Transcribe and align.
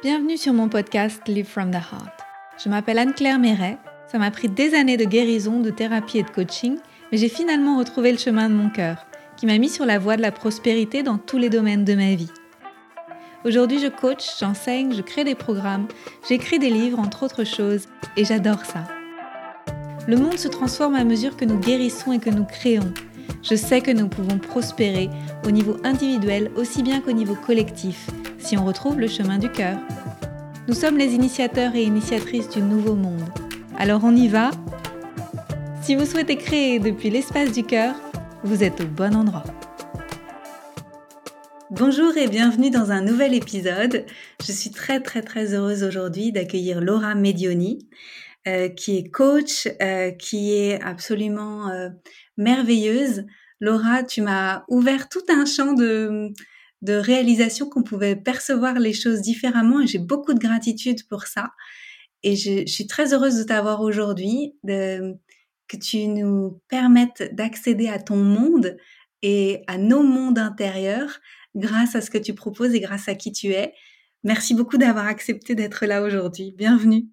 Bienvenue 0.00 0.36
sur 0.36 0.52
mon 0.52 0.68
podcast 0.68 1.26
Live 1.26 1.48
from 1.48 1.72
the 1.72 1.74
Heart. 1.74 2.20
Je 2.62 2.68
m'appelle 2.68 3.00
Anne-Claire 3.00 3.40
Méret. 3.40 3.78
Ça 4.06 4.18
m'a 4.18 4.30
pris 4.30 4.48
des 4.48 4.72
années 4.76 4.96
de 4.96 5.04
guérison, 5.04 5.58
de 5.58 5.70
thérapie 5.70 6.18
et 6.18 6.22
de 6.22 6.30
coaching, 6.30 6.76
mais 7.10 7.18
j'ai 7.18 7.28
finalement 7.28 7.76
retrouvé 7.76 8.12
le 8.12 8.18
chemin 8.18 8.48
de 8.48 8.54
mon 8.54 8.70
cœur, 8.70 9.04
qui 9.36 9.46
m'a 9.46 9.58
mis 9.58 9.68
sur 9.68 9.84
la 9.86 9.98
voie 9.98 10.16
de 10.16 10.22
la 10.22 10.30
prospérité 10.30 11.02
dans 11.02 11.18
tous 11.18 11.36
les 11.36 11.50
domaines 11.50 11.84
de 11.84 11.96
ma 11.96 12.14
vie. 12.14 12.30
Aujourd'hui, 13.44 13.80
je 13.80 13.88
coach, 13.88 14.24
j'enseigne, 14.38 14.94
je 14.94 15.02
crée 15.02 15.24
des 15.24 15.34
programmes, 15.34 15.88
j'écris 16.28 16.60
des 16.60 16.70
livres, 16.70 17.00
entre 17.00 17.24
autres 17.24 17.42
choses, 17.42 17.86
et 18.16 18.24
j'adore 18.24 18.64
ça. 18.66 18.84
Le 20.06 20.16
monde 20.16 20.38
se 20.38 20.46
transforme 20.46 20.94
à 20.94 21.02
mesure 21.02 21.36
que 21.36 21.44
nous 21.44 21.58
guérissons 21.58 22.12
et 22.12 22.20
que 22.20 22.30
nous 22.30 22.44
créons. 22.44 22.94
Je 23.42 23.56
sais 23.56 23.80
que 23.80 23.90
nous 23.90 24.06
pouvons 24.06 24.38
prospérer 24.38 25.10
au 25.44 25.50
niveau 25.50 25.76
individuel 25.82 26.52
aussi 26.54 26.84
bien 26.84 27.00
qu'au 27.00 27.12
niveau 27.12 27.34
collectif 27.34 28.08
si 28.48 28.56
on 28.56 28.64
retrouve 28.64 28.98
le 28.98 29.08
chemin 29.08 29.36
du 29.36 29.52
cœur. 29.52 29.78
Nous 30.68 30.74
sommes 30.74 30.96
les 30.96 31.12
initiateurs 31.12 31.74
et 31.74 31.82
initiatrices 31.82 32.48
du 32.48 32.62
nouveau 32.62 32.94
monde. 32.94 33.28
Alors 33.76 34.04
on 34.04 34.16
y 34.16 34.26
va 34.26 34.50
Si 35.82 35.94
vous 35.94 36.06
souhaitez 36.06 36.36
créer 36.36 36.78
depuis 36.78 37.10
l'espace 37.10 37.52
du 37.52 37.62
cœur, 37.62 37.94
vous 38.44 38.64
êtes 38.64 38.80
au 38.80 38.86
bon 38.86 39.14
endroit. 39.14 39.44
Bonjour 41.70 42.16
et 42.16 42.26
bienvenue 42.26 42.70
dans 42.70 42.90
un 42.90 43.02
nouvel 43.02 43.34
épisode. 43.34 44.06
Je 44.42 44.52
suis 44.52 44.70
très 44.70 45.00
très 45.00 45.20
très 45.20 45.52
heureuse 45.52 45.84
aujourd'hui 45.84 46.32
d'accueillir 46.32 46.80
Laura 46.80 47.14
Medioni, 47.14 47.86
euh, 48.46 48.70
qui 48.70 48.96
est 48.96 49.10
coach, 49.10 49.68
euh, 49.82 50.10
qui 50.12 50.54
est 50.54 50.80
absolument 50.82 51.68
euh, 51.68 51.90
merveilleuse. 52.38 53.26
Laura, 53.60 54.04
tu 54.04 54.22
m'as 54.22 54.62
ouvert 54.68 55.10
tout 55.10 55.24
un 55.28 55.44
champ 55.44 55.74
de, 55.74 56.32
de 56.82 56.94
réalisation 56.94 57.68
qu'on 57.68 57.82
pouvait 57.82 58.16
percevoir 58.16 58.74
les 58.74 58.92
choses 58.92 59.20
différemment 59.20 59.80
et 59.80 59.86
j'ai 59.86 59.98
beaucoup 59.98 60.34
de 60.34 60.38
gratitude 60.38 61.06
pour 61.08 61.24
ça. 61.24 61.50
Et 62.22 62.36
je, 62.36 62.66
suis 62.66 62.86
très 62.86 63.14
heureuse 63.14 63.36
de 63.36 63.44
t'avoir 63.44 63.80
aujourd'hui, 63.80 64.54
que 64.64 65.76
tu 65.76 66.06
nous 66.08 66.60
permettes 66.68 67.34
d'accéder 67.34 67.88
à 67.88 67.98
ton 67.98 68.16
monde 68.16 68.76
et 69.22 69.62
à 69.66 69.78
nos 69.78 70.02
mondes 70.02 70.38
intérieurs 70.38 71.18
grâce 71.54 71.94
à 71.94 72.00
ce 72.00 72.10
que 72.10 72.18
tu 72.18 72.34
proposes 72.34 72.74
et 72.74 72.80
grâce 72.80 73.08
à 73.08 73.14
qui 73.14 73.32
tu 73.32 73.48
es. 73.48 73.74
Merci 74.24 74.54
beaucoup 74.54 74.78
d'avoir 74.78 75.06
accepté 75.06 75.54
d'être 75.54 75.86
là 75.86 76.02
aujourd'hui. 76.02 76.52
Bienvenue. 76.56 77.06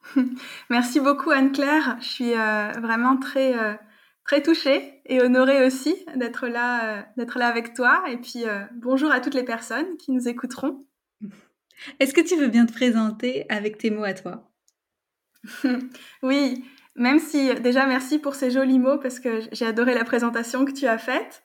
Merci 0.70 1.00
beaucoup 1.00 1.30
Anne-Claire. 1.30 1.98
Je 2.00 2.06
suis 2.06 2.34
euh, 2.34 2.72
vraiment 2.80 3.16
très 3.18 3.56
euh, 3.56 3.74
très 4.30 4.42
touchée 4.42 5.02
et 5.06 5.20
honorée 5.20 5.66
aussi 5.66 5.96
d'être 6.14 6.46
là, 6.46 6.84
euh, 6.84 7.02
d'être 7.16 7.36
là 7.36 7.48
avec 7.48 7.74
toi. 7.74 8.04
Et 8.08 8.16
puis 8.16 8.44
euh, 8.44 8.60
bonjour 8.76 9.10
à 9.10 9.18
toutes 9.18 9.34
les 9.34 9.42
personnes 9.42 9.96
qui 9.96 10.12
nous 10.12 10.28
écouteront. 10.28 10.86
Est-ce 11.98 12.14
que 12.14 12.20
tu 12.20 12.36
veux 12.36 12.46
bien 12.46 12.64
te 12.64 12.72
présenter 12.72 13.44
avec 13.48 13.76
tes 13.76 13.90
mots 13.90 14.04
à 14.04 14.14
toi? 14.14 14.48
Oui, 16.22 16.64
même 16.94 17.18
si 17.18 17.52
déjà 17.56 17.86
merci 17.86 18.20
pour 18.20 18.36
ces 18.36 18.52
jolis 18.52 18.78
mots 18.78 18.98
parce 18.98 19.18
que 19.18 19.40
j'ai 19.50 19.66
adoré 19.66 19.94
la 19.94 20.04
présentation 20.04 20.64
que 20.64 20.70
tu 20.70 20.86
as 20.86 20.98
faite. 20.98 21.42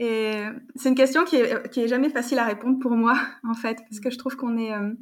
Et 0.00 0.32
c'est 0.74 0.88
une 0.88 0.96
question 0.96 1.24
qui 1.24 1.36
est, 1.36 1.70
qui 1.70 1.82
est 1.82 1.88
jamais 1.88 2.10
facile 2.10 2.40
à 2.40 2.44
répondre 2.44 2.80
pour 2.80 2.90
moi 2.90 3.16
en 3.48 3.54
fait 3.54 3.78
parce 3.88 4.00
que 4.00 4.10
je 4.10 4.18
trouve 4.18 4.34
qu'on 4.34 4.58
est 4.58 4.72
euh, 4.72 4.94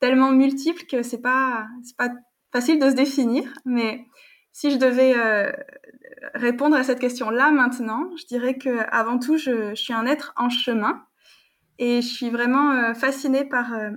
tellement 0.00 0.32
multiple 0.32 0.84
que 0.90 1.02
c'est 1.02 1.20
pas 1.20 1.66
c'est 1.82 1.98
pas 1.98 2.14
facile 2.50 2.78
de 2.78 2.88
se 2.88 2.94
définir. 2.94 3.52
Mais 3.66 4.06
si 4.52 4.70
je 4.70 4.76
devais 4.76 5.14
répondre 6.34 6.76
à 6.76 6.84
cette 6.84 7.00
question-là 7.00 7.50
maintenant, 7.50 8.10
je 8.16 8.26
dirais 8.26 8.56
que 8.56 8.84
avant 8.90 9.18
tout, 9.18 9.36
je, 9.36 9.74
suis 9.74 9.92
un 9.92 10.06
être 10.06 10.32
en 10.36 10.48
chemin 10.48 11.04
et 11.78 12.02
je 12.02 12.06
suis 12.06 12.30
vraiment 12.30 12.72
euh, 12.72 12.94
fascinée 12.94 13.44
par 13.44 13.74
euh, 13.74 13.90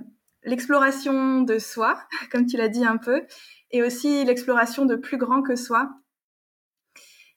l'exploration 0.44 1.42
de 1.42 1.58
soi, 1.58 2.00
comme 2.32 2.46
tu 2.46 2.56
l'as 2.56 2.68
dit 2.68 2.84
un 2.84 2.96
peu, 2.96 3.22
et 3.70 3.82
aussi 3.82 4.24
l'exploration 4.24 4.86
de 4.86 4.96
plus 4.96 5.18
grand 5.18 5.42
que 5.42 5.56
soi. 5.56 5.90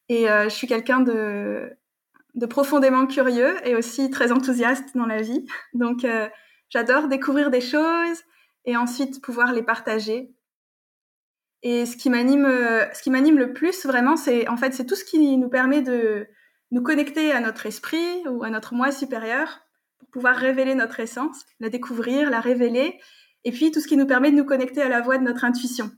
Et 0.07 0.29
euh, 0.29 0.45
je 0.45 0.55
suis 0.55 0.67
quelqu'un 0.67 1.01
de 1.01 1.75
profondément 2.49 3.05
curieux 3.05 3.55
et 3.67 3.75
aussi 3.75 4.09
très 4.09 4.31
enthousiaste 4.31 4.95
dans 4.95 5.05
la 5.05 5.21
vie. 5.21 5.45
Donc, 5.73 6.07
j'adore 6.69 7.09
découvrir 7.09 7.51
des 7.51 7.59
choses 7.59 8.23
et 8.63 8.77
ensuite 8.77 9.21
pouvoir 9.21 9.51
les 9.51 9.61
partager 9.61 10.33
et 11.61 11.85
ce 11.85 11.97
qui 11.97 12.09
m'anime, 12.09 12.45
euh, 12.45 12.85
ce 12.93 13.01
qui 13.01 13.09
m'anime 13.09 13.37
le 13.37 13.53
plus 13.53 13.85
vraiment, 13.85 14.15
c'est 14.15 14.47
en 14.47 14.57
fait 14.57 14.73
c'est 14.73 14.85
tout 14.85 14.95
ce 14.95 15.03
qui 15.03 15.37
nous 15.37 15.49
permet 15.49 15.81
de 15.81 16.27
nous 16.71 16.81
connecter 16.81 17.31
à 17.31 17.41
notre 17.41 17.65
esprit 17.65 18.23
ou 18.27 18.43
à 18.43 18.49
notre 18.49 18.73
moi 18.73 18.91
supérieur 18.91 19.61
pour 19.99 20.09
pouvoir 20.09 20.35
révéler 20.35 20.75
notre 20.75 20.99
essence, 20.99 21.45
la 21.59 21.69
découvrir, 21.69 22.29
la 22.29 22.39
révéler, 22.39 22.99
et 23.43 23.51
puis 23.51 23.71
tout 23.71 23.81
ce 23.81 23.87
qui 23.87 23.97
nous 23.97 24.05
permet 24.05 24.31
de 24.31 24.37
nous 24.37 24.45
connecter 24.45 24.81
à 24.81 24.89
la 24.89 25.01
voix 25.01 25.17
de 25.17 25.23
notre 25.23 25.43
intuition. 25.43 25.91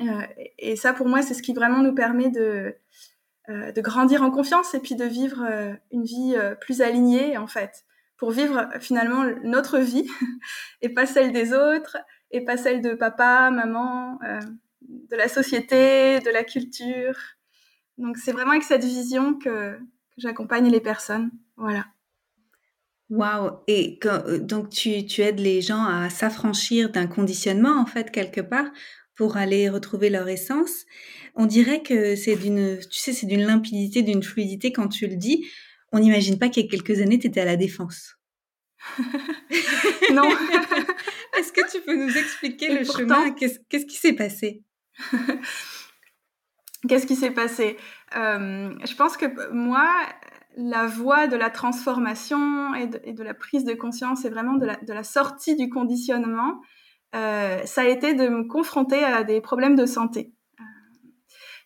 Euh, 0.00 0.22
et 0.58 0.76
ça, 0.76 0.92
pour 0.92 1.08
moi, 1.08 1.22
c'est 1.22 1.34
ce 1.34 1.42
qui 1.42 1.54
vraiment 1.54 1.82
nous 1.82 1.94
permet 1.94 2.28
de 2.28 2.74
euh, 3.50 3.72
de 3.72 3.80
grandir 3.82 4.22
en 4.22 4.30
confiance 4.30 4.74
et 4.74 4.80
puis 4.80 4.96
de 4.96 5.04
vivre 5.04 5.44
euh, 5.46 5.74
une 5.92 6.04
vie 6.04 6.34
plus 6.60 6.80
alignée 6.80 7.36
en 7.36 7.46
fait, 7.46 7.84
pour 8.16 8.30
vivre 8.30 8.68
finalement 8.80 9.24
notre 9.44 9.78
vie 9.78 10.08
et 10.82 10.88
pas 10.88 11.06
celle 11.06 11.32
des 11.32 11.52
autres 11.52 11.98
et 12.30 12.44
pas 12.44 12.56
celle 12.56 12.80
de 12.80 12.94
papa, 12.94 13.50
maman 13.50 14.18
de 15.14 15.18
la 15.18 15.28
société, 15.28 16.18
de 16.20 16.30
la 16.30 16.42
culture. 16.42 17.16
Donc 17.98 18.16
c'est 18.18 18.32
vraiment 18.32 18.50
avec 18.50 18.64
cette 18.64 18.84
vision 18.84 19.34
que, 19.38 19.78
j'accompagne 20.16 20.70
les 20.70 20.80
personnes. 20.80 21.30
Voilà. 21.56 21.86
Waouh 23.10 23.58
Et 23.68 23.98
euh, 24.06 24.38
donc 24.38 24.70
tu, 24.70 25.06
tu, 25.06 25.22
aides 25.22 25.40
les 25.40 25.60
gens 25.60 25.84
à 25.84 26.10
s'affranchir 26.10 26.90
d'un 26.90 27.06
conditionnement 27.06 27.80
en 27.80 27.86
fait 27.86 28.10
quelque 28.10 28.40
part 28.40 28.66
pour 29.16 29.36
aller 29.36 29.68
retrouver 29.68 30.10
leur 30.10 30.28
essence. 30.28 30.84
On 31.36 31.46
dirait 31.46 31.82
que 31.82 32.16
c'est 32.16 32.36
d'une, 32.36 32.78
tu 32.78 32.98
sais, 32.98 33.12
c'est 33.12 33.26
d'une 33.26 33.44
limpidité, 33.44 34.02
d'une 34.02 34.22
fluidité 34.22 34.72
quand 34.72 34.88
tu 34.88 35.06
le 35.06 35.16
dis. 35.16 35.46
On 35.92 36.00
n'imagine 36.00 36.38
pas 36.38 36.48
qu'il 36.48 36.64
y 36.64 36.66
a 36.66 36.70
quelques 36.70 37.00
années 37.00 37.18
tu 37.18 37.28
étais 37.28 37.40
à 37.40 37.44
la 37.44 37.56
défense. 37.56 38.16
non. 40.12 40.28
Est-ce 41.38 41.52
que 41.52 41.70
tu 41.70 41.80
peux 41.82 41.94
nous 41.96 42.16
expliquer 42.16 42.72
le 42.72 42.84
chemin? 42.84 43.32
Qu'est-ce 43.32 43.86
qui 43.86 43.96
s'est 43.96 44.12
passé? 44.12 44.64
Qu'est-ce 46.88 47.06
qui 47.06 47.16
s'est 47.16 47.30
passé? 47.30 47.76
Euh, 48.16 48.74
Je 48.84 48.94
pense 48.94 49.16
que 49.16 49.50
moi, 49.52 49.88
la 50.56 50.86
voie 50.86 51.26
de 51.26 51.36
la 51.36 51.50
transformation 51.50 52.74
et 52.74 52.86
de, 52.86 53.22
la 53.22 53.34
prise 53.34 53.64
de 53.64 53.74
conscience 53.74 54.24
et 54.24 54.30
vraiment 54.30 54.54
de 54.54 54.92
la, 54.92 55.02
sortie 55.02 55.56
du 55.56 55.70
conditionnement, 55.70 56.60
euh, 57.14 57.64
ça 57.64 57.82
a 57.82 57.86
été 57.86 58.14
de 58.14 58.28
me 58.28 58.44
confronter 58.44 59.02
à 59.02 59.24
des 59.24 59.40
problèmes 59.40 59.76
de 59.76 59.86
santé. 59.86 60.32
Euh, 60.60 60.64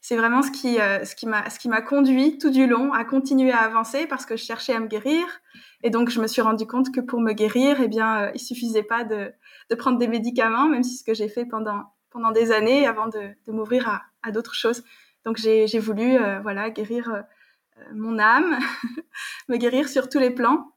c'est 0.00 0.16
vraiment 0.16 0.42
ce 0.42 0.50
qui, 0.52 0.78
m'a 1.68 1.82
conduit 1.82 2.38
tout 2.38 2.50
du 2.50 2.68
long 2.68 2.92
à 2.92 3.04
continuer 3.04 3.50
à 3.50 3.58
avancer 3.58 4.06
parce 4.06 4.24
que 4.24 4.36
je 4.36 4.44
cherchais 4.44 4.74
à 4.74 4.80
me 4.80 4.86
guérir. 4.86 5.24
Et 5.82 5.90
donc, 5.90 6.10
je 6.10 6.20
me 6.20 6.28
suis 6.28 6.42
rendu 6.42 6.66
compte 6.66 6.92
que 6.94 7.00
pour 7.00 7.20
me 7.20 7.32
guérir, 7.32 7.80
eh 7.80 7.88
bien, 7.88 8.30
il 8.34 8.40
suffisait 8.40 8.82
pas 8.84 9.02
de, 9.04 9.32
de 9.70 9.74
prendre 9.74 9.98
des 9.98 10.08
médicaments, 10.08 10.68
même 10.68 10.84
si 10.84 10.96
ce 10.96 11.04
que 11.04 11.14
j'ai 11.14 11.28
fait 11.28 11.44
pendant 11.44 11.84
pendant 12.10 12.32
des 12.32 12.52
années 12.52 12.86
avant 12.86 13.08
de, 13.08 13.34
m'ouvrir 13.48 13.88
à, 13.88 14.02
à 14.22 14.30
d'autres 14.32 14.54
choses. 14.54 14.82
Donc 15.24 15.36
j'ai 15.36 15.78
voulu 15.78 16.16
euh, 16.16 16.40
voilà 16.40 16.70
guérir 16.70 17.12
euh, 17.12 17.82
mon 17.94 18.18
âme, 18.18 18.58
me 19.48 19.56
guérir 19.56 19.88
sur 19.88 20.08
tous 20.08 20.18
les 20.18 20.30
plans. 20.30 20.72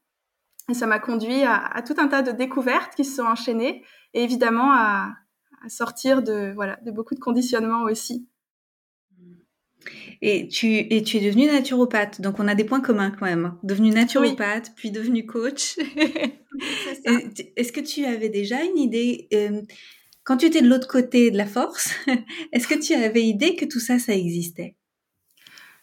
Et 0.69 0.73
ça 0.73 0.87
m'a 0.87 0.99
conduit 0.99 1.43
à, 1.43 1.55
à, 1.55 1.81
tout 1.81 1.95
un 1.97 2.07
tas 2.07 2.21
de 2.21 2.31
découvertes 2.31 2.95
qui 2.95 3.03
se 3.03 3.17
sont 3.17 3.25
enchaînées 3.27 3.83
et 4.13 4.23
évidemment 4.23 4.71
à, 4.71 5.13
à 5.63 5.69
sortir 5.69 6.21
de 6.21 6.51
voilà 6.53 6.77
de 6.77 6.91
beaucoup 6.91 7.15
de 7.15 7.19
conditionnements 7.19 7.83
aussi. 7.83 8.27
Et 10.21 10.47
tu, 10.47 10.67
et 10.67 11.01
tu 11.03 11.17
es 11.17 11.19
devenue 11.21 11.47
naturopathe, 11.47 12.21
donc 12.21 12.39
on 12.39 12.47
a 12.47 12.53
des 12.53 12.63
points 12.63 12.81
communs 12.81 13.09
quand 13.11 13.25
même. 13.25 13.55
Devenue 13.63 13.89
naturopathe, 13.89 14.73
puis 14.75 14.91
devenue 14.91 15.25
coach. 15.25 15.77
Est-ce 17.55 17.71
que 17.71 17.79
tu 17.79 18.05
avais 18.05 18.29
déjà 18.29 18.61
une 18.63 18.77
idée 18.77 19.27
euh, 19.33 19.61
quand 20.23 20.37
tu 20.37 20.45
étais 20.45 20.61
de 20.61 20.67
l'autre 20.67 20.87
côté 20.87 21.31
de 21.31 21.37
la 21.37 21.45
force, 21.45 21.93
est-ce 22.51 22.67
que 22.67 22.79
tu 22.79 22.93
avais 22.93 23.23
idée 23.23 23.55
que 23.55 23.65
tout 23.65 23.79
ça, 23.79 23.99
ça 23.99 24.13
existait? 24.13 24.75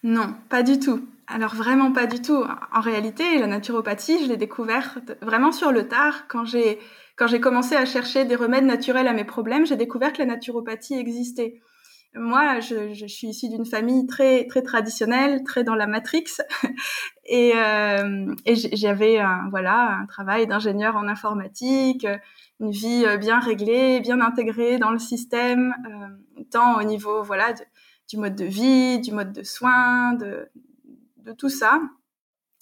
Non, 0.02 0.34
pas 0.48 0.62
du 0.62 0.78
tout. 0.78 1.06
Alors 1.26 1.54
vraiment 1.54 1.92
pas 1.92 2.06
du 2.06 2.22
tout. 2.22 2.44
En 2.72 2.80
réalité, 2.80 3.38
la 3.38 3.46
naturopathie, 3.46 4.24
je 4.24 4.28
l'ai 4.28 4.36
découverte 4.36 4.98
vraiment 5.20 5.52
sur 5.52 5.72
le 5.72 5.88
tard. 5.88 6.26
Quand 6.28 6.44
j'ai 6.44 6.78
quand 7.16 7.26
j'ai 7.26 7.40
commencé 7.40 7.74
à 7.74 7.84
chercher 7.84 8.24
des 8.24 8.36
remèdes 8.36 8.64
naturels 8.64 9.08
à 9.08 9.12
mes 9.12 9.24
problèmes, 9.24 9.66
j'ai 9.66 9.76
découvert 9.76 10.12
que 10.12 10.18
la 10.18 10.26
naturopathie 10.26 10.94
existait. 10.94 11.60
Moi, 12.14 12.60
je, 12.60 13.06
suis 13.06 13.28
issue 13.28 13.48
d'une 13.48 13.66
famille 13.66 14.06
très 14.06 14.46
très 14.46 14.62
traditionnelle, 14.62 15.42
très 15.44 15.64
dans 15.64 15.74
la 15.74 15.86
matrix, 15.86 16.24
et, 17.26 17.52
euh, 17.54 18.34
j'avais 18.46 19.18
voilà 19.50 19.98
un 20.00 20.06
travail 20.06 20.46
d'ingénieur 20.46 20.96
en 20.96 21.08
informatique 21.08 22.06
une 22.60 22.70
vie 22.70 23.04
euh, 23.06 23.16
bien 23.16 23.40
réglée, 23.40 24.00
bien 24.00 24.20
intégrée 24.20 24.78
dans 24.78 24.90
le 24.90 24.98
système, 24.98 25.74
euh, 25.88 26.44
tant 26.50 26.78
au 26.78 26.82
niveau 26.82 27.22
voilà 27.22 27.54
du 28.08 28.16
mode 28.16 28.34
de 28.34 28.44
vie, 28.44 29.00
du 29.00 29.12
mode 29.12 29.32
de 29.32 29.42
soins, 29.42 30.14
de, 30.14 30.48
de 31.18 31.32
tout 31.32 31.48
ça. 31.48 31.80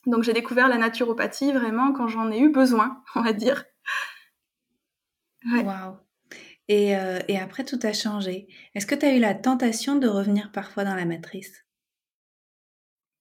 Donc 0.07 0.23
j'ai 0.23 0.33
découvert 0.33 0.69
la 0.69 0.79
naturopathie 0.79 1.53
vraiment 1.53 1.93
quand 1.93 2.09
j'en 2.09 2.31
ai 2.31 2.39
eu 2.39 2.51
besoin, 2.51 3.03
on 3.15 3.23
va 3.23 3.33
dire. 3.33 3.65
Waouh. 5.45 5.97
Et, 6.69 6.95
et, 7.29 7.39
après, 7.39 7.65
tout 7.65 7.79
a 7.85 7.93
changé. 7.93 8.49
Est-ce 8.75 8.87
que 8.87 8.97
tu 8.97 9.07
as 9.07 9.15
eu 9.15 9.21
la 9.21 9.35
tentation 9.35 9.95
de 9.95 10.09
revenir 10.09 10.51
parfois 10.51 10.83
dans 10.83 10.97
la 10.97 11.05
matrice? 11.05 11.65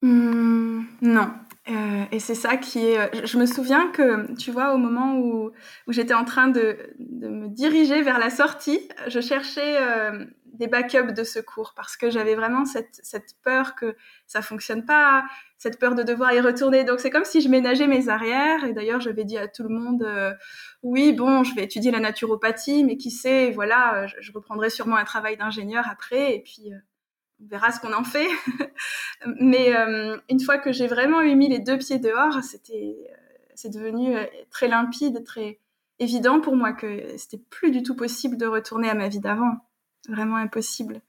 Mmh, 0.01 0.85
Non. 1.01 1.31
Euh, 1.67 2.05
et 2.11 2.19
c'est 2.19 2.35
ça 2.35 2.57
qui 2.57 2.85
est. 2.85 2.99
Euh, 2.99 3.25
je 3.25 3.37
me 3.39 3.47
souviens 3.47 3.87
que, 3.87 4.31
tu 4.35 4.51
vois, 4.51 4.73
au 4.75 4.77
moment 4.77 5.17
où, 5.17 5.51
où 5.87 5.91
j'étais 5.91 6.13
en 6.13 6.23
train 6.23 6.47
de, 6.47 6.77
de, 6.99 7.27
me 7.27 7.47
diriger 7.47 8.03
vers 8.03 8.19
la 8.19 8.29
sortie, 8.29 8.87
je 9.07 9.19
cherchais 9.19 9.77
euh, 9.81 10.25
des 10.45 10.67
backups 10.67 11.13
de 11.13 11.23
secours 11.23 11.73
parce 11.75 11.97
que 11.97 12.11
j'avais 12.11 12.35
vraiment 12.35 12.65
cette, 12.65 12.99
cette 13.01 13.33
peur 13.43 13.73
que 13.73 13.95
ça 14.27 14.43
fonctionne 14.43 14.85
pas, 14.85 15.25
cette 15.57 15.79
peur 15.79 15.95
de 15.95 16.03
devoir 16.03 16.33
y 16.33 16.39
retourner. 16.39 16.83
Donc 16.83 16.99
c'est 16.99 17.09
comme 17.09 17.25
si 17.25 17.41
je 17.41 17.49
ménageais 17.49 17.87
mes 17.87 18.09
arrières. 18.09 18.63
Et 18.63 18.73
d'ailleurs, 18.73 19.01
j'avais 19.01 19.23
dit 19.23 19.39
à 19.39 19.47
tout 19.47 19.63
le 19.63 19.69
monde 19.69 20.07
oui, 20.83 21.13
bon, 21.13 21.43
je 21.43 21.55
vais 21.55 21.63
étudier 21.63 21.89
la 21.89 21.99
naturopathie, 21.99 22.83
mais 22.83 22.97
qui 22.97 23.09
sait, 23.09 23.49
voilà, 23.49 24.05
je, 24.05 24.17
je 24.19 24.31
reprendrai 24.31 24.69
sûrement 24.69 24.97
un 24.97 25.05
travail 25.05 25.35
d'ingénieur 25.35 25.85
après. 25.89 26.35
Et 26.35 26.43
puis 26.43 26.71
on 27.41 27.47
verra 27.47 27.71
ce 27.71 27.79
qu'on 27.79 27.93
en 27.93 28.03
fait. 28.03 28.27
Mais 29.39 29.75
euh, 29.75 30.17
une 30.29 30.39
fois 30.39 30.57
que 30.57 30.71
j'ai 30.71 30.87
vraiment 30.87 31.21
eu 31.21 31.35
mis 31.35 31.49
les 31.49 31.59
deux 31.59 31.77
pieds 31.77 31.99
dehors, 31.99 32.43
c'était, 32.43 32.95
euh, 33.11 33.15
c'est 33.55 33.73
devenu 33.73 34.15
euh, 34.15 34.23
très 34.49 34.67
limpide, 34.67 35.23
très 35.23 35.59
évident 35.99 36.41
pour 36.41 36.55
moi 36.55 36.73
que 36.73 37.17
c'était 37.17 37.41
plus 37.49 37.71
du 37.71 37.83
tout 37.83 37.95
possible 37.95 38.37
de 38.37 38.45
retourner 38.45 38.89
à 38.89 38.95
ma 38.95 39.09
vie 39.09 39.19
d'avant. 39.19 39.53
Vraiment 40.07 40.35
impossible. 40.35 41.01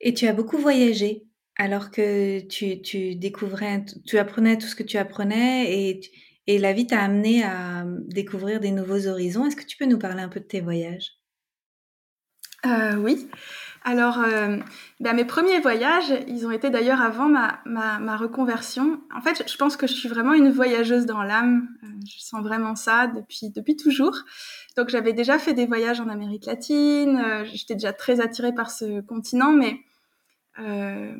Et 0.00 0.14
tu 0.14 0.26
as 0.26 0.32
beaucoup 0.32 0.56
voyagé 0.56 1.24
alors 1.56 1.90
que 1.90 2.40
tu, 2.40 2.80
tu 2.80 3.16
découvrais, 3.16 3.84
tu 4.06 4.18
apprenais 4.18 4.56
tout 4.56 4.66
ce 4.66 4.74
que 4.74 4.82
tu 4.82 4.96
apprenais 4.96 5.70
et, 5.70 6.00
et 6.46 6.58
la 6.58 6.72
vie 6.72 6.86
t'a 6.86 7.00
amené 7.00 7.44
à 7.44 7.84
découvrir 7.86 8.60
des 8.60 8.70
nouveaux 8.70 9.06
horizons. 9.06 9.44
Est-ce 9.46 9.56
que 9.56 9.66
tu 9.66 9.76
peux 9.76 9.84
nous 9.84 9.98
parler 9.98 10.22
un 10.22 10.28
peu 10.28 10.40
de 10.40 10.46
tes 10.46 10.60
voyages? 10.60 11.20
Euh, 12.66 12.96
Oui. 12.96 13.28
Alors, 13.82 14.18
ben, 15.00 15.16
mes 15.16 15.24
premiers 15.24 15.60
voyages, 15.60 16.12
ils 16.28 16.46
ont 16.46 16.50
été 16.50 16.68
d'ailleurs 16.68 17.00
avant 17.00 17.26
ma, 17.26 17.60
ma, 17.64 17.98
ma, 17.98 18.18
reconversion. 18.18 19.00
En 19.16 19.22
fait, 19.22 19.42
je 19.50 19.56
pense 19.56 19.78
que 19.78 19.86
je 19.86 19.94
suis 19.94 20.10
vraiment 20.10 20.34
une 20.34 20.50
voyageuse 20.50 21.06
dans 21.06 21.22
l'âme. 21.22 21.68
Euh, 21.82 21.86
je 22.06 22.20
sens 22.20 22.42
vraiment 22.42 22.76
ça 22.76 23.06
depuis, 23.06 23.48
depuis 23.48 23.76
toujours. 23.76 24.14
Donc, 24.76 24.90
j'avais 24.90 25.14
déjà 25.14 25.38
fait 25.38 25.54
des 25.54 25.64
voyages 25.64 25.98
en 25.98 26.10
Amérique 26.10 26.44
latine. 26.44 27.16
Euh, 27.16 27.44
J'étais 27.46 27.72
déjà 27.72 27.94
très 27.94 28.20
attirée 28.20 28.54
par 28.54 28.70
ce 28.70 29.00
continent, 29.00 29.52
mais 29.52 29.80
euh, 30.58 31.16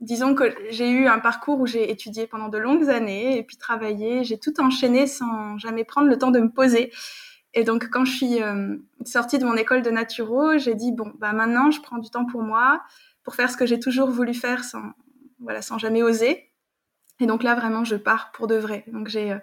disons 0.00 0.34
que 0.34 0.52
j'ai 0.70 0.90
eu 0.90 1.06
un 1.06 1.20
parcours 1.20 1.60
où 1.60 1.66
j'ai 1.66 1.88
étudié 1.92 2.26
pendant 2.26 2.48
de 2.48 2.58
longues 2.58 2.90
années 2.90 3.38
et 3.38 3.44
puis 3.44 3.58
travaillé. 3.58 4.24
J'ai 4.24 4.38
tout 4.38 4.60
enchaîné 4.60 5.06
sans 5.06 5.56
jamais 5.56 5.84
prendre 5.84 6.08
le 6.08 6.18
temps 6.18 6.32
de 6.32 6.40
me 6.40 6.50
poser. 6.50 6.90
Et 7.54 7.64
donc, 7.64 7.88
quand 7.90 8.04
je 8.04 8.16
suis 8.16 8.42
euh, 8.42 8.76
sortie 9.04 9.38
de 9.38 9.44
mon 9.44 9.56
école 9.56 9.82
de 9.82 9.90
naturo, 9.90 10.56
j'ai 10.58 10.74
dit 10.74 10.92
bon, 10.92 11.12
bah 11.18 11.32
maintenant, 11.32 11.70
je 11.70 11.80
prends 11.80 11.98
du 11.98 12.10
temps 12.10 12.24
pour 12.24 12.42
moi, 12.42 12.82
pour 13.24 13.34
faire 13.34 13.50
ce 13.50 13.56
que 13.56 13.66
j'ai 13.66 13.80
toujours 13.80 14.10
voulu 14.10 14.34
faire 14.34 14.64
sans, 14.64 14.92
voilà, 15.40 15.62
sans 15.62 15.78
jamais 15.78 16.02
oser. 16.02 16.50
Et 17.20 17.26
donc 17.26 17.42
là, 17.42 17.54
vraiment, 17.54 17.84
je 17.84 17.96
pars 17.96 18.32
pour 18.32 18.46
de 18.46 18.56
vrai. 18.56 18.84
Donc 18.88 19.08
j'ai, 19.08 19.32
euh, 19.32 19.38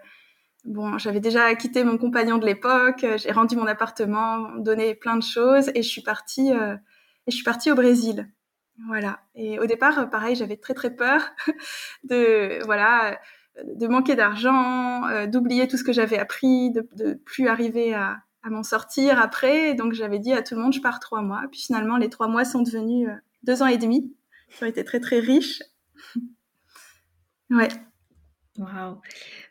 bon, 0.66 0.98
j'avais 0.98 1.20
déjà 1.20 1.54
quitté 1.56 1.84
mon 1.84 1.98
compagnon 1.98 2.38
de 2.38 2.46
l'époque, 2.46 3.04
euh, 3.04 3.18
j'ai 3.18 3.32
rendu 3.32 3.56
mon 3.56 3.68
appartement, 3.68 4.56
donné 4.58 4.96
plein 4.96 5.16
de 5.16 5.24
choses, 5.24 5.70
et 5.76 5.84
je 5.84 5.88
suis 5.88 6.02
partie, 6.02 6.52
euh, 6.52 6.76
et 7.28 7.32
je 7.32 7.36
suis 7.36 7.44
partie 7.44 7.72
au 7.72 7.76
Brésil. 7.76 8.30
Voilà. 8.88 9.20
Et 9.36 9.60
au 9.60 9.66
départ, 9.66 10.10
pareil, 10.10 10.36
j'avais 10.36 10.58
très 10.58 10.74
très 10.74 10.96
peur 10.96 11.22
de, 12.04 12.64
voilà 12.66 13.20
de 13.64 13.88
manquer 13.88 14.16
d'argent, 14.16 15.08
euh, 15.08 15.28
d'oublier 15.28 15.68
tout 15.68 15.78
ce 15.78 15.84
que 15.84 15.94
j'avais 15.94 16.18
appris, 16.18 16.72
de, 16.72 17.14
plus 17.14 17.48
arriver 17.48 17.94
à, 17.94 18.22
m'en 18.50 18.64
sortir 18.64 19.20
après. 19.20 19.74
donc 19.74 19.92
j'avais 19.92 20.20
dit 20.20 20.32
à 20.32 20.42
tout 20.42 20.56
le 20.56 20.62
monde, 20.62 20.72
je 20.72 20.80
pars 20.80 21.02
trois 21.02 21.22
mois. 21.22 21.44
Puis 21.52 21.64
finalement, 21.64 21.98
les 21.98 22.10
trois 22.10 22.30
mois 22.30 22.46
sont 22.46 22.62
devenus 22.62 23.10
euh, 23.10 23.14
deux 23.44 23.62
ans 23.62 23.68
et 23.68 23.78
demi. 23.78 24.16
J'ai 24.58 24.70
été 24.70 24.86
très 24.86 25.02
très 25.02 25.20
riche. 25.20 25.62
ouais. 27.50 27.68
Waouh. 28.58 29.02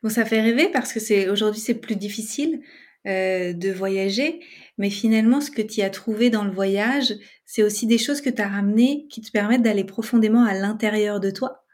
Bon, 0.02 0.08
ça 0.08 0.24
fait 0.24 0.40
rêver 0.40 0.70
parce 0.72 0.94
que 0.94 1.00
c'est 1.00 1.28
aujourd'hui 1.28 1.60
c'est 1.60 1.74
plus 1.74 1.94
difficile 1.94 2.62
euh, 3.06 3.52
de 3.52 3.70
voyager, 3.70 4.40
mais 4.78 4.88
finalement 4.88 5.42
ce 5.42 5.50
que 5.50 5.60
tu 5.60 5.82
as 5.82 5.90
trouvé 5.90 6.30
dans 6.30 6.44
le 6.44 6.50
voyage, 6.50 7.12
c'est 7.44 7.62
aussi 7.62 7.86
des 7.86 7.98
choses 7.98 8.22
que 8.22 8.30
tu 8.30 8.40
as 8.40 8.48
ramenées 8.48 9.06
qui 9.10 9.20
te 9.20 9.30
permettent 9.30 9.62
d'aller 9.62 9.84
profondément 9.84 10.44
à 10.44 10.54
l'intérieur 10.54 11.20
de 11.20 11.30
toi 11.30 11.65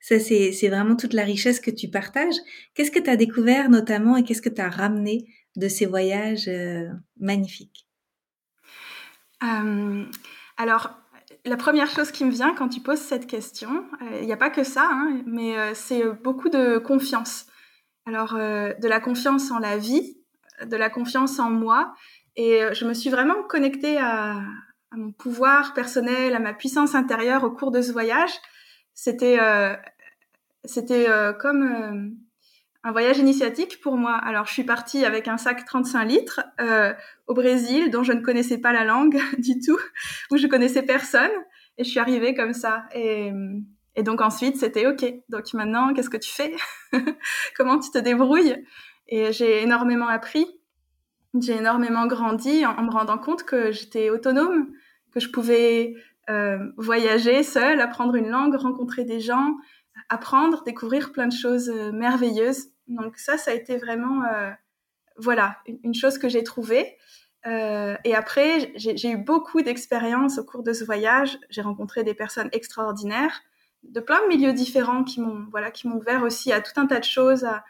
ça, 0.00 0.18
c'est 0.18 0.68
vraiment 0.68 0.96
toute 0.96 1.12
la 1.12 1.24
richesse 1.24 1.60
que 1.60 1.70
tu 1.70 1.88
partages. 1.88 2.36
Qu'est-ce 2.74 2.90
que 2.90 2.98
tu 2.98 3.10
as 3.10 3.16
découvert 3.16 3.68
notamment 3.68 4.16
et 4.16 4.24
qu'est-ce 4.24 4.40
que 4.40 4.48
tu 4.48 4.60
as 4.60 4.70
ramené 4.70 5.26
de 5.56 5.68
ces 5.68 5.84
voyages 5.84 6.48
euh, 6.48 6.88
magnifiques? 7.18 7.86
Euh, 9.42 10.04
Alors, 10.56 10.90
la 11.44 11.56
première 11.56 11.90
chose 11.90 12.12
qui 12.12 12.24
me 12.24 12.30
vient 12.30 12.54
quand 12.54 12.68
tu 12.68 12.80
poses 12.80 12.98
cette 12.98 13.26
question, 13.26 13.84
il 14.20 14.26
n'y 14.26 14.32
a 14.32 14.38
pas 14.38 14.50
que 14.50 14.64
ça, 14.64 14.88
hein, 14.90 15.22
mais 15.26 15.58
euh, 15.58 15.72
c'est 15.74 16.04
beaucoup 16.22 16.48
de 16.48 16.78
confiance. 16.78 17.46
Alors, 18.06 18.34
de 18.34 18.88
la 18.88 19.00
confiance 19.00 19.50
en 19.50 19.58
la 19.58 19.76
vie, 19.76 20.16
de 20.64 20.76
la 20.76 20.88
confiance 20.88 21.38
en 21.38 21.50
moi. 21.50 21.94
Et 22.34 22.62
je 22.72 22.86
me 22.86 22.94
suis 22.94 23.10
vraiment 23.10 23.42
connectée 23.44 23.98
à 23.98 24.40
mon 24.96 25.12
pouvoir 25.12 25.74
personnel, 25.74 26.34
à 26.34 26.40
ma 26.40 26.54
puissance 26.54 26.94
intérieure 26.94 27.44
au 27.44 27.50
cours 27.50 27.70
de 27.70 27.82
ce 27.82 27.92
voyage 27.92 28.32
c'était 29.02 29.38
euh, 29.40 29.74
c'était 30.64 31.08
euh, 31.08 31.32
comme 31.32 31.62
euh, 31.62 32.10
un 32.84 32.92
voyage 32.92 33.16
initiatique 33.16 33.80
pour 33.80 33.96
moi. 33.96 34.12
Alors, 34.12 34.44
je 34.44 34.52
suis 34.52 34.64
partie 34.64 35.06
avec 35.06 35.26
un 35.26 35.38
sac 35.38 35.64
35 35.64 36.04
litres 36.04 36.40
au 37.26 37.32
Brésil, 37.32 37.90
dont 37.90 38.02
je 38.02 38.12
ne 38.12 38.20
connaissais 38.20 38.58
pas 38.58 38.74
la 38.74 38.84
langue 38.84 39.18
du 39.38 39.58
tout, 39.58 39.78
où 40.30 40.36
je 40.36 40.46
connaissais 40.46 40.82
personne, 40.82 41.30
et 41.78 41.84
je 41.84 41.88
suis 41.88 41.98
arrivée 41.98 42.34
comme 42.34 42.52
ça. 42.52 42.84
Et, 42.94 43.32
donc 44.02 44.20
ensuite, 44.20 44.58
c'était 44.58 44.86
OK. 44.86 45.04
Donc 45.30 45.52
maintenant, 45.54 45.94
qu'est-ce 45.94 46.10
que 46.10 46.18
tu 46.18 46.30
fais? 46.30 46.54
Comment 47.56 47.78
tu 47.78 47.90
te 47.90 47.98
débrouilles? 47.98 48.64
Et 49.08 49.32
j'ai 49.32 49.62
énormément 49.62 50.08
appris. 50.08 50.46
J'ai 51.40 51.56
énormément 51.56 52.06
grandi 52.06 52.66
en, 52.66 52.82
me 52.82 52.90
rendant 52.90 53.18
compte 53.18 53.44
que 53.44 53.72
j'étais 53.72 54.10
autonome, 54.10 54.68
que 55.12 55.20
je 55.20 55.30
pouvais 55.30 55.94
euh, 56.30 56.58
voyager 56.76 57.42
seul, 57.42 57.80
apprendre 57.80 58.14
une 58.14 58.28
langue, 58.28 58.54
rencontrer 58.54 59.04
des 59.04 59.18
gens, 59.18 59.56
apprendre, 60.08 60.62
découvrir 60.62 61.10
plein 61.10 61.26
de 61.26 61.32
choses 61.32 61.68
euh, 61.68 61.90
merveilleuses. 61.90 62.68
Donc 62.86 63.18
ça, 63.18 63.36
ça 63.36 63.50
a 63.50 63.54
été 63.54 63.76
vraiment, 63.78 64.22
euh, 64.24 64.50
voilà, 65.16 65.58
une, 65.82 65.94
chose 65.94 66.18
que 66.18 66.28
j'ai 66.28 66.44
trouvée. 66.44 66.96
Et 67.46 68.14
après, 68.14 68.70
j'ai 68.76 69.10
eu 69.10 69.16
beaucoup 69.16 69.62
d'expériences 69.62 70.38
au 70.38 70.44
cours 70.44 70.62
de 70.62 70.74
ce 70.74 70.84
voyage. 70.84 71.38
J'ai 71.48 71.62
rencontré 71.62 72.04
des 72.04 72.12
personnes 72.12 72.50
extraordinaires 72.52 73.40
de 73.82 73.98
plein 74.00 74.22
de 74.22 74.28
milieux 74.28 74.52
différents 74.52 75.04
qui 75.04 75.22
m'ont, 75.22 75.46
voilà, 75.50 75.70
qui 75.70 75.88
m'ont 75.88 75.96
ouvert 75.96 76.22
aussi 76.22 76.52
à 76.52 76.60
tout 76.60 76.78
un 76.78 76.86
tas 76.86 76.98
de 76.98 77.04
choses, 77.04 77.44
à, 77.44 77.64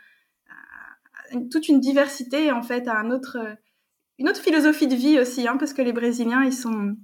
toute 1.53 1.69
une 1.69 1.79
diversité 1.79 2.51
en 2.51 2.63
fait, 2.63 2.89
à 2.89 3.01
une 3.01 3.13
autre 3.13 4.43
philosophie 4.43 4.89
de 4.89 4.97
vie 4.97 5.21
aussi, 5.21 5.47
hein, 5.47 5.57
parce 5.57 5.73
que 5.73 5.83
les 5.83 5.93
Brésiliens, 5.93 6.43
ils 6.43 6.53
sont 6.53 6.97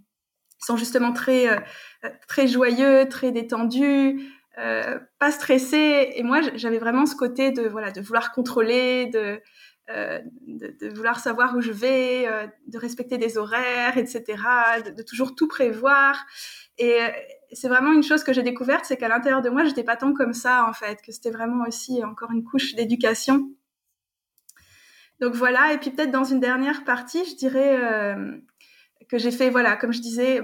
sont 0.58 0.76
justement 0.76 1.12
très 1.12 1.48
euh, 1.48 1.58
très 2.28 2.46
joyeux, 2.46 3.08
très 3.08 3.32
détendus, 3.32 4.20
euh, 4.58 4.98
pas 5.18 5.30
stressés. 5.30 6.12
Et 6.14 6.22
moi, 6.22 6.40
j'avais 6.54 6.78
vraiment 6.78 7.06
ce 7.06 7.14
côté 7.14 7.52
de 7.52 7.62
voilà 7.68 7.90
de 7.90 8.00
vouloir 8.00 8.32
contrôler, 8.32 9.06
de 9.06 9.40
euh, 9.90 10.20
vouloir 10.94 11.20
savoir 11.20 11.56
où 11.56 11.60
je 11.60 11.72
vais, 11.72 12.26
de 12.66 12.78
respecter 12.78 13.18
des 13.18 13.38
horaires, 13.38 13.96
etc., 13.96 14.25
de, 14.84 15.02
toujours 15.02 15.36
tout 15.36 15.46
prévoir. 15.46 16.25
Et 16.78 16.98
c'est 17.52 17.68
vraiment 17.68 17.92
une 17.92 18.02
chose 18.02 18.25
que 18.25 18.32
j'ai 18.32 18.42
découverte, 18.42 18.84
c'est 18.84 18.96
qu'à 18.96 19.08
l'intérieur 19.08 19.42
de 19.42 19.48
moi, 19.48 19.64
j'étais 19.64 19.84
pas 19.84 19.96
tant 19.96 20.12
comme 20.12 20.32
ça 20.32 20.66
en 20.68 20.72
fait, 20.72 21.00
que 21.02 21.12
c'était 21.12 21.30
vraiment 21.30 21.64
aussi 21.68 22.02
encore 22.02 22.32
une 22.32 22.42
couche 22.42 22.75
d'éducation. 22.75 23.48
Donc 25.20 25.34
voilà, 25.34 25.72
et 25.72 25.78
puis 25.78 25.90
peut-être 25.90 26.10
dans 26.10 26.25
une 26.25 26.40
dernière 26.40 26.84
partie, 26.84 27.25
je 27.25 27.36
dirais 27.36 27.78
que 29.08 29.18
j'ai 29.18 29.30
fait, 29.30 29.50
voilà, 29.50 29.76
comme 29.76 29.92
je 29.92 30.00
disais, 30.00 30.40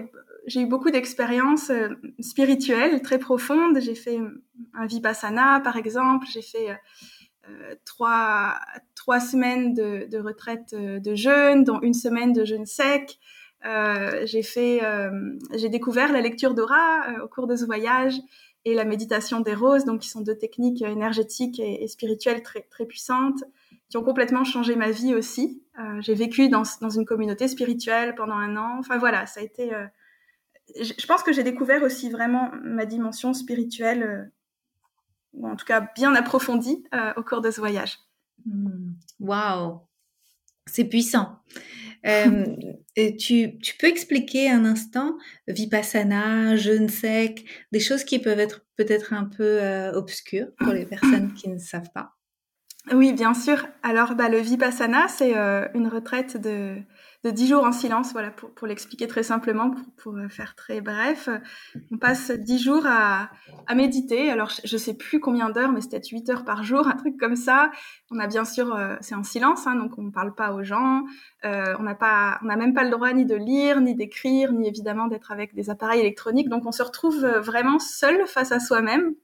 j'ai 0.47 0.61
eu 0.61 0.67
beaucoup 0.67 0.91
d'expériences 0.91 1.71
euh, 1.71 1.89
spirituelles 2.21 3.03
très 3.03 3.19
profondes. 3.19 3.79
J'ai 3.81 3.95
fait 3.95 4.19
un 4.75 4.87
vipassana, 4.87 5.61
par 5.61 5.77
exemple. 5.77 6.27
J'ai 6.33 6.43
fait 6.43 6.71
euh, 7.49 7.75
trois, 7.85 8.55
trois 8.95 9.21
semaines 9.21 9.75
de, 9.75 10.19
retraite 10.19 10.75
euh, 10.75 11.01
de 11.01 11.15
jeûne, 11.15 11.65
dont 11.65 11.81
une 11.81 11.95
semaine 11.95 12.33
de 12.33 12.45
jeûne 12.45 12.67
sec. 12.67 13.19
Euh, 13.65 14.27
j'ai 14.27 14.43
fait, 14.43 14.83
euh, 14.83 15.11
j'ai 15.55 15.69
découvert 15.69 16.13
la 16.13 16.21
lecture 16.21 16.55
d'aura 16.55 17.03
euh, 17.09 17.25
au 17.25 17.29
cours 17.29 17.47
de 17.47 17.55
ce 17.55 17.65
voyage 17.65 18.15
et 18.65 18.75
la 18.75 18.85
méditation 18.85 19.41
des 19.41 19.55
roses, 19.55 19.85
donc 19.85 20.01
qui 20.01 20.09
sont 20.09 20.21
deux 20.21 20.37
techniques 20.37 20.83
énergétiques 20.83 21.61
et, 21.61 21.83
et 21.83 21.89
spirituelles 21.89 22.43
très 22.43 22.63
très 22.63 22.87
puissantes 22.87 23.45
qui 23.93 23.99
ont 23.99 24.03
complètement 24.03 24.43
changé 24.43 24.75
ma 24.75 24.91
vie 24.91 25.15
aussi. 25.15 25.63
Euh, 25.79 26.01
j'ai 26.01 26.15
vécu 26.15 26.49
dans, 26.49 26.63
dans, 26.81 26.89
une 26.89 27.05
communauté 27.05 27.47
spirituelle 27.47 28.15
pendant 28.15 28.37
un 28.37 28.57
an. 28.57 28.79
Enfin 28.79 28.97
voilà, 28.97 29.27
ça 29.27 29.41
a 29.41 29.43
été. 29.43 29.75
Euh, 29.75 29.87
je 30.81 31.07
pense 31.07 31.23
que 31.23 31.31
j'ai 31.31 31.43
découvert 31.43 31.83
aussi 31.83 32.09
vraiment 32.09 32.51
ma 32.65 32.87
dimension 32.87 33.35
spirituelle, 33.35 34.03
euh, 34.03 34.25
ou 35.35 35.47
en 35.47 35.57
tout 35.57 35.67
cas 35.67 35.87
bien 35.95 36.15
approfondie 36.15 36.85
au 37.17 37.23
cours 37.23 37.43
de 37.43 37.51
ce 37.51 37.61
voyage. 37.61 37.99
Mmh. 38.47 38.95
Waouh! 39.21 39.81
C'est 40.67 40.85
puissant. 40.85 41.39
Tu, 42.95 43.59
tu, 43.59 43.77
peux 43.79 43.87
expliquer 43.87 44.51
un 44.51 44.65
instant 44.67 45.17
Vipassana, 45.47 46.57
jeûne 46.57 46.89
sec, 46.89 47.45
des 47.71 47.81
choses 47.81 48.05
qui 48.05 48.19
peuvent 48.19 48.41
être 48.41 48.67
peut-être 48.77 49.15
un 49.15 49.25
peu 49.25 49.61
obscures 49.95 50.49
pour 50.59 50.73
les 50.73 50.85
personnes 50.95 51.33
qui 51.33 51.49
ne 51.49 51.59
savent 51.59 51.91
pas? 51.95 52.17
Oui, 52.91 53.13
bien 53.13 53.33
sûr. 53.33 53.69
Alors, 53.83 54.15
bah, 54.15 54.29
le 54.29 54.39
Vipassana, 54.39 55.07
c'est 55.09 55.37
euh, 55.37 55.69
une 55.75 55.87
retraite 55.87 56.41
de 56.41 56.83
de 57.25 57.31
10 57.31 57.49
jours 57.49 57.65
en 57.65 57.71
silence, 57.71 58.13
voilà, 58.13 58.31
pour, 58.31 58.51
pour 58.51 58.67
l'expliquer 58.67 59.07
très 59.07 59.23
simplement, 59.23 59.71
pour, 59.71 59.85
pour, 60.13 60.19
faire 60.29 60.57
très 60.57 60.81
bref. 60.81 61.29
On 61.93 61.97
passe 61.97 62.33
10 62.33 62.59
jours 62.59 62.85
à, 62.85 63.31
à 63.69 63.75
méditer. 63.77 64.29
Alors, 64.31 64.51
je, 64.65 64.77
sais 64.77 64.95
plus 64.95 65.21
combien 65.21 65.49
d'heures, 65.49 65.71
mais 65.71 65.81
c'était 65.81 66.01
8 66.03 66.31
heures 66.31 66.45
par 66.45 66.65
jour, 66.65 66.89
un 66.89 66.97
truc 66.97 67.17
comme 67.19 67.37
ça. 67.37 67.71
On 68.11 68.19
a 68.19 68.27
bien 68.27 68.45
sûr, 68.45 68.75
euh, 68.75 68.97
c'est 69.01 69.15
en 69.15 69.23
silence, 69.23 69.67
hein, 69.69 69.77
donc 69.77 69.99
on 69.99 70.03
ne 70.03 70.11
parle 70.11 70.35
pas 70.35 70.53
aux 70.53 70.65
gens. 70.65 71.05
Euh, 71.45 71.77
on 71.79 71.85
n'a 71.85 72.57
même 72.57 72.75
pas 72.75 72.85
le 72.85 72.91
droit 72.91 73.13
ni 73.13 73.25
de 73.25 73.37
lire, 73.37 73.81
ni 73.81 73.95
d'écrire, 73.95 74.53
ni 74.53 74.67
évidemment 74.67 75.07
d'être 75.07 75.31
avec 75.31 75.55
des 75.55 75.71
appareils 75.71 76.01
électroniques. 76.01 76.49
Donc, 76.49 76.67
on 76.67 76.73
se 76.73 76.83
retrouve 76.83 77.25
euh, 77.25 77.41
vraiment 77.41 77.79
seul 77.79 78.27
face 78.27 78.51
à 78.51 78.59
soi-même. 78.59 79.15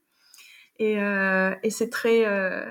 Et, 0.79 1.01
euh, 1.03 1.55
et 1.65 1.71
c'est 1.71 1.91
très, 1.91 2.25
euh, 2.27 2.65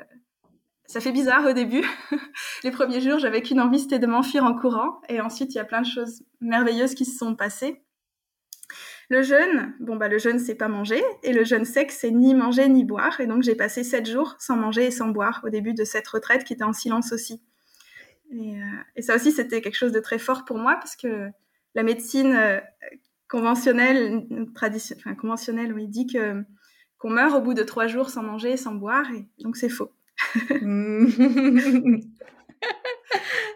ça 0.88 1.02
fait 1.02 1.12
bizarre 1.12 1.46
au 1.46 1.54
début. 1.54 1.86
Les 2.64 2.72
premiers 2.72 3.02
jours, 3.02 3.20
j'avais 3.20 3.42
qu'une 3.42 3.60
envie, 3.60 3.80
c'était 3.80 4.00
de 4.00 4.08
m'enfuir 4.08 4.46
en 4.46 4.56
courant. 4.56 5.02
Et 5.10 5.20
ensuite, 5.20 5.54
il 5.54 5.58
y 5.58 5.62
a 5.62 5.66
plein 5.66 5.82
de 5.82 5.88
choses 5.88 6.24
merveilleuses 6.40 6.96
qui 6.96 7.06
se 7.06 7.18
sont 7.18 7.36
passées. 7.36 7.84
Le 9.10 9.22
jeûne, 9.22 9.74
bon 9.80 9.96
bah 9.96 10.10
le 10.10 10.18
jeûne 10.18 10.38
c'est 10.38 10.56
pas 10.56 10.68
manger 10.68 11.02
et 11.24 11.32
le 11.32 11.46
jeûne 11.46 11.64
sec 11.64 11.92
c'est 11.92 12.12
ni 12.12 12.36
manger 12.36 12.68
ni 12.68 12.84
boire 12.84 13.22
et 13.22 13.26
donc 13.26 13.42
j'ai 13.42 13.56
passé 13.56 13.86
sept 13.86 14.06
jours 14.06 14.36
sans 14.38 14.58
manger 14.58 14.88
et 14.88 14.92
sans 14.92 15.08
boire 15.08 15.40
au 15.46 15.50
début 15.50 15.74
de 15.74 15.86
cette 15.86 16.06
retraite 16.10 16.44
qui 16.44 16.52
était 16.52 16.66
en 16.66 16.74
silence 16.74 17.14
aussi. 17.14 17.42
Et, 18.32 18.62
euh, 18.62 19.02
ça 19.02 19.16
aussi 19.16 19.32
c'était 19.32 19.62
quelque 19.62 19.78
chose 19.78 19.94
de 19.94 20.02
très 20.02 20.20
fort 20.20 20.44
pour 20.44 20.58
moi 20.58 20.76
parce 20.76 20.98
que 20.98 21.30
la 21.74 21.84
médecine 21.84 22.36
euh, 22.36 22.60
conventionnelle, 23.30 24.26
tradition, 24.54 24.98
enfin 25.00 25.16
conventionnelle, 25.16 25.72
oui, 25.72 25.88
dit 25.88 26.08
que 26.08 26.44
qu'on 26.98 27.10
meurt 27.10 27.34
au 27.34 27.40
bout 27.40 27.54
de 27.54 27.64
trois 27.64 27.88
jours 27.88 28.10
sans 28.10 28.24
manger 28.24 28.52
et 28.52 28.58
sans 28.58 28.76
boire 28.76 29.10
et 29.14 29.26
donc 29.40 29.56
c'est 29.56 29.70
faux. 29.70 29.94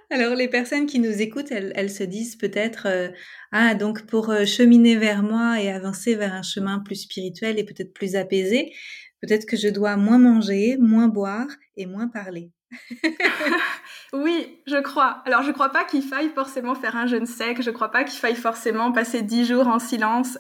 Alors 0.10 0.36
les 0.36 0.48
personnes 0.48 0.86
qui 0.86 1.00
nous 1.00 1.22
écoutent, 1.22 1.52
elles, 1.52 1.90
se 1.90 2.04
disent 2.04 2.36
peut-être 2.36 2.88
euh, 2.88 3.10
ah 3.52 3.76
donc 3.76 4.06
pour 4.06 4.30
euh, 4.30 4.46
cheminer 4.46 4.98
vers 4.98 5.24
moi 5.24 5.62
et 5.62 5.72
avancer 5.72 6.16
vers 6.16 6.34
un 6.34 6.44
chemin 6.44 6.80
plus 6.80 7.04
spirituel 7.04 7.58
et 7.58 7.64
peut-être 7.64 7.94
plus 7.94 8.16
apaisé, 8.16 8.74
peut-être 9.22 9.46
que 9.46 9.58
je 9.58 9.70
dois 9.70 9.98
moins 9.98 10.18
manger, 10.18 10.78
moins 10.80 11.08
boire 11.08 11.48
et 11.78 11.86
moins 11.86 12.08
parler. 12.08 12.52
oui, 14.14 14.62
je 14.68 14.82
crois. 14.82 15.22
Alors 15.26 15.44
je 15.44 15.52
crois 15.52 15.70
pas 15.70 15.84
qu'il 15.84 16.04
faille 16.04 16.30
forcément 16.30 16.76
faire 16.76 16.96
un 16.96 17.08
jeûne 17.08 17.26
sec, 17.26 17.62
je 17.62 17.72
crois 17.72 17.92
pas 17.92 18.04
qu'il 18.04 18.20
faille 18.20 18.36
forcément 18.36 18.92
passer 18.92 19.22
dix 19.22 19.46
jours 19.46 19.68
en 19.68 19.80
silence, 19.80 20.38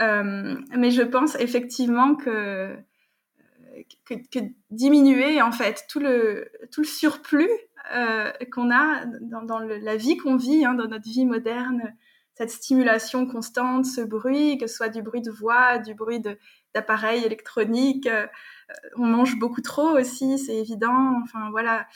euh, 0.00 0.56
mais 0.76 0.90
je 0.90 1.02
pense 1.02 1.34
effectivement 1.36 2.14
que 2.14 2.76
que, 4.04 4.40
diminuer 4.70 5.42
en 5.42 5.52
fait 5.52 5.84
tout 5.88 6.00
le 6.00 6.50
tout 6.70 6.82
le 6.82 6.86
surplus 6.86 7.50
euh, 7.92 8.32
qu'on 8.50 8.70
a 8.70 9.04
dans, 9.20 9.58
la 9.58 9.96
vie 9.96 10.16
qu'on 10.16 10.36
vit, 10.36 10.64
hein, 10.64 10.74
dans 10.74 10.88
notre 10.88 11.04
vie 11.04 11.26
moderne, 11.26 11.94
cette 12.34 12.50
stimulation 12.50 13.26
constante, 13.26 13.84
ce 13.84 14.00
bruit, 14.00 14.56
que 14.56 14.66
ce 14.66 14.76
soit 14.76 14.88
du 14.88 15.02
bruit 15.02 15.20
de 15.20 15.30
voix, 15.30 15.78
du 15.78 15.94
bruit 15.94 16.20
d'appareils 16.74 17.24
électroniques. 17.24 18.06
Euh, 18.06 18.26
on 18.96 19.06
mange 19.06 19.38
beaucoup 19.38 19.60
trop 19.60 19.98
aussi, 19.98 20.38
c'est 20.38 20.56
évident. 20.56 21.20
Enfin 21.22 21.50
voilà. 21.50 21.86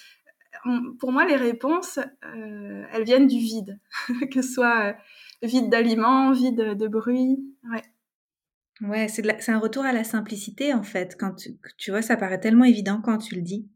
pour 1.01 1.11
moi, 1.11 1.25
les 1.25 1.37
réponses, 1.37 1.99
euh, 2.25 2.85
elles 2.93 3.05
viennent 3.05 3.27
du 3.27 3.39
vide, 3.39 3.81
que 4.31 4.43
ce 4.43 4.53
soit 4.53 4.95
vide 5.43 5.71
d'aliments, 5.71 6.33
vide 6.33 6.77
de 6.77 6.89
bruit. 6.89 7.39
Ouais, 8.81 9.09
c'est 9.09 9.51
un 9.51 9.59
retour 9.59 9.85
à 9.85 9.93
la 9.93 10.05
simplicité 10.05 10.73
en 10.73 10.83
fait. 10.83 11.17
Quand 11.19 11.35
tu, 11.35 11.59
tu 11.79 11.91
vois, 11.91 12.03
ça 12.03 12.17
paraît 12.17 12.41
tellement 12.41 12.65
évident 12.65 13.01
quand 13.03 13.19
tu 13.19 13.35
le 13.35 13.43
dis. 13.43 13.69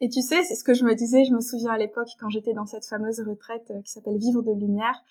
Et 0.00 0.08
tu 0.08 0.22
sais, 0.22 0.42
c'est 0.42 0.54
ce 0.54 0.64
que 0.64 0.74
je 0.74 0.84
me 0.84 0.94
disais, 0.94 1.24
je 1.24 1.32
me 1.32 1.40
souviens 1.40 1.72
à 1.72 1.78
l'époque 1.78 2.08
quand 2.18 2.28
j'étais 2.28 2.52
dans 2.52 2.66
cette 2.66 2.86
fameuse 2.86 3.20
retraite 3.20 3.70
euh, 3.70 3.80
qui 3.82 3.92
s'appelle 3.92 4.18
Vivre 4.18 4.42
de 4.42 4.52
lumière. 4.52 5.02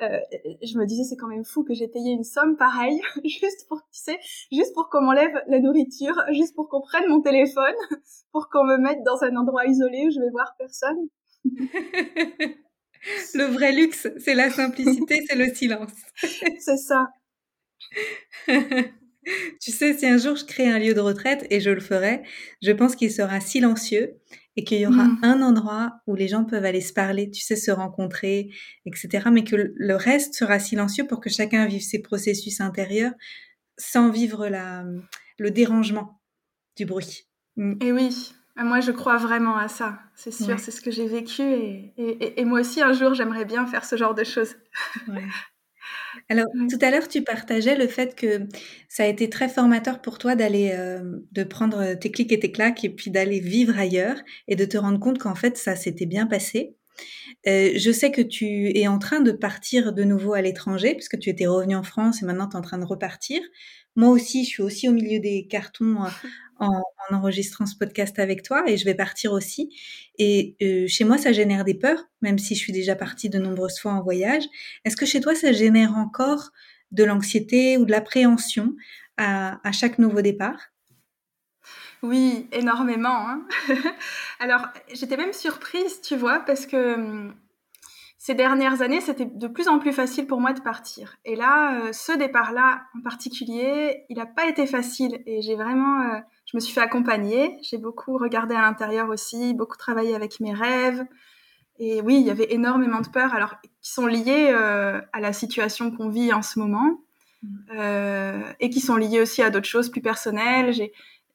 Euh, 0.00 0.18
je 0.62 0.78
me 0.78 0.86
disais 0.86 1.04
c'est 1.04 1.16
quand 1.16 1.28
même 1.28 1.44
fou 1.44 1.64
que 1.64 1.74
j'ai 1.74 1.86
payé 1.86 2.12
une 2.12 2.24
somme 2.24 2.56
pareille 2.56 3.00
juste 3.24 3.68
pour 3.68 3.82
tu 3.92 4.00
sais 4.00 4.18
juste 4.50 4.74
pour 4.74 4.88
qu'on 4.88 5.02
m'enlève 5.02 5.30
la 5.46 5.60
nourriture 5.60 6.16
juste 6.32 6.56
pour 6.56 6.68
qu'on 6.68 6.80
prenne 6.80 7.08
mon 7.08 7.20
téléphone 7.20 7.74
pour 8.32 8.48
qu'on 8.48 8.64
me 8.64 8.78
mette 8.78 9.04
dans 9.04 9.22
un 9.22 9.36
endroit 9.36 9.66
isolé 9.66 10.06
où 10.06 10.10
je 10.10 10.18
vais 10.18 10.30
voir 10.30 10.56
personne 10.58 10.96
le 13.34 13.44
vrai 13.52 13.72
luxe 13.72 14.08
c'est 14.18 14.34
la 14.34 14.50
simplicité 14.50 15.22
c'est 15.28 15.36
le 15.36 15.54
silence 15.54 15.92
c'est 16.16 16.78
ça 16.78 17.10
tu 19.60 19.70
sais, 19.70 19.96
si 19.96 20.06
un 20.06 20.18
jour 20.18 20.36
je 20.36 20.44
crée 20.44 20.68
un 20.68 20.78
lieu 20.78 20.94
de 20.94 21.00
retraite, 21.00 21.46
et 21.50 21.60
je 21.60 21.70
le 21.70 21.80
ferai, 21.80 22.22
je 22.62 22.72
pense 22.72 22.96
qu'il 22.96 23.10
sera 23.10 23.40
silencieux 23.40 24.14
et 24.56 24.64
qu'il 24.64 24.80
y 24.80 24.86
aura 24.86 25.04
mmh. 25.04 25.18
un 25.22 25.42
endroit 25.42 25.92
où 26.06 26.14
les 26.14 26.28
gens 26.28 26.44
peuvent 26.44 26.64
aller 26.64 26.82
se 26.82 26.92
parler, 26.92 27.30
tu 27.30 27.40
sais, 27.40 27.56
se 27.56 27.70
rencontrer, 27.70 28.50
etc. 28.84 29.28
Mais 29.32 29.44
que 29.44 29.72
le 29.74 29.96
reste 29.96 30.34
sera 30.34 30.58
silencieux 30.58 31.06
pour 31.06 31.20
que 31.20 31.30
chacun 31.30 31.66
vive 31.66 31.82
ses 31.82 32.02
processus 32.02 32.60
intérieurs 32.60 33.12
sans 33.78 34.10
vivre 34.10 34.48
la, 34.48 34.84
le 35.38 35.50
dérangement 35.50 36.20
du 36.76 36.84
bruit. 36.84 37.28
Mmh. 37.56 37.74
Et 37.80 37.92
oui, 37.92 38.34
moi 38.56 38.80
je 38.80 38.92
crois 38.92 39.16
vraiment 39.16 39.56
à 39.56 39.68
ça, 39.68 39.98
c'est 40.14 40.30
sûr, 40.30 40.58
c'est 40.58 40.70
ce 40.70 40.80
que 40.80 40.90
j'ai 40.90 41.06
vécu 41.06 41.42
et, 41.42 41.94
et, 41.96 42.40
et, 42.40 42.44
moi 42.44 42.60
aussi 42.60 42.82
un 42.82 42.92
jour 42.92 43.14
j'aimerais 43.14 43.44
bien 43.44 43.66
faire 43.66 43.84
ce 43.84 43.96
genre 43.96 44.14
de 44.14 44.24
choses. 44.24 44.54
Ouais. 45.08 45.24
Alors, 46.28 46.46
tout 46.70 46.78
à 46.80 46.90
l'heure, 46.90 47.08
tu 47.08 47.22
partageais 47.22 47.76
le 47.76 47.88
fait 47.88 48.14
que 48.14 48.46
ça 48.88 49.04
a 49.04 49.06
été 49.06 49.30
très 49.30 49.48
formateur 49.48 50.00
pour 50.00 50.18
toi 50.18 50.34
d'aller, 50.34 50.72
euh, 50.74 51.18
de 51.32 51.44
prendre 51.44 51.94
tes 51.94 52.10
clics 52.10 52.32
et 52.32 52.40
tes 52.40 52.52
claques 52.52 52.84
et 52.84 52.90
puis 52.90 53.10
d'aller 53.10 53.40
vivre 53.40 53.78
ailleurs 53.78 54.16
et 54.48 54.56
de 54.56 54.64
te 54.64 54.76
rendre 54.76 54.98
compte 54.98 55.18
qu'en 55.18 55.34
fait, 55.34 55.56
ça 55.56 55.76
s'était 55.76 56.06
bien 56.06 56.26
passé. 56.26 56.76
Euh, 57.46 57.72
je 57.76 57.90
sais 57.90 58.12
que 58.12 58.22
tu 58.22 58.76
es 58.76 58.86
en 58.86 58.98
train 58.98 59.20
de 59.20 59.32
partir 59.32 59.92
de 59.92 60.04
nouveau 60.04 60.34
à 60.34 60.42
l'étranger 60.42 60.94
puisque 60.94 61.18
tu 61.18 61.30
étais 61.30 61.46
revenu 61.46 61.74
en 61.74 61.82
France 61.82 62.22
et 62.22 62.26
maintenant 62.26 62.48
tu 62.48 62.54
es 62.54 62.58
en 62.58 62.62
train 62.62 62.78
de 62.78 62.84
repartir. 62.84 63.40
Moi 63.96 64.10
aussi, 64.10 64.44
je 64.44 64.48
suis 64.48 64.62
aussi 64.62 64.88
au 64.88 64.92
milieu 64.92 65.18
des 65.18 65.46
cartons 65.48 66.04
euh, 66.04 66.08
en, 66.62 66.82
enregistrant 67.10 67.66
ce 67.66 67.76
podcast 67.76 68.18
avec 68.18 68.42
toi 68.42 68.62
et 68.66 68.76
je 68.76 68.84
vais 68.84 68.94
partir 68.94 69.32
aussi. 69.32 69.76
Et 70.18 70.56
euh, 70.62 70.86
chez 70.86 71.04
moi, 71.04 71.18
ça 71.18 71.32
génère 71.32 71.64
des 71.64 71.74
peurs, 71.74 72.04
même 72.20 72.38
si 72.38 72.54
je 72.54 72.60
suis 72.60 72.72
déjà 72.72 72.94
partie 72.94 73.28
de 73.28 73.38
nombreuses 73.38 73.78
fois 73.78 73.92
en 73.92 74.02
voyage. 74.02 74.44
Est-ce 74.84 74.96
que 74.96 75.06
chez 75.06 75.20
toi, 75.20 75.34
ça 75.34 75.52
génère 75.52 75.94
encore 75.94 76.50
de 76.92 77.04
l'anxiété 77.04 77.76
ou 77.78 77.84
de 77.84 77.90
l'appréhension 77.90 78.74
à, 79.16 79.72
chaque 79.72 79.98
nouveau 79.98 80.22
départ? 80.22 80.58
Oui, 82.02 82.48
énormément. 82.50 83.28
Hein. 83.28 83.46
Alors, 84.40 84.66
j'étais 84.92 85.16
même 85.16 85.32
surprise, 85.32 86.00
tu 86.00 86.16
vois, 86.16 86.40
parce 86.40 86.66
que 86.66 86.94
hum, 86.94 87.34
ces 88.18 88.34
dernières 88.34 88.82
années, 88.82 89.00
c'était 89.00 89.24
de 89.24 89.48
plus 89.48 89.66
en 89.66 89.80
plus 89.80 89.92
facile 89.92 90.28
pour 90.28 90.40
moi 90.40 90.52
de 90.52 90.60
partir. 90.60 91.16
Et 91.24 91.34
là, 91.34 91.80
euh, 91.80 91.92
ce 91.92 92.16
départ-là 92.16 92.82
en 92.96 93.02
particulier, 93.02 94.04
il 94.08 94.16
n'a 94.16 94.26
pas 94.26 94.46
été 94.46 94.64
facile. 94.66 95.22
Et 95.26 95.42
j'ai 95.42 95.56
vraiment, 95.56 96.02
euh, 96.02 96.20
je 96.52 96.56
me 96.56 96.60
suis 96.60 96.72
fait 96.72 96.80
accompagner. 96.80 97.58
J'ai 97.62 97.78
beaucoup 97.78 98.16
regardé 98.16 98.54
à 98.54 98.60
l'intérieur 98.62 99.08
aussi, 99.08 99.54
beaucoup 99.54 99.76
travaillé 99.76 100.14
avec 100.14 100.38
mes 100.38 100.52
rêves. 100.52 101.04
Et 101.78 102.00
oui, 102.02 102.18
il 102.20 102.26
y 102.26 102.30
avait 102.30 102.52
énormément 102.52 103.00
de 103.00 103.08
peurs, 103.08 103.34
alors 103.34 103.60
qui 103.60 103.70
sont 103.80 104.06
liées 104.06 104.50
euh, 104.52 105.00
à 105.12 105.20
la 105.20 105.32
situation 105.32 105.90
qu'on 105.90 106.10
vit 106.10 106.32
en 106.32 106.42
ce 106.42 106.58
moment, 106.58 107.00
mmh. 107.42 107.58
et 108.60 108.70
qui 108.70 108.80
sont 108.80 108.96
liées 108.96 109.20
aussi 109.20 109.42
à 109.42 109.50
d'autres 109.50 109.66
choses 109.66 109.90
plus 109.90 110.02
personnelles. 110.02 110.72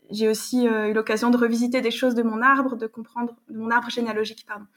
J'ai 0.09 0.29
aussi 0.29 0.65
eu 0.65 0.93
l'occasion 0.93 1.31
de 1.31 1.37
revisiter 1.37 1.81
des 1.81 1.91
choses 1.91 2.15
de 2.15 2.23
mon 2.23 2.41
arbre, 2.41 2.77
de 2.77 2.87
comprendre 2.87 3.35
de 3.49 3.57
mon 3.57 3.71
arbre 3.71 3.89
généalogique, 3.89 4.45
pardon 4.47 4.67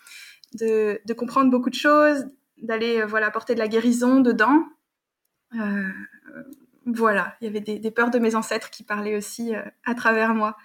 de, 0.54 1.00
de 1.04 1.12
comprendre 1.14 1.50
beaucoup 1.50 1.70
de 1.70 1.74
choses, 1.74 2.26
d'aller 2.62 3.00
euh, 3.00 3.06
voilà 3.06 3.30
porter 3.30 3.54
de 3.54 3.58
la 3.58 3.68
guérison 3.68 4.20
dedans. 4.20 4.64
Euh, 6.86 6.92
voilà, 6.94 7.36
il 7.40 7.44
y 7.44 7.48
avait 7.48 7.60
des, 7.60 7.78
des, 7.78 7.90
peurs 7.90 8.10
de 8.10 8.18
mes 8.18 8.34
ancêtres 8.34 8.70
qui 8.70 8.82
parlaient 8.82 9.16
aussi 9.16 9.54
euh, 9.54 9.62
à 9.84 9.94
travers 9.94 10.34
moi. 10.34 10.56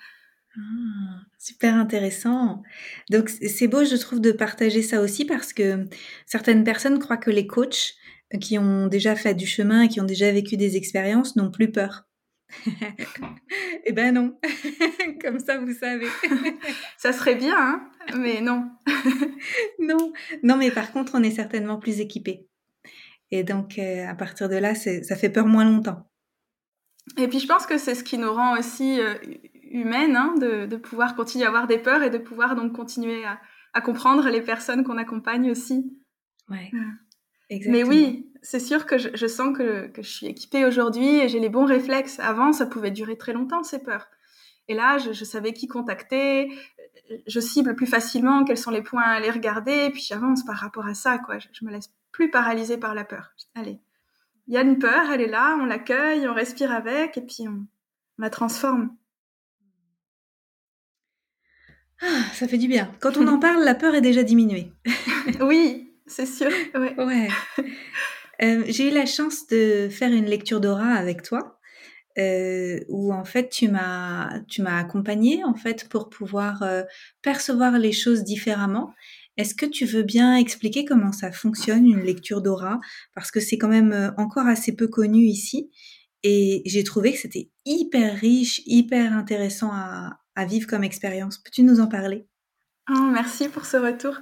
Ah, 0.57 1.21
super 1.37 1.75
intéressant. 1.75 2.63
Donc 3.09 3.29
c'est 3.29 3.67
beau, 3.67 3.83
je 3.83 3.95
trouve, 3.95 4.21
de 4.21 4.31
partager 4.31 4.81
ça 4.81 5.01
aussi 5.01 5.25
parce 5.25 5.53
que 5.53 5.87
certaines 6.25 6.63
personnes 6.63 6.99
croient 6.99 7.17
que 7.17 7.31
les 7.31 7.47
coachs 7.47 7.95
qui 8.39 8.57
ont 8.57 8.87
déjà 8.87 9.15
fait 9.15 9.35
du 9.35 9.45
chemin 9.45 9.83
et 9.83 9.87
qui 9.89 10.01
ont 10.01 10.05
déjà 10.05 10.31
vécu 10.31 10.57
des 10.57 10.77
expériences 10.77 11.35
n'ont 11.35 11.51
plus 11.51 11.71
peur. 11.71 12.05
eh 13.85 13.91
ben 13.91 14.13
non, 14.13 14.39
comme 15.21 15.39
ça 15.39 15.57
vous 15.57 15.73
savez. 15.73 16.07
ça 16.97 17.11
serait 17.11 17.35
bien, 17.35 17.55
hein 17.57 17.89
mais 18.17 18.39
non. 18.39 18.69
non, 19.79 20.13
non, 20.43 20.55
mais 20.55 20.71
par 20.71 20.91
contre, 20.91 21.13
on 21.15 21.23
est 21.23 21.31
certainement 21.31 21.79
plus 21.79 21.99
équipé. 21.99 22.47
Et 23.31 23.43
donc, 23.43 23.79
euh, 23.79 24.07
à 24.07 24.15
partir 24.15 24.49
de 24.49 24.55
là, 24.55 24.75
ça 24.75 25.15
fait 25.15 25.29
peur 25.29 25.47
moins 25.47 25.65
longtemps. 25.65 26.07
Et 27.17 27.27
puis, 27.27 27.39
je 27.39 27.47
pense 27.47 27.65
que 27.65 27.77
c'est 27.77 27.95
ce 27.95 28.03
qui 28.03 28.17
nous 28.17 28.31
rend 28.31 28.57
aussi 28.57 28.99
euh, 28.99 29.15
humaines, 29.71 30.15
hein, 30.15 30.33
de, 30.39 30.65
de, 30.65 30.75
pouvoir 30.75 31.15
continuer 31.15 31.45
à 31.45 31.49
avoir 31.49 31.67
des 31.67 31.77
peurs 31.77 32.03
et 32.03 32.09
de 32.09 32.17
pouvoir 32.17 32.55
donc 32.55 32.73
continuer 32.73 33.25
à, 33.25 33.39
à 33.73 33.81
comprendre 33.81 34.29
les 34.29 34.41
personnes 34.41 34.83
qu'on 34.83 34.97
accompagne 34.97 35.51
aussi. 35.51 35.97
Ouais. 36.49 36.71
Mais 37.67 37.83
oui, 37.83 38.31
c'est 38.41 38.59
sûr 38.59 38.85
que 38.85 38.97
je, 38.97 39.27
sens 39.27 39.55
que, 39.55 39.87
que, 39.87 40.01
je 40.01 40.09
suis 40.09 40.27
équipée 40.27 40.65
aujourd'hui 40.65 41.19
et 41.19 41.29
j'ai 41.29 41.39
les 41.39 41.49
bons 41.49 41.65
réflexes. 41.65 42.19
Avant, 42.19 42.53
ça 42.53 42.65
pouvait 42.65 42.91
durer 42.91 43.17
très 43.17 43.33
longtemps, 43.33 43.63
ces 43.63 43.79
peurs. 43.79 44.07
Et 44.67 44.73
là, 44.73 44.97
je, 44.97 45.13
je, 45.13 45.23
savais 45.25 45.53
qui 45.53 45.67
contacter, 45.67 46.51
je 47.27 47.39
cible 47.39 47.75
plus 47.75 47.85
facilement 47.85 48.43
quels 48.45 48.57
sont 48.57 48.71
les 48.71 48.81
points 48.81 49.03
à 49.03 49.11
aller 49.11 49.29
regarder, 49.29 49.85
et 49.85 49.89
puis 49.91 50.01
j'avance 50.01 50.43
par 50.43 50.55
rapport 50.55 50.87
à 50.87 50.95
ça, 50.95 51.19
quoi. 51.19 51.37
Je, 51.37 51.47
je 51.51 51.65
me 51.65 51.71
laisse 51.71 51.91
plus 52.15 52.31
paralyser 52.31 52.77
par 52.77 52.95
la 52.95 53.03
peur. 53.03 53.33
Allez, 53.55 53.81
il 54.47 54.53
y 54.53 54.57
a 54.57 54.61
une 54.61 54.79
peur, 54.79 55.11
elle 55.11 55.19
est 55.19 55.27
là, 55.27 55.57
on 55.59 55.65
l'accueille, 55.65 56.25
on 56.29 56.33
respire 56.33 56.71
avec, 56.71 57.17
et 57.17 57.21
puis 57.21 57.45
on, 57.45 57.67
la 58.17 58.29
transforme. 58.29 58.95
Ah, 62.01 62.23
ça 62.33 62.47
fait 62.47 62.57
du 62.57 62.69
bien. 62.69 62.89
Quand 63.01 63.17
on 63.17 63.27
en 63.35 63.37
parle, 63.37 63.65
la 63.65 63.75
peur 63.75 63.95
est 63.95 64.01
déjà 64.01 64.23
diminuée. 64.23 64.71
oui, 65.41 65.93
c'est 66.07 66.25
sûr. 66.25 66.49
Ouais. 66.73 66.95
ouais. 66.97 67.27
Euh, 68.41 68.63
j'ai 68.67 68.89
eu 68.89 68.93
la 68.93 69.05
chance 69.05 69.45
de 69.47 69.89
faire 69.89 70.13
une 70.13 70.27
lecture 70.27 70.61
d'aura 70.61 70.93
avec 70.93 71.21
toi, 71.21 71.59
euh, 72.17 72.79
où 72.87 73.13
en 73.13 73.25
fait 73.25 73.49
tu 73.49 73.67
m'as 73.67 74.39
tu 74.47 74.61
m'as 74.61 74.79
accompagnée 74.79 75.43
en 75.43 75.53
fait 75.53 75.89
pour 75.89 76.09
pouvoir 76.09 76.63
euh, 76.63 76.83
percevoir 77.21 77.77
les 77.77 77.91
choses 77.91 78.23
différemment. 78.23 78.93
Est-ce 79.37 79.55
que 79.55 79.65
tu 79.65 79.85
veux 79.85 80.03
bien 80.03 80.35
expliquer 80.35 80.85
comment 80.85 81.11
ça 81.11 81.31
fonctionne 81.31 81.85
une 81.85 82.03
lecture 82.03 82.41
d'aura? 82.41 82.79
Parce 83.13 83.31
que 83.31 83.39
c'est 83.39 83.57
quand 83.57 83.67
même 83.67 84.13
encore 84.17 84.47
assez 84.47 84.75
peu 84.75 84.87
connu 84.87 85.25
ici 85.25 85.69
et 86.27 86.63
j'ai 86.65 86.83
trouvé 86.83 87.13
que 87.13 87.19
c'était 87.19 87.51
hyper 87.67 88.19
riche, 88.19 88.63
hyper 88.65 89.13
intéressant 89.13 89.69
à, 89.71 90.17
vivre 90.47 90.67
comme 90.67 90.83
expérience. 90.83 91.37
Peux-tu 91.37 91.61
nous 91.61 91.79
en 91.79 91.87
parler? 91.87 92.27
Oh, 92.89 93.09
Merci 93.13 93.47
pour 93.47 93.67
ce 93.67 93.77
retour. 93.77 94.17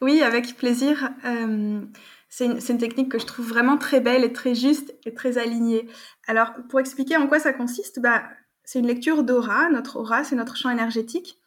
Oui, 0.00 0.20
avec 0.20 0.56
plaisir. 0.56 1.10
Euh, 1.24 1.80
c'est 2.28 2.46
une, 2.46 2.58
une, 2.58 2.78
technique 2.78 3.08
que 3.08 3.20
je 3.20 3.26
trouve 3.26 3.46
vraiment 3.46 3.78
très 3.78 4.00
belle 4.00 4.24
et 4.24 4.32
très 4.32 4.56
juste 4.56 4.96
et 5.06 5.14
très 5.14 5.38
alignée. 5.38 5.88
Alors, 6.26 6.54
pour 6.68 6.80
expliquer 6.80 7.16
en 7.16 7.28
quoi 7.28 7.38
ça 7.38 7.52
consiste, 7.52 8.00
bah, 8.00 8.24
c'est 8.64 8.80
une 8.80 8.88
lecture 8.88 9.22
d'aura. 9.22 9.70
Notre 9.70 10.00
aura, 10.00 10.24
c'est 10.24 10.34
notre 10.34 10.56
champ 10.56 10.70
énergétique. 10.70 11.38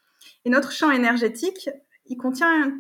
Et 0.46 0.50
notre 0.50 0.72
champ 0.72 0.90
énergétique, 0.90 1.70
il 2.06 2.16
contient 2.16 2.72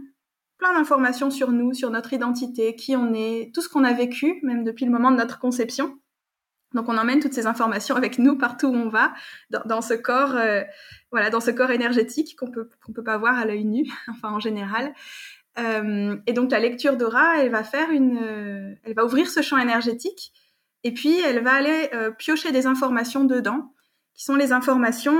plein 0.57 0.73
d'informations 0.73 1.29
sur 1.29 1.51
nous, 1.51 1.73
sur 1.73 1.89
notre 1.89 2.13
identité, 2.13 2.75
qui 2.75 2.95
on 2.95 3.13
est, 3.13 3.51
tout 3.53 3.61
ce 3.61 3.69
qu'on 3.69 3.83
a 3.83 3.93
vécu, 3.93 4.39
même 4.43 4.63
depuis 4.63 4.85
le 4.85 4.91
moment 4.91 5.11
de 5.11 5.17
notre 5.17 5.39
conception. 5.39 5.97
Donc 6.73 6.89
on 6.89 6.97
emmène 6.97 7.19
toutes 7.19 7.33
ces 7.33 7.47
informations 7.47 7.95
avec 7.95 8.19
nous 8.19 8.37
partout 8.37 8.67
où 8.67 8.75
on 8.75 8.89
va, 8.89 9.13
dans, 9.49 9.61
dans 9.65 9.81
ce 9.81 9.93
corps, 9.93 10.35
euh, 10.35 10.63
voilà, 11.11 11.29
dans 11.29 11.39
ce 11.39 11.51
corps 11.51 11.71
énergétique 11.71 12.35
qu'on 12.37 12.51
peut 12.51 12.69
qu'on 12.85 12.91
peut 12.91 13.03
pas 13.03 13.17
voir 13.17 13.37
à 13.37 13.45
l'œil 13.45 13.65
nu, 13.65 13.85
enfin 14.09 14.29
en 14.29 14.39
général. 14.39 14.93
Euh, 15.59 16.17
et 16.27 16.33
donc 16.33 16.51
la 16.51 16.59
lecture 16.59 16.97
d'aura, 16.97 17.39
elle 17.39 17.51
va 17.51 17.63
faire 17.63 17.89
une, 17.89 18.19
euh, 18.21 18.75
elle 18.83 18.93
va 18.93 19.05
ouvrir 19.05 19.29
ce 19.29 19.41
champ 19.41 19.57
énergétique 19.57 20.31
et 20.83 20.93
puis 20.93 21.19
elle 21.19 21.43
va 21.43 21.53
aller 21.53 21.89
euh, 21.93 22.11
piocher 22.11 22.51
des 22.51 22.67
informations 22.67 23.23
dedans, 23.23 23.73
qui 24.13 24.23
sont 24.23 24.35
les 24.35 24.51
informations 24.51 25.17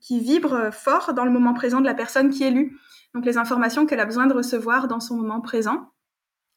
qui 0.00 0.20
vibrent 0.20 0.72
fort 0.72 1.14
dans 1.14 1.24
le 1.24 1.30
moment 1.30 1.54
présent 1.54 1.80
de 1.80 1.86
la 1.86 1.94
personne 1.94 2.30
qui 2.30 2.44
est 2.44 2.50
lue. 2.50 2.76
Donc 3.14 3.24
les 3.24 3.38
informations 3.38 3.86
qu'elle 3.86 4.00
a 4.00 4.04
besoin 4.04 4.26
de 4.26 4.34
recevoir 4.34 4.88
dans 4.88 5.00
son 5.00 5.16
moment 5.16 5.40
présent. 5.40 5.90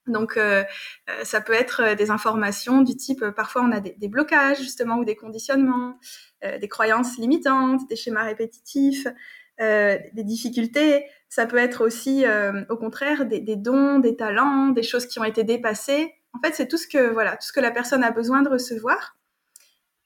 Donc, 0.08 0.38
euh, 0.38 0.64
euh, 1.10 1.24
ça 1.24 1.42
peut 1.42 1.54
être 1.54 1.82
euh, 1.84 1.96
des 1.96 2.10
informations 2.10 2.82
du 2.82 2.96
type, 2.96 3.24
parfois 3.36 3.62
on 3.64 3.72
a 3.72 3.80
des, 3.80 4.08
blocages 4.08 4.58
justement 4.58 4.98
ou 4.98 5.06
des 5.06 5.16
conditionnements, 5.16 6.00
des 6.60 6.68
croyances 6.68 7.18
limitantes, 7.18 7.88
des 7.88 7.96
schémas 7.96 8.24
répétitifs, 8.24 9.08
des 9.60 10.24
difficultés. 10.24 11.06
Ça 11.30 11.46
peut 11.46 11.58
être 11.58 11.86
aussi, 11.86 12.26
au 12.70 12.78
contraire, 12.78 13.28
des, 13.28 13.40
des, 13.40 13.56
dons, 13.56 14.00
des 14.00 14.16
talents, 14.16 14.70
des 14.70 14.82
choses 14.82 15.06
qui 15.06 15.20
ont 15.20 15.24
été 15.24 15.44
dépassées. 15.44 16.16
En 16.34 16.40
fait, 16.44 16.56
c'est 16.56 16.68
tout 16.68 16.78
ce 16.78 16.88
que 16.88 17.12
voilà, 17.14 17.38
tout 17.38 17.46
ce 17.46 17.54
que 17.54 17.60
la 17.60 17.70
personne 17.70 18.04
a 18.04 18.10
besoin 18.10 18.42
de 18.42 18.50
recevoir. 18.50 19.18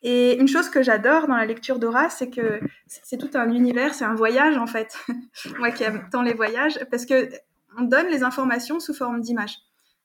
Et 0.02 0.38
une 0.40 0.48
chose 0.48 0.70
que 0.70 0.84
j'adore 0.84 1.28
dans 1.28 1.36
la 1.36 1.46
lecture 1.46 1.80
d'aura, 1.80 2.10
c'est 2.10 2.30
que 2.30 2.60
c'est 2.88 3.18
tout 3.18 3.32
un 3.34 3.52
univers, 3.52 3.94
c'est 3.94 4.06
un 4.06 4.14
voyage 4.14 4.58
en 4.58 4.68
fait. 4.68 4.98
Moi 5.58 5.72
qui 5.72 5.84
aime 5.84 6.08
tant 6.12 6.22
les 6.22 6.34
voyages, 6.34 6.80
parce 6.92 7.06
que 7.06 7.30
on 7.78 7.84
donne 7.84 8.08
les 8.08 8.24
informations 8.24 8.80
sous 8.80 8.94
forme 8.94 9.22
d'images. 9.22 9.58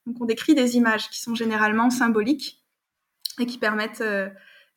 Donc 0.07 0.17
on 0.21 0.25
décrit 0.25 0.55
des 0.55 0.77
images 0.77 1.09
qui 1.11 1.21
sont 1.21 1.35
généralement 1.35 1.91
symboliques 1.91 2.63
et 3.39 3.47
qui 3.47 3.59
permettent 3.59 4.01
euh, 4.01 4.29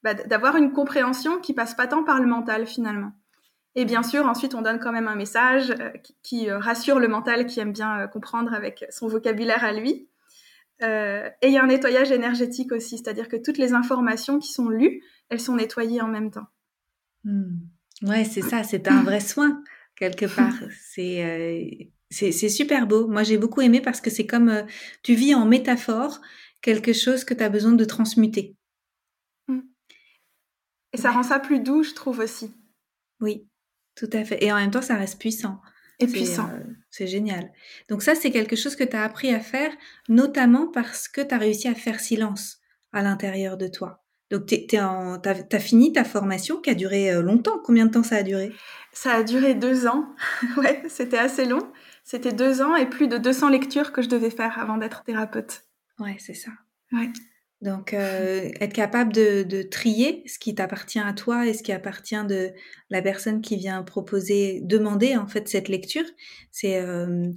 bah, 0.04 0.14
d'avoir 0.14 0.58
une 0.58 0.72
compréhension 0.72 1.40
qui 1.40 1.54
passe 1.54 1.76
pas 1.76 1.88
tant 1.88 2.04
par 2.04 2.20
le 2.20 2.28
mental 2.28 2.68
finalement. 2.68 3.14
Et 3.76 3.86
bien 3.86 4.04
sûr, 4.04 4.28
ensuite, 4.28 4.54
on 4.54 4.62
donne 4.62 4.80
quand 4.80 4.92
même 4.92 5.08
un 5.08 5.16
message 5.16 5.72
euh, 5.72 5.90
qui, 6.22 6.50
euh, 6.50 6.60
rassure 6.60 7.00
le 7.00 7.08
mental 7.08 7.48
qui 7.48 7.60
aime 7.60 7.72
bien 7.72 8.08
comprendre 8.08 8.54
avec 8.54 8.86
son 8.90 9.08
vocabulaire 9.08 9.64
à 9.64 9.74
lui. 9.74 10.08
Euh, 10.84 11.30
et 11.42 11.48
il 11.48 11.54
y 11.54 11.58
a 11.58 11.64
un 11.64 11.68
nettoyage 11.68 12.12
énergétique 12.12 12.72
aussi, 12.72 12.98
c'est-à-dire 12.98 13.30
que 13.30 13.38
toutes 13.38 13.58
les 13.58 13.74
informations 13.74 14.40
qui 14.40 14.52
sont 14.52 14.70
lues, 14.70 15.02
elles 15.30 15.40
sont 15.40 15.56
nettoyées 15.56 16.02
en 16.02 16.08
même 16.08 16.30
temps. 16.30 16.48
Mmh. 17.24 17.56
Ouais, 18.04 18.26
c'est 18.26 18.42
ça, 18.42 18.64
c'est 18.64 18.88
un 18.90 19.04
vrai 19.04 19.20
soin 19.20 19.64
quelque 19.96 20.26
part. 20.26 20.56
C'est 20.80 21.92
c'est 22.14 22.50
super 22.50 22.86
beau. 22.86 23.08
Moi, 23.08 23.24
j'ai 23.24 23.38
beaucoup 23.38 23.62
aimé 23.62 23.82
parce 23.82 24.00
que 24.00 24.10
c'est 24.10 24.28
comme 24.28 24.50
euh, 24.50 24.64
tu 25.02 25.16
vis 25.16 25.34
en 25.34 25.46
métaphore 25.46 26.22
quelque 26.62 26.94
chose 26.94 27.24
que 27.24 27.34
tu 27.34 27.44
as 27.44 27.50
besoin 27.50 27.74
de 27.74 27.86
transmuter. 27.86 28.56
Mmh. 29.48 29.62
Et 30.94 30.98
ça 30.98 31.12
rend 31.12 31.24
ça 31.24 31.40
plus 31.40 31.60
doux, 31.60 31.84
je 31.84 31.94
trouve 31.94 32.20
aussi. 32.20 32.54
Oui, 33.20 33.48
tout 33.96 34.10
à 34.14 34.24
fait. 34.24 34.44
Et 34.44 34.52
en 34.52 34.58
même 34.58 34.72
temps, 34.72 34.82
ça 34.82 34.96
reste 34.96 35.20
puissant. 35.20 35.60
Et 36.00 36.08
puissant. 36.08 36.50
Euh, 36.52 36.64
c'est 36.90 37.08
génial. 37.08 37.52
Donc 37.90 38.02
ça, 38.04 38.16
c'est 38.16 38.32
quelque 38.32 38.56
chose 38.56 38.76
que 38.76 38.84
tu 38.84 38.96
as 38.96 39.04
appris 39.04 39.34
à 39.34 39.40
faire, 39.40 39.72
notamment 40.10 40.68
parce 40.68 41.08
que 41.08 41.22
tu 41.22 41.34
as 41.34 41.38
réussi 41.38 41.68
à 41.68 41.76
faire 41.76 42.00
silence 42.00 42.60
à 42.92 43.02
l'intérieur 43.02 43.58
de 43.58 43.68
toi. 43.68 44.04
Donc, 44.34 44.48
tu 44.48 44.78
as, 44.78 45.60
fini 45.60 45.94
ta 45.94 46.04
formation 46.04 46.60
qui 46.60 46.72
a 46.72 46.74
duré 46.74 47.12
euh, 47.12 47.22
longtemps. 47.22 47.60
Combien 47.64 47.86
de 47.86 47.92
temps 47.92 48.02
ça 48.02 48.16
a 48.16 48.24
duré? 48.24 48.52
Ça 48.92 49.14
a 49.14 49.24
duré 49.24 49.54
deux 49.54 49.86
ans. 49.86 50.08
ouais, 50.58 50.82
c'était 50.88 51.20
assez 51.20 51.46
long. 51.46 51.72
C'était 52.04 52.34
deux 52.34 52.64
ans 52.64 52.76
et 52.76 52.90
plus 52.90 53.08
de 53.08 53.18
200 53.18 53.50
lectures 53.50 53.92
que 53.92 54.02
je 54.02 54.10
devais 54.10 54.32
faire 54.32 54.58
avant 54.58 54.78
d'être 54.78 55.04
thérapeute. 55.04 55.66
Ouais, 56.00 56.16
c'est 56.20 56.34
ça. 56.34 56.50
Ouais. 56.92 57.10
Donc, 57.64 57.94
euh, 57.94 58.50
être 58.60 58.74
capable 58.74 59.14
de, 59.14 59.44
de, 59.44 59.62
trier 59.62 60.22
ce 60.26 60.38
qui 60.38 60.54
t'appartient 60.54 61.00
à 61.00 61.14
toi 61.14 61.48
et 61.48 61.54
ce 61.54 61.64
qui 61.64 61.72
appartient 61.72 62.22
de 62.26 62.52
la 62.90 63.02
personne 63.02 63.42
qui 63.42 63.56
vient 63.56 63.82
proposer, 63.84 64.60
demander 64.66 65.16
en 65.16 65.28
fait 65.28 65.48
cette 65.48 65.70
lecture, 65.70 66.04
c'est, 66.52 66.82
euh, 66.82 67.32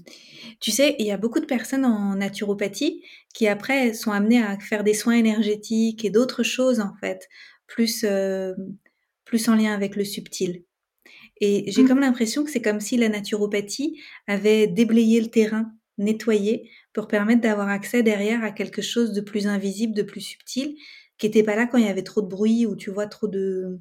tu 0.59 0.73
sais, 0.73 0.97
il 0.99 1.07
y 1.07 1.13
a 1.13 1.17
beaucoup 1.17 1.39
de 1.39 1.45
personnes 1.45 1.85
en 1.85 2.17
naturopathie 2.17 3.05
qui 3.35 3.47
après 3.47 3.95
sont 3.95 4.11
amenées 4.11 4.43
à 4.43 4.59
faire 4.59 4.83
des 4.83 4.95
soins 4.95 5.15
énergétiques 5.15 6.05
et 6.05 6.11
d'autres 6.11 6.43
choses 6.43 6.81
en 6.81 6.93
fait, 7.01 7.29
plus 7.69 8.03
euh, 8.03 8.53
plus 9.25 9.49
en 9.49 9.55
lien 9.55 9.73
avec 9.73 9.95
le 9.95 10.03
subtil. 10.03 10.65
Et 11.41 11.71
j'ai 11.71 11.85
mmh. 11.85 11.89
comme 11.89 12.01
l'impression 12.01 12.43
que 12.43 12.51
c'est 12.51 12.63
comme 12.63 12.81
si 12.81 12.97
la 12.97 13.09
naturopathie 13.09 14.01
avait 14.27 14.67
déblayé 14.67 15.21
le 15.21 15.29
terrain, 15.29 15.73
nettoyé, 15.99 16.71
pour 16.93 17.09
permettre 17.09 17.41
d'avoir 17.41 17.69
accès 17.69 18.03
derrière 18.03 18.43
à 18.45 18.51
quelque 18.51 18.83
chose 18.83 19.13
de 19.13 19.21
plus 19.21 19.47
invisible, 19.47 19.95
de 19.95 20.03
plus 20.03 20.21
subtil, 20.21 20.77
qui 21.19 21.27
n'était 21.27 21.43
pas 21.43 21.57
là 21.57 21.67
quand 21.67 21.79
il 21.79 21.87
y 21.87 21.89
avait 21.89 22.03
trop 22.03 22.23
de 22.23 22.29
bruit 22.29 22.67
ou 22.67 22.77
tu 22.77 22.91
vois 22.91 23.07
trop 23.07 23.29
de... 23.29 23.79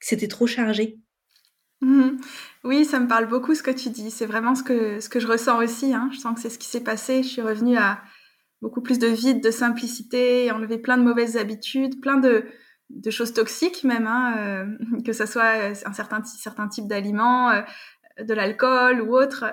C'était 0.00 0.28
trop 0.28 0.46
chargé. 0.46 0.98
Mmh. 1.80 2.18
Oui, 2.64 2.84
ça 2.84 3.00
me 3.00 3.08
parle 3.08 3.28
beaucoup 3.28 3.54
ce 3.54 3.62
que 3.62 3.70
tu 3.70 3.90
dis. 3.90 4.10
C'est 4.10 4.26
vraiment 4.26 4.54
ce 4.54 4.62
que, 4.62 5.00
ce 5.00 5.08
que 5.08 5.20
je 5.20 5.26
ressens 5.26 5.62
aussi. 5.62 5.94
Hein. 5.94 6.10
Je 6.12 6.18
sens 6.18 6.34
que 6.34 6.40
c'est 6.40 6.50
ce 6.50 6.58
qui 6.58 6.68
s'est 6.68 6.84
passé. 6.84 7.22
Je 7.22 7.28
suis 7.28 7.42
revenue 7.42 7.76
à 7.76 8.02
beaucoup 8.62 8.80
plus 8.80 8.98
de 8.98 9.06
vide, 9.06 9.42
de 9.42 9.50
simplicité, 9.50 10.50
enlever 10.50 10.78
plein 10.78 10.98
de 10.98 11.02
mauvaises 11.02 11.36
habitudes, 11.36 12.00
plein 12.00 12.16
de, 12.16 12.44
de 12.90 13.10
choses 13.10 13.32
toxiques 13.32 13.84
même, 13.84 14.06
hein, 14.06 14.34
euh, 14.38 15.00
que 15.04 15.12
ce 15.12 15.26
soit 15.26 15.70
euh, 15.70 15.74
un 15.84 15.92
certain, 15.92 16.22
certain 16.24 16.68
type 16.68 16.86
d'aliments, 16.86 17.50
euh, 17.50 17.62
de 18.22 18.34
l'alcool 18.34 19.02
ou 19.02 19.16
autre. 19.16 19.44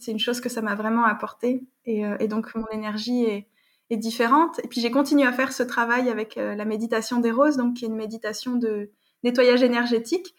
C'est 0.00 0.12
une 0.12 0.18
chose 0.18 0.40
que 0.40 0.48
ça 0.48 0.62
m'a 0.62 0.74
vraiment 0.74 1.04
apporté. 1.04 1.64
Et, 1.84 2.02
et, 2.20 2.28
donc, 2.28 2.54
mon 2.54 2.66
énergie 2.68 3.24
est, 3.24 3.48
différente. 3.90 4.58
Et 4.64 4.68
puis, 4.68 4.80
j'ai 4.80 4.90
continué 4.90 5.26
à 5.26 5.32
faire 5.32 5.52
ce 5.52 5.62
travail 5.62 6.08
avec 6.08 6.36
la 6.36 6.64
méditation 6.64 7.20
des 7.20 7.30
roses, 7.30 7.58
donc 7.58 7.74
qui 7.74 7.84
est 7.84 7.88
une 7.88 7.94
méditation 7.94 8.56
de 8.56 8.90
nettoyage 9.22 9.62
énergétique 9.62 10.34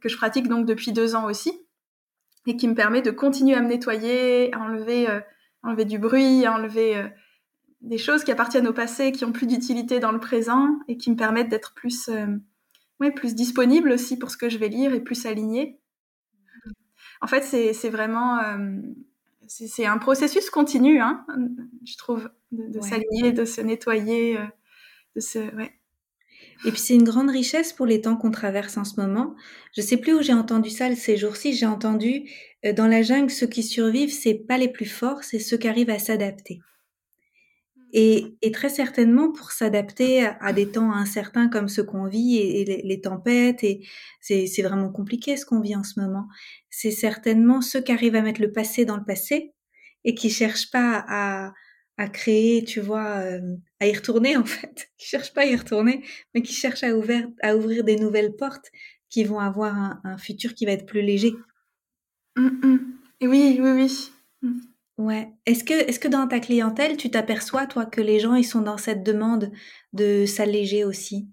que 0.00 0.08
je 0.08 0.16
pratique 0.16 0.48
donc 0.48 0.66
depuis 0.66 0.90
deux 0.90 1.14
ans 1.14 1.26
aussi 1.26 1.64
et 2.48 2.56
qui 2.56 2.66
me 2.66 2.74
permet 2.74 3.00
de 3.00 3.12
continuer 3.12 3.54
à 3.54 3.62
me 3.62 3.68
nettoyer, 3.68 4.52
à 4.52 4.58
enlever, 4.58 5.06
enlever 5.62 5.84
du 5.84 6.00
bruit, 6.00 6.44
à 6.44 6.54
enlever 6.54 7.08
des 7.80 7.98
choses 7.98 8.24
qui 8.24 8.32
appartiennent 8.32 8.66
au 8.66 8.72
passé, 8.72 9.12
qui 9.12 9.24
ont 9.24 9.32
plus 9.32 9.46
d'utilité 9.46 10.00
dans 10.00 10.12
le 10.12 10.18
présent 10.18 10.78
et 10.88 10.96
qui 10.96 11.10
me 11.10 11.16
permettent 11.16 11.48
d'être 11.48 11.74
plus, 11.74 12.08
euh, 12.08 12.26
ouais, 13.00 13.12
plus 13.12 13.34
disponible 13.34 13.92
aussi 13.92 14.18
pour 14.18 14.30
ce 14.30 14.36
que 14.36 14.48
je 14.48 14.58
vais 14.58 14.68
lire 14.68 14.94
et 14.94 15.00
plus 15.00 15.26
alignée. 15.26 15.78
En 17.20 17.26
fait, 17.26 17.42
c'est 17.42 17.90
vraiment 17.90 18.38
euh, 18.38 18.76
c'est 19.48 19.86
un 19.86 19.98
processus 19.98 20.50
continu, 20.50 21.00
hein, 21.00 21.24
je 21.84 21.96
trouve, 21.96 22.30
de, 22.52 22.80
s'aligner, 22.80 23.32
de 23.32 23.44
se 23.44 23.60
nettoyer, 23.60 24.38
euh, 24.38 24.44
de 25.16 25.20
se 25.20 25.38
ouais. 25.56 25.72
Et 26.64 26.70
puis 26.70 26.80
c'est 26.80 26.94
une 26.94 27.04
grande 27.04 27.30
richesse 27.30 27.72
pour 27.72 27.86
les 27.86 28.00
temps 28.00 28.16
qu'on 28.16 28.30
traverse 28.30 28.76
en 28.76 28.84
ce 28.84 29.00
moment. 29.00 29.34
Je 29.76 29.80
sais 29.80 29.96
plus 29.96 30.14
où 30.14 30.22
j'ai 30.22 30.32
entendu 30.32 30.70
ça 30.70 30.94
ces 30.94 31.16
jours-ci. 31.16 31.52
J'ai 31.52 31.66
entendu 31.66 32.28
euh, 32.64 32.72
dans 32.72 32.86
la 32.86 33.02
jungle, 33.02 33.30
ceux 33.30 33.46
qui 33.46 33.62
survivent, 33.62 34.12
c'est 34.12 34.34
pas 34.34 34.58
les 34.58 34.68
plus 34.68 34.86
forts, 34.86 35.22
c'est 35.22 35.38
ceux 35.38 35.56
qui 35.56 35.68
arrivent 35.68 35.90
à 35.90 35.98
s'adapter. 35.98 36.60
Et, 37.92 38.36
très 38.52 38.68
certainement 38.68 39.32
pour 39.32 39.52
s'adapter 39.52 40.26
à 40.26 40.52
des 40.52 40.68
temps 40.68 40.92
incertains 40.92 41.48
comme 41.48 41.68
ceux 41.68 41.84
qu'on 41.84 42.06
vit 42.06 42.36
et, 42.38 42.64
les, 42.64 43.00
tempêtes 43.00 43.62
et 43.62 43.86
c'est 44.20 44.62
vraiment 44.62 44.90
compliqué 44.90 45.36
ce 45.36 45.46
qu'on 45.46 45.60
vit 45.60 45.76
en 45.76 45.84
ce 45.84 46.00
moment. 46.00 46.26
C'est 46.70 46.90
certainement 46.90 47.60
ceux 47.60 47.80
qui 47.80 47.92
arrivent 47.92 48.16
à 48.16 48.22
mettre 48.22 48.40
le 48.40 48.52
passé 48.52 48.84
dans 48.84 48.96
le 48.96 49.04
passé 49.04 49.54
et 50.04 50.14
qui 50.14 50.30
cherchent 50.30 50.70
pas 50.70 51.04
à, 51.08 51.52
créer, 52.12 52.64
tu 52.64 52.80
vois, 52.80 53.18
euh, 53.18 53.56
à 53.80 53.86
y 53.86 53.94
retourner 53.94 54.36
en 54.36 54.44
fait, 54.44 54.90
qui 54.98 55.06
cherchent 55.08 55.32
pas 55.32 55.42
à 55.42 55.46
y 55.46 55.56
retourner, 55.56 56.04
mais 56.34 56.42
qui 56.42 56.52
cherchent 56.52 56.84
à 56.84 56.94
ouvrir, 56.94 57.28
des 57.84 57.96
nouvelles 57.96 58.36
portes 58.36 58.70
qui 59.08 59.24
vont 59.24 59.38
avoir 59.38 60.00
un, 60.04 60.18
futur 60.18 60.54
qui 60.54 60.66
va 60.66 60.72
être 60.72 60.86
plus 60.86 61.02
léger. 61.02 61.32
Mmh, 62.36 62.66
mmh. 62.66 62.78
Oui, 63.22 63.58
oui, 63.60 63.70
oui. 63.70 64.10
Mmh. 64.42 64.60
Ouais. 64.98 65.32
Est-ce 65.46 65.62
que, 65.62 65.72
est-ce 65.72 66.00
que 66.00 66.08
dans 66.08 66.26
ta 66.26 66.40
clientèle, 66.40 66.96
tu 66.96 67.08
t'aperçois, 67.10 67.66
toi, 67.66 67.86
que 67.86 68.00
les 68.00 68.18
gens, 68.18 68.34
ils 68.34 68.44
sont 68.44 68.62
dans 68.62 68.78
cette 68.78 69.04
demande 69.04 69.52
de 69.92 70.26
s'alléger 70.26 70.84
aussi? 70.84 71.28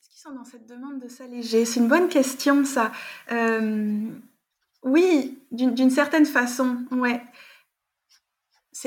Est-ce 0.00 0.08
qu'ils 0.08 0.20
sont 0.20 0.32
dans 0.32 0.44
cette 0.44 0.66
demande 0.68 1.00
de 1.00 1.08
s'alléger? 1.08 1.64
C'est 1.64 1.80
une 1.80 1.88
bonne 1.88 2.08
question, 2.08 2.64
ça. 2.64 2.92
Oui, 4.84 5.38
d'une 5.50 5.90
certaine 5.90 6.26
façon, 6.26 6.78
ouais. 6.92 7.20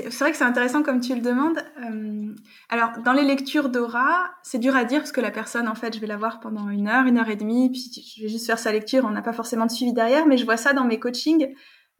C'est 0.03 0.19
vrai 0.19 0.31
que 0.31 0.37
c'est 0.37 0.43
intéressant 0.43 0.83
comme 0.83 1.01
tu 1.01 1.15
le 1.15 1.21
demandes. 1.21 1.57
Euh, 1.83 2.35
alors, 2.69 2.99
dans 3.03 3.13
les 3.13 3.23
lectures 3.23 3.69
d'aura, 3.69 4.29
c'est 4.43 4.59
dur 4.59 4.75
à 4.75 4.83
dire 4.83 4.99
parce 4.99 5.11
que 5.11 5.21
la 5.21 5.31
personne, 5.31 5.67
en 5.67 5.73
fait, 5.73 5.95
je 5.95 5.99
vais 5.99 6.05
la 6.05 6.17
voir 6.17 6.39
pendant 6.39 6.69
une 6.69 6.87
heure, 6.87 7.07
une 7.07 7.17
heure 7.17 7.29
et 7.29 7.35
demie, 7.35 7.71
puis 7.71 7.89
je 8.15 8.21
vais 8.21 8.29
juste 8.29 8.45
faire 8.45 8.59
sa 8.59 8.71
lecture, 8.71 9.05
on 9.05 9.09
n'a 9.09 9.23
pas 9.23 9.33
forcément 9.33 9.65
de 9.65 9.71
suivi 9.71 9.93
derrière, 9.93 10.27
mais 10.27 10.37
je 10.37 10.45
vois 10.45 10.57
ça 10.57 10.73
dans 10.73 10.85
mes 10.85 10.99
coachings 10.99 11.51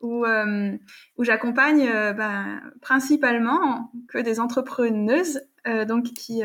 où, 0.01 0.25
euh, 0.25 0.77
j'accompagne 1.17 1.87
euh, 1.87 2.13
ben, 2.13 2.61
principalement 2.81 3.91
que 4.09 4.19
des 4.19 4.39
entrepreneuses, 4.39 5.41
donc 5.87 6.05
qui, 6.13 6.43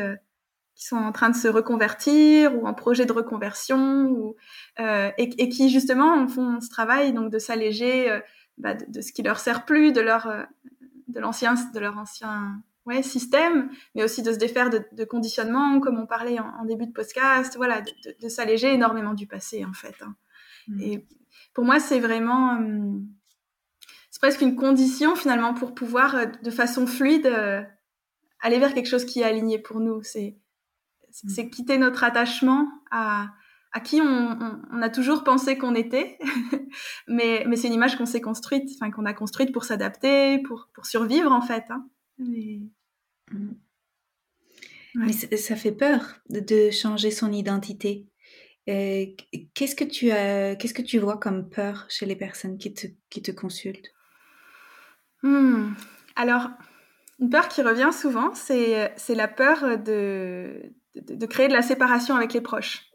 sont 0.75 0.97
en 0.97 1.13
train 1.13 1.29
de 1.29 1.35
se 1.35 1.47
reconvertir 1.47 2.57
ou 2.57 2.67
en 2.67 2.73
projet 2.73 3.05
de 3.05 3.13
reconversion, 3.13 4.05
ou, 4.09 4.35
et, 4.79 5.13
et, 5.17 5.49
qui 5.49 5.69
justement 5.69 6.27
font 6.27 6.59
ce 6.59 6.69
travail 6.69 7.13
donc 7.13 7.31
de 7.31 7.39
s'alléger 7.39 8.19
bah, 8.57 8.73
de, 8.73 8.85
de, 8.89 9.01
ce 9.01 9.13
qui 9.13 9.21
leur 9.21 9.39
sert 9.39 9.63
plus, 9.63 9.93
de 9.93 10.01
leur 10.01 10.27
de 11.07 11.19
l'ancien 11.19 11.55
de 11.73 11.79
leur 11.79 11.97
ancien 11.97 12.61
ouais, 12.85 13.03
système, 13.03 13.69
mais 13.95 14.03
aussi 14.03 14.21
de 14.21 14.31
se 14.31 14.37
défaire 14.37 14.69
de, 14.69 14.83
de 14.91 15.03
conditionnement, 15.05 15.79
comme 15.79 15.97
on 15.99 16.05
parlait 16.05 16.39
en, 16.39 16.47
en, 16.59 16.65
début 16.65 16.85
de 16.85 16.91
podcast, 16.91 17.55
voilà, 17.55 17.81
de, 17.81 17.91
de, 18.05 18.15
de 18.21 18.29
s'alléger 18.29 18.73
énormément 18.73 19.13
du 19.13 19.27
passé 19.27 19.65
en 19.65 19.73
fait. 19.73 19.95
Hein. 20.01 20.15
Mmh. 20.67 20.81
Et 20.81 21.07
pour 21.53 21.65
moi, 21.65 21.79
c'est 21.79 21.99
vraiment, 21.99 22.59
euh, 22.59 22.99
c'est 24.09 24.21
presque 24.21 24.41
une 24.41 24.55
condition 24.55 25.15
finalement 25.15 25.53
pour 25.53 25.73
pouvoir 25.73 26.15
euh, 26.15 26.25
de 26.25 26.51
façon 26.51 26.87
fluide 26.87 27.27
euh, 27.27 27.61
aller 28.41 28.59
vers 28.59 28.73
quelque 28.73 28.89
chose 28.89 29.05
qui 29.05 29.21
est 29.21 29.25
aligné 29.25 29.59
pour 29.59 29.79
nous. 29.79 30.03
C'est 30.03 30.37
c'est 31.27 31.47
quitter 31.47 31.77
notre 31.77 32.03
attachement 32.03 32.67
à, 32.89 33.27
à 33.73 33.79
qui 33.79 33.99
on, 34.01 34.05
on, 34.05 34.61
on, 34.71 34.81
a 34.81 34.89
toujours 34.89 35.23
pensé 35.23 35.57
qu'on 35.57 35.73
était, 35.73 36.17
mais, 37.07 37.43
mais 37.47 37.55
c'est 37.55 37.67
une 37.67 37.73
image 37.73 37.97
qu'on 37.97 38.05
s'est 38.05 38.21
construite, 38.21 38.69
enfin 38.75 38.91
qu'on 38.91 39.05
a 39.05 39.13
construite 39.13 39.51
pour 39.51 39.65
s'adapter, 39.65 40.39
pour, 40.43 40.69
pour 40.73 40.85
survivre 40.85 41.31
en 41.31 41.41
fait. 41.41 41.65
Hein. 41.69 41.89
Mais... 42.19 42.61
Mm. 43.31 43.53
Ouais. 44.95 45.05
mais 45.07 45.37
ça 45.37 45.55
fait 45.55 45.71
peur 45.71 46.19
de 46.29 46.69
changer 46.69 47.09
son 47.09 47.31
identité. 47.31 48.07
Euh, 48.69 49.07
qu'est-ce 49.55 49.75
que 49.75 49.83
tu 49.83 50.11
as, 50.11 50.55
qu'est-ce 50.55 50.75
que 50.75 50.83
tu 50.83 50.99
vois 50.99 51.17
comme 51.17 51.49
peur 51.49 51.87
chez 51.89 52.05
les 52.05 52.15
personnes 52.15 52.59
qui 52.59 52.75
te, 52.75 52.85
qui 53.09 53.23
te 53.23 53.31
consultent? 53.31 53.91
Hmm. 55.23 55.73
Alors, 56.15 56.49
une 57.19 57.31
peur 57.31 57.47
qui 57.47 57.63
revient 57.63 57.89
souvent, 57.91 58.35
c'est, 58.35 58.93
c'est 58.95 59.15
la 59.15 59.27
peur 59.27 59.79
de, 59.79 60.61
de, 60.95 61.15
de 61.15 61.25
créer 61.25 61.47
de 61.47 61.53
la 61.53 61.63
séparation 61.63 62.15
avec 62.15 62.31
les 62.33 62.41
proches. 62.41 62.92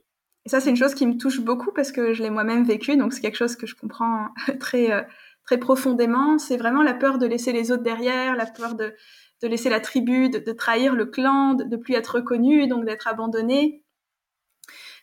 Et 0.49 0.51
ça, 0.51 0.61
c'est 0.61 0.71
une 0.71 0.77
chose 0.77 0.95
qui 0.95 1.07
me 1.07 1.19
touche 1.19 1.41
beaucoup 1.41 1.73
parce 1.73 1.93
que 1.93 2.15
je 2.15 2.23
l'ai 2.23 2.31
moi-même 2.31 2.65
vécu, 2.65 2.97
donc 2.97 3.13
c'est 3.13 3.21
quelque 3.21 3.37
chose 3.37 3.55
que 3.55 3.67
je 3.67 3.75
comprends 3.75 4.29
très, 4.61 4.91
euh, 4.91 5.03
très 5.45 5.59
profondément. 5.59 6.39
C'est 6.39 6.57
vraiment 6.57 6.83
la 6.83 6.95
peur 6.95 7.19
de 7.19 7.27
laisser 7.27 7.53
les 7.53 7.71
autres 7.71 7.83
derrière, 7.83 8.35
la 8.35 8.47
peur 8.47 8.75
de, 8.75 8.95
de 9.43 9.47
laisser 9.47 9.69
la 9.69 9.79
tribu, 9.79 10.31
de, 10.31 10.39
de 10.39 10.53
trahir 10.53 10.95
le 10.95 11.05
clan, 11.05 11.53
de, 11.53 11.65
de 11.65 11.77
plus 11.77 11.93
être 11.93 12.15
reconnu, 12.15 12.67
donc 12.67 12.87
d'être 12.87 13.09
abandonné. 13.09 13.85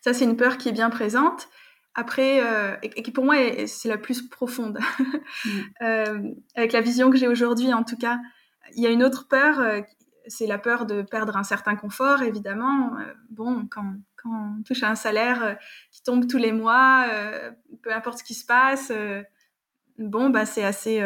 Ça, 0.02 0.16
c'est 0.16 0.26
une 0.26 0.36
peur 0.36 0.58
qui 0.58 0.70
est 0.70 0.72
bien 0.72 0.90
présente. 0.90 1.48
Après, 1.94 2.42
euh, 2.44 2.76
et, 2.82 3.04
qui 3.04 3.12
pour 3.12 3.24
moi, 3.24 3.36
c'est 3.68 3.88
la 3.88 4.00
plus 4.00 4.28
profonde. 4.28 4.80
mmh. 5.46 5.50
euh, 5.84 6.32
avec 6.56 6.72
la 6.74 6.82
vision 6.82 7.12
que 7.12 7.18
j'ai 7.18 7.28
aujourd'hui, 7.28 7.72
en 7.72 7.84
tout 7.84 7.98
cas, 7.98 8.18
il 8.76 8.82
y 8.82 8.88
a 8.88 8.90
une 8.90 9.04
autre 9.04 9.28
peur, 9.28 9.60
euh, 9.60 9.82
c'est 10.28 10.48
la 10.48 10.58
peur 10.58 10.86
de 10.86 11.02
perdre 11.02 11.38
un 11.38 11.44
certain 11.44 11.76
confort, 11.76 12.22
évidemment. 12.22 12.98
Euh, 12.98 13.14
bon, 13.30 13.68
quand 13.70 13.94
quand 14.18 14.58
on 14.58 14.64
touche 14.64 14.82
à 14.82 14.90
un 14.90 14.96
salaire 14.96 15.44
euh, 15.44 15.54
qui 15.92 16.02
tombe 16.02 16.28
tous 16.28 16.38
les 16.38 16.52
mois, 16.52 17.06
euh, 17.12 17.52
peu 17.84 17.94
importe 17.94 18.20
ce 18.20 18.24
qui 18.24 18.34
se 18.34 18.46
passe, 18.46 18.92
bon, 20.00 20.30
bah, 20.30 20.46
c'est 20.46 20.64
assez, 20.64 21.02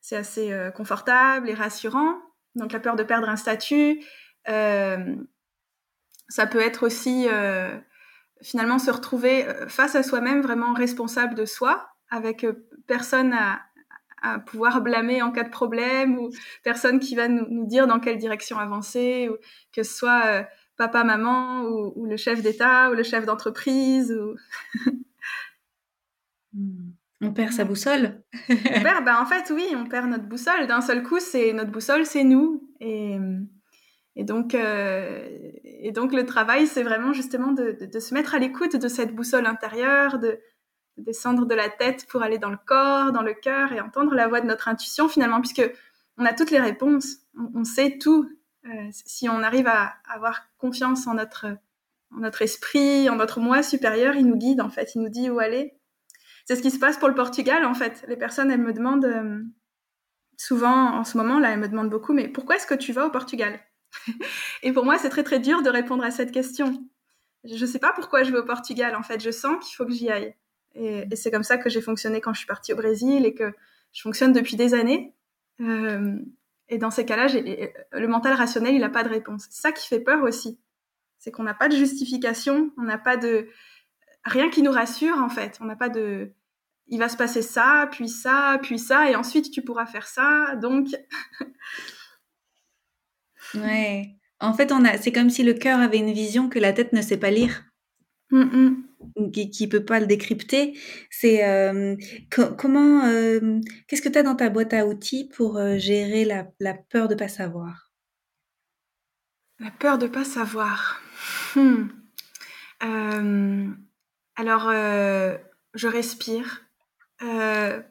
c'est 0.00 0.16
assez 0.16 0.70
confortable 0.76 1.48
et 1.48 1.54
rassurant. 1.54 2.16
Donc 2.54 2.72
la 2.72 2.80
peur 2.80 2.96
de 2.96 3.02
perdre 3.02 3.28
un 3.30 3.36
statut, 3.36 4.04
ça 4.44 4.96
peut 6.50 6.60
être 6.60 6.84
aussi 6.84 7.26
finalement 8.42 8.78
se 8.78 8.90
retrouver 8.90 9.46
face 9.68 9.94
à 9.94 10.02
soi-même 10.02 10.42
vraiment 10.42 10.74
responsable 10.74 11.34
de 11.34 11.46
soi, 11.46 11.88
avec 12.10 12.44
personne 12.86 13.32
à, 13.32 13.62
à 14.22 14.38
pouvoir 14.38 14.80
blâmer 14.80 15.20
en 15.20 15.32
cas 15.32 15.42
de 15.42 15.50
problème 15.50 16.18
ou 16.18 16.30
personne 16.62 17.00
qui 17.00 17.14
va 17.14 17.28
nous, 17.28 17.46
nous 17.50 17.66
dire 17.66 17.86
dans 17.86 18.00
quelle 18.00 18.18
direction 18.18 18.58
avancer 18.58 19.28
ou 19.28 19.36
que 19.72 19.82
ce 19.82 19.94
soit 19.94 20.22
euh, 20.26 20.42
papa, 20.76 21.04
maman, 21.04 21.62
ou, 21.62 21.92
ou 21.96 22.06
le 22.06 22.16
chef 22.16 22.42
d'État, 22.42 22.90
ou 22.90 22.94
le 22.94 23.02
chef 23.02 23.26
d'entreprise. 23.26 24.12
Ou... 24.12 24.36
on 27.20 27.32
perd 27.32 27.52
sa 27.52 27.64
boussole. 27.64 28.22
on 28.48 28.56
perd, 28.82 29.04
ben, 29.04 29.16
en 29.20 29.26
fait, 29.26 29.52
oui, 29.54 29.66
on 29.76 29.86
perd 29.86 30.08
notre 30.08 30.26
boussole. 30.26 30.66
D'un 30.66 30.80
seul 30.80 31.02
coup, 31.02 31.20
c'est 31.20 31.52
notre 31.52 31.70
boussole, 31.70 32.06
c'est 32.06 32.24
nous. 32.24 32.68
Et, 32.80 33.16
et, 34.16 34.24
donc, 34.24 34.54
euh, 34.54 35.28
et 35.64 35.92
donc, 35.92 36.12
le 36.12 36.26
travail, 36.26 36.66
c'est 36.66 36.82
vraiment 36.82 37.12
justement 37.12 37.52
de, 37.52 37.76
de, 37.80 37.86
de 37.86 38.00
se 38.00 38.14
mettre 38.14 38.34
à 38.34 38.38
l'écoute 38.38 38.76
de 38.76 38.88
cette 38.88 39.14
boussole 39.14 39.46
intérieure, 39.46 40.18
de, 40.18 40.40
descendre 40.96 41.46
de 41.46 41.54
la 41.54 41.68
tête 41.68 42.06
pour 42.08 42.22
aller 42.22 42.38
dans 42.38 42.50
le 42.50 42.58
corps, 42.64 43.12
dans 43.12 43.22
le 43.22 43.34
cœur 43.34 43.72
et 43.72 43.80
entendre 43.80 44.14
la 44.14 44.28
voix 44.28 44.40
de 44.40 44.46
notre 44.46 44.68
intuition 44.68 45.08
finalement, 45.08 45.40
puisque 45.40 45.68
on 46.18 46.24
a 46.24 46.32
toutes 46.32 46.50
les 46.50 46.60
réponses, 46.60 47.18
on, 47.54 47.64
sait 47.64 47.98
tout 47.98 48.28
euh, 48.66 48.88
si 48.90 49.28
on 49.28 49.42
arrive 49.42 49.66
à, 49.66 49.94
à, 50.06 50.14
avoir 50.14 50.42
confiance 50.58 51.06
en 51.06 51.14
notre, 51.14 51.46
en 52.14 52.20
notre 52.20 52.42
esprit, 52.42 53.08
en 53.08 53.16
notre 53.16 53.40
moi 53.40 53.62
supérieur, 53.62 54.14
il 54.14 54.26
nous 54.26 54.36
guide 54.36 54.60
en 54.60 54.68
fait, 54.68 54.94
il 54.94 55.02
nous 55.02 55.08
dit 55.08 55.30
où 55.30 55.38
aller. 55.38 55.74
C'est 56.44 56.56
ce 56.56 56.62
qui 56.62 56.70
se 56.70 56.78
passe 56.78 56.98
pour 56.98 57.08
le 57.08 57.14
Portugal 57.14 57.64
en 57.64 57.74
fait. 57.74 58.04
Les 58.08 58.16
personnes, 58.16 58.50
elles 58.50 58.60
me 58.60 58.72
demandent 58.72 59.04
euh, 59.04 59.42
souvent 60.36 60.94
en 60.94 61.04
ce 61.04 61.16
moment 61.16 61.38
là, 61.38 61.52
elles 61.52 61.60
me 61.60 61.68
demandent 61.68 61.90
beaucoup, 61.90 62.12
mais 62.12 62.28
pourquoi 62.28 62.56
est-ce 62.56 62.66
que 62.66 62.74
tu 62.74 62.92
vas 62.92 63.06
au 63.06 63.10
Portugal? 63.10 63.60
Et 64.62 64.72
pour 64.72 64.84
moi, 64.84 64.98
c'est 64.98 65.10
très 65.10 65.22
très 65.22 65.38
dur 65.38 65.62
de 65.62 65.70
répondre 65.70 66.04
à 66.04 66.10
cette 66.10 66.32
question. 66.32 66.84
Je 67.44 67.60
ne 67.60 67.66
sais 67.66 67.78
pas 67.78 67.92
pourquoi 67.92 68.22
je 68.22 68.30
vais 68.30 68.38
au 68.38 68.44
Portugal 68.44 68.94
en 68.94 69.02
fait. 69.02 69.20
Je 69.20 69.30
sens 69.30 69.64
qu'il 69.64 69.74
faut 69.76 69.86
que 69.86 69.92
j'y 69.92 70.10
aille. 70.10 70.34
Et, 70.74 71.06
et 71.10 71.16
c'est 71.16 71.30
comme 71.30 71.42
ça 71.42 71.58
que 71.58 71.68
j'ai 71.68 71.80
fonctionné 71.80 72.20
quand 72.20 72.32
je 72.32 72.38
suis 72.38 72.46
partie 72.46 72.72
au 72.72 72.76
Brésil 72.76 73.26
et 73.26 73.34
que 73.34 73.52
je 73.92 74.02
fonctionne 74.02 74.32
depuis 74.32 74.56
des 74.56 74.74
années. 74.74 75.14
Euh, 75.60 76.18
et 76.68 76.78
dans 76.78 76.90
ces 76.90 77.04
cas-là, 77.04 77.26
le 77.28 78.08
mental 78.08 78.34
rationnel, 78.34 78.74
il 78.74 78.80
n'a 78.80 78.88
pas 78.88 79.04
de 79.04 79.10
réponse. 79.10 79.46
C'est 79.50 79.60
ça 79.60 79.72
qui 79.72 79.86
fait 79.86 80.00
peur 80.00 80.22
aussi. 80.22 80.58
C'est 81.18 81.30
qu'on 81.30 81.42
n'a 81.42 81.54
pas 81.54 81.68
de 81.68 81.76
justification, 81.76 82.72
on 82.78 82.82
n'a 82.82 82.98
pas 82.98 83.16
de... 83.16 83.48
Rien 84.24 84.50
qui 84.50 84.62
nous 84.62 84.72
rassure, 84.72 85.18
en 85.18 85.28
fait. 85.28 85.58
On 85.60 85.66
n'a 85.66 85.76
pas 85.76 85.88
de... 85.88 86.32
Il 86.88 86.98
va 86.98 87.08
se 87.08 87.16
passer 87.16 87.42
ça, 87.42 87.88
puis 87.92 88.08
ça, 88.08 88.58
puis 88.62 88.78
ça, 88.78 89.10
et 89.10 89.16
ensuite 89.16 89.50
tu 89.50 89.62
pourras 89.62 89.86
faire 89.86 90.06
ça, 90.06 90.56
donc... 90.56 90.88
ouais. 93.54 94.16
En 94.40 94.54
fait, 94.54 94.72
on 94.72 94.84
a... 94.84 94.98
c'est 94.98 95.12
comme 95.12 95.30
si 95.30 95.42
le 95.42 95.54
cœur 95.54 95.78
avait 95.78 95.98
une 95.98 96.12
vision 96.12 96.48
que 96.48 96.58
la 96.58 96.72
tête 96.72 96.92
ne 96.92 97.02
sait 97.02 97.18
pas 97.18 97.30
lire. 97.30 97.64
Mm 98.30 98.42
-mm 98.42 98.91
qui, 99.32 99.50
qui 99.50 99.68
peut 99.68 99.84
pas 99.84 100.00
le 100.00 100.06
décrypter. 100.06 100.78
C'est 101.10 101.44
euh, 101.44 101.96
co 102.34 102.54
comment, 102.56 103.04
euh, 103.04 103.60
qu'est-ce 103.86 104.02
que 104.02 104.08
tu 104.08 104.18
as 104.18 104.22
dans 104.22 104.36
ta 104.36 104.50
boîte 104.50 104.72
à 104.72 104.86
outils 104.86 105.28
pour 105.28 105.56
euh, 105.56 105.76
gérer 105.78 106.24
la, 106.24 106.46
la, 106.60 106.74
peur 106.74 107.08
de 107.08 107.14
pas 107.14 107.28
savoir? 107.28 107.90
La 109.58 109.70
peur 109.70 109.98
de 109.98 110.06
pas 110.06 110.24
savoir. 110.24 111.00
Hmm. 111.54 111.84
alors, 114.36 114.72
je 115.74 115.86
respire. 115.86 116.62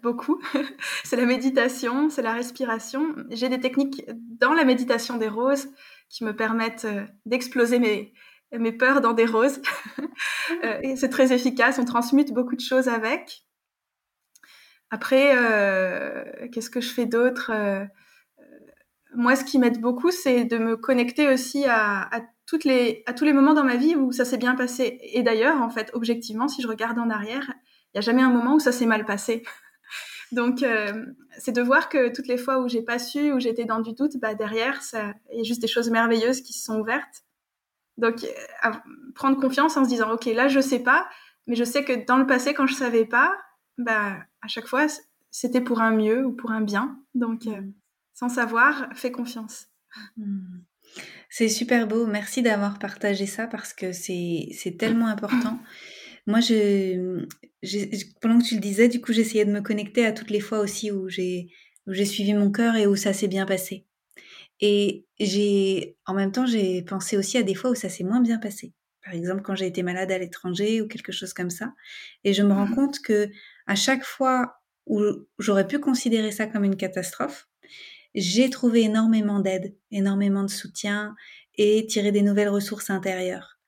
beaucoup. 0.04 0.42
c'est 1.04 1.16
la 1.16 1.26
méditation, 1.26 2.10
c'est 2.10 2.22
la 2.22 2.34
respiration. 2.34 3.16
J'ai 3.30 3.48
des 3.48 3.60
techniques 3.60 4.04
dans 4.40 4.54
la 4.54 4.66
méditation 4.66 5.18
des 5.18 5.30
roses 5.30 5.70
qui 6.10 6.26
me 6.26 6.36
permettent 6.36 6.88
d'exploser 7.26 7.80
mes, 7.80 8.14
mes 8.54 8.72
peurs 8.72 9.02
dans 9.02 9.14
des 9.14 9.26
roses. 9.26 9.62
et 10.84 10.96
c'est 10.96 11.10
très 11.10 11.34
efficace, 11.34 11.80
on 11.80 11.86
transmute 11.86 12.34
beaucoup 12.34 12.56
de 12.56 12.62
choses 12.62 12.88
avec. 12.88 13.44
Après, 14.90 15.36
qu'est-ce 16.52 16.70
que 16.70 16.82
je 16.82 16.90
fais 16.90 17.06
d'autre 17.06 17.52
Moi, 19.16 19.38
ce 19.38 19.46
qui 19.46 19.58
m'aide 19.58 19.80
beaucoup, 19.80 20.12
c'est 20.12 20.44
de 20.44 20.58
me 20.58 20.76
connecter 20.76 21.30
aussi 21.30 21.64
à, 21.66 22.14
à 22.14 22.22
toutes 22.52 22.66
les, 22.66 23.02
à 23.06 23.14
tous 23.14 23.24
les 23.24 23.32
moments 23.32 23.54
dans 23.54 23.64
ma 23.64 23.78
vie 23.78 23.96
où 23.96 24.12
ça 24.12 24.26
s'est 24.26 24.38
bien 24.38 24.56
passé. 24.56 25.00
Et 25.14 25.24
d'ailleurs, 25.24 25.62
en 25.62 25.70
fait, 25.70 25.90
objectivement, 25.94 26.50
si 26.50 26.62
je 26.62 26.68
regarde 26.68 27.00
en 27.00 27.10
arrière, 27.10 27.50
il 27.50 27.92
n'y 27.96 28.00
a 28.00 28.02
jamais 28.02 28.22
un 28.22 28.30
moment 28.30 28.56
où 28.56 28.60
ça 28.60 28.74
s'est 28.74 28.86
mal 28.86 29.06
passé. 29.06 29.44
Donc, 30.34 30.62
euh, 30.62 31.06
c'est 31.38 31.54
de 31.54 31.62
voir 31.62 31.88
que 31.88 32.14
toutes 32.14 32.28
les 32.28 32.38
fois 32.38 32.60
où 32.60 32.68
j'ai 32.68 32.82
pas 32.82 33.00
su, 33.00 33.32
où 33.32 33.40
j'étais 33.40 33.64
dans 33.64 33.80
du 33.80 33.94
doute, 33.94 34.18
bah, 34.18 34.34
derrière, 34.34 34.82
il 35.32 35.38
y 35.38 35.40
a 35.40 35.44
juste 35.44 35.62
des 35.62 35.68
choses 35.68 35.90
merveilleuses 35.90 36.42
qui 36.42 36.52
se 36.52 36.66
sont 36.66 36.78
ouvertes. 36.78 37.24
Donc, 37.98 38.24
euh, 38.24 38.70
prendre 39.16 39.40
confiance 39.40 39.78
en 39.78 39.84
se 39.84 39.90
disant, 39.90 40.12
OK, 40.12 40.26
là, 40.26 40.48
je 40.48 40.60
sais 40.60 40.80
pas, 40.80 41.08
mais 41.48 41.56
je 41.56 41.64
sais 41.64 41.84
que 41.84 42.06
dans 42.06 42.18
le 42.18 42.28
passé, 42.28 42.54
quand 42.54 42.68
je 42.68 42.74
savais 42.74 43.06
pas, 43.06 43.36
bah, 43.78 44.18
à 44.42 44.48
chaque 44.48 44.68
fois, 44.68 44.88
c'était 45.32 45.62
pour 45.62 45.82
un 45.82 45.92
mieux 45.92 46.26
ou 46.26 46.34
pour 46.34 46.52
un 46.52 46.62
bien. 46.62 47.00
Donc, 47.14 47.48
euh, 47.48 47.62
mm. 47.62 47.74
sans 48.14 48.30
savoir, 48.30 48.90
fais 48.96 49.12
confiance. 49.12 49.68
Mm. 50.18 50.60
C'est 51.30 51.50
super 51.50 51.88
beau. 51.88 52.06
Merci 52.06 52.42
d'avoir 52.42 52.80
partagé 52.80 53.26
ça 53.26 53.48
parce 53.48 53.74
que 53.74 53.92
c'est 53.94 54.78
tellement 54.78 55.08
important. 55.08 55.60
Moi, 56.28 56.40
je, 56.40 57.26
pendant 58.22 58.40
que 58.40 58.44
tu 58.44 58.56
le 58.56 58.62
disais, 58.62 58.90
du 58.90 59.02
coup, 59.02 59.14
j'essayais 59.14 59.46
de 59.46 59.52
me 59.52 59.62
connecter 59.62 60.06
à 60.06 60.12
toutes 60.12 60.30
les 60.30 60.40
fois 60.40 60.60
aussi 60.60 60.92
où 60.92 61.10
j'ai 61.10 61.52
j'ai 61.88 62.06
suivi 62.06 62.34
mon 62.34 62.52
cœur 62.52 62.76
et 62.76 62.88
où 62.88 62.96
ça 62.96 63.12
s'est 63.12 63.28
bien 63.28 63.46
passé. 63.46 63.88
Et 64.62 65.08
j'ai, 65.20 65.98
en 66.06 66.14
même 66.14 66.32
temps, 66.32 66.46
j'ai 66.46 66.84
pensé 66.84 67.18
aussi 67.18 67.38
à 67.38 67.44
des 67.44 67.56
fois 67.56 67.72
où 67.72 67.76
ça 67.76 67.90
s'est 67.90 68.04
moins 68.04 68.22
bien 68.22 68.38
passé. 68.38 68.74
Par 69.04 69.14
exemple, 69.14 69.42
quand 69.42 69.56
j'ai 69.56 69.66
été 69.66 69.82
malade 69.82 70.12
à 70.12 70.18
l'étranger 70.20 70.82
ou 70.82 70.88
quelque 70.88 71.12
chose 71.12 71.34
comme 71.34 71.50
ça. 71.50 71.74
Et 72.24 72.34
je 72.34 72.44
me 72.44 72.54
rends 72.54 72.72
compte 72.72 73.00
que 73.02 73.30
à 73.66 73.76
chaque 73.76 74.04
fois 74.04 74.62
où 74.86 75.02
j'aurais 75.40 75.68
pu 75.68 75.80
considérer 75.80 76.32
ça 76.32 76.46
comme 76.46 76.64
une 76.64 76.78
catastrophe, 76.78 77.48
j'ai 78.14 78.50
trouvé 78.50 78.82
énormément 78.84 79.40
d'aide, 79.40 79.76
énormément 79.90 80.44
de 80.44 80.50
soutien 80.50 81.16
et 81.56 81.88
tiré 81.88 82.12
des 82.12 82.22
nouvelles 82.22 82.50
ressources 82.50 82.90
intérieures. 82.90 83.60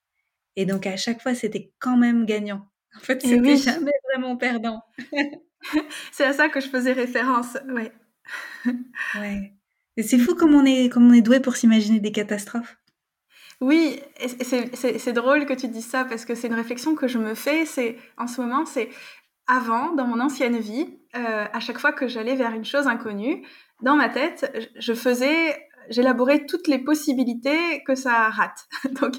Et 0.56 0.66
donc 0.66 0.86
à 0.86 0.98
chaque 0.98 1.22
fois, 1.22 1.34
c'était 1.34 1.72
quand 1.80 1.98
même 1.98 2.26
gagnant. 2.26 2.68
En 2.96 3.00
fait, 3.00 3.22
c'était 3.22 3.58
jamais 3.58 3.92
vraiment 4.12 4.38
perdant. 4.38 4.84
c'est 6.12 6.26
à 6.26 6.34
ça 6.34 6.50
que 6.50 6.60
je 6.60 6.68
faisais 6.68 6.94
référence, 6.94 7.58
ouais. 7.68 7.92
ouais. 9.16 9.54
C'est 9.98 10.18
fou 10.18 10.36
comme 10.36 10.56
on 10.56 10.66
est, 10.66 10.90
comme 10.90 11.10
on 11.10 11.14
est 11.14 11.22
doué 11.22 11.40
pour 11.40 11.56
s'imaginer 11.56 12.00
des 12.00 12.12
catastrophes. 12.12 12.78
Oui, 13.62 14.02
c'est 14.42 15.14
drôle 15.14 15.46
que 15.46 15.54
tu 15.54 15.68
dises 15.68 15.88
ça 15.88 16.04
parce 16.04 16.26
que 16.26 16.36
c'est 16.36 16.48
une 16.48 16.54
réflexion 16.54 16.96
que 16.96 17.08
je 17.08 17.18
me 17.18 17.34
fais. 17.34 17.66
C'est 17.66 17.98
en 18.18 18.28
ce 18.28 18.42
moment, 18.42 18.66
c'est 18.66 18.90
avant, 19.48 19.94
dans 19.94 20.06
mon 20.06 20.20
ancienne 20.20 20.58
vie, 20.58 20.98
euh, 21.16 21.46
à 21.52 21.60
chaque 21.60 21.78
fois 21.78 21.92
que 21.92 22.08
j'allais 22.08 22.36
vers 22.36 22.54
une 22.54 22.66
chose 22.66 22.88
inconnue, 22.88 23.46
dans 23.82 23.96
ma 23.96 24.10
tête, 24.10 24.52
je 24.76 24.94
faisais, 24.94 25.68
j'élaborais 25.90 26.46
toutes 26.46 26.68
les 26.68 26.80
possibilités 26.80 27.84
que 27.86 27.96
ça 27.96 28.30
rate. 28.30 28.68
Donc, 29.02 29.16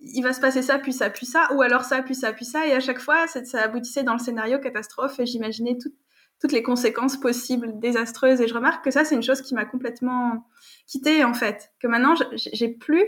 il 0.00 0.22
va 0.22 0.32
se 0.32 0.40
passer 0.40 0.62
ça, 0.62 0.78
puis 0.78 0.92
ça, 0.92 1.10
puis 1.10 1.26
ça, 1.26 1.48
ou 1.54 1.62
alors 1.62 1.84
ça, 1.84 2.02
puis 2.02 2.14
ça, 2.14 2.32
puis 2.32 2.44
ça, 2.44 2.66
et 2.66 2.72
à 2.72 2.80
chaque 2.80 3.00
fois, 3.00 3.26
ça 3.26 3.62
aboutissait 3.62 4.02
dans 4.02 4.14
le 4.14 4.18
scénario 4.18 4.58
catastrophe, 4.58 5.18
et 5.20 5.26
j'imaginais 5.26 5.76
toutes 5.80 5.96
les 6.52 6.62
conséquences 6.62 7.16
possibles 7.16 7.78
désastreuses, 7.78 8.40
et 8.40 8.48
je 8.48 8.54
remarque 8.54 8.84
que 8.84 8.90
ça, 8.90 9.04
c'est 9.04 9.14
une 9.14 9.22
chose 9.22 9.42
qui 9.42 9.54
m'a 9.54 9.64
complètement 9.64 10.46
quittée, 10.86 11.24
en 11.24 11.34
fait, 11.34 11.72
que 11.80 11.86
maintenant, 11.86 12.14
j'ai 12.34 12.68
plus, 12.68 13.04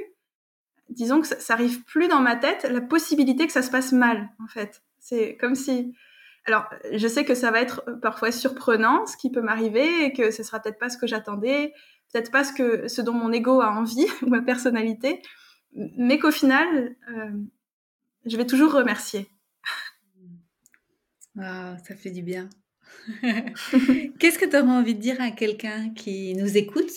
disons 0.88 1.21
que 1.21 1.27
ça, 1.27 1.38
ça 1.38 1.55
arrive 1.55 1.85
plus 1.85 2.09
dans 2.09 2.21
ma 2.21 2.37
tête, 2.37 2.67
la 2.71 2.81
possibilité 2.81 3.47
que 3.47 3.53
ça 3.53 3.62
se 3.62 3.71
passe 3.71 3.93
mal, 3.93 4.31
en 4.43 4.49
fait. 4.49 4.83
C'est 4.99 5.37
comme 5.37 5.55
si 5.55 5.95
alors, 6.49 6.64
je 6.93 7.07
sais 7.07 7.27
que 7.27 7.35
ça 7.35 7.51
va 7.51 7.61
être 7.61 7.83
euh, 7.88 7.97
parfois 7.97 8.33
surprenant, 8.33 9.05
ce 9.05 9.19
qui 9.19 9.31
peut 9.31 9.43
m'arriver, 9.43 10.05
et 10.05 10.12
que 10.14 10.31
ce 10.31 10.43
sera 10.43 10.61
peut-être 10.61 10.79
pas 10.79 10.88
ce 10.88 10.97
que 10.97 11.07
j'attendais, 11.07 11.75
peut-être 12.11 12.31
pas 12.31 12.43
ce 12.43 12.55
que 12.55 12.88
ce 12.88 13.03
dont 13.03 13.12
mon 13.12 13.31
ego 13.33 13.61
a 13.61 13.71
envie 13.71 14.07
ou 14.23 14.29
ma 14.29 14.41
personnalité, 14.41 15.21
mais 15.75 16.19
qu'au 16.19 16.31
final, 16.31 16.97
euh, 17.11 17.31
je 18.25 18.37
vais 18.38 18.47
toujours 18.47 18.73
remercier. 18.73 19.29
ça 21.37 21.77
fait 21.83 22.11
du 22.11 22.23
bien. 22.23 22.49
Qu'est-ce 24.18 24.38
que 24.38 24.44
tu 24.44 24.57
aurais 24.57 24.70
envie 24.70 24.94
de 24.94 25.01
dire 25.01 25.20
à 25.20 25.31
quelqu'un 25.31 25.90
qui 25.90 26.35
nous 26.35 26.57
écoute 26.57 26.90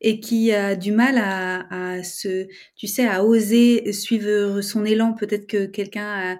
et 0.00 0.20
qui 0.20 0.52
a 0.52 0.74
du 0.74 0.92
mal 0.92 1.18
à, 1.18 2.02
se, 2.02 2.48
tu 2.76 2.86
sais, 2.86 3.06
à 3.06 3.24
oser 3.24 3.92
suivre 3.92 4.60
son 4.60 4.84
élan? 4.84 5.14
Peut-être 5.14 5.46
que 5.46 5.66
quelqu'un 5.66 6.34
a 6.34 6.38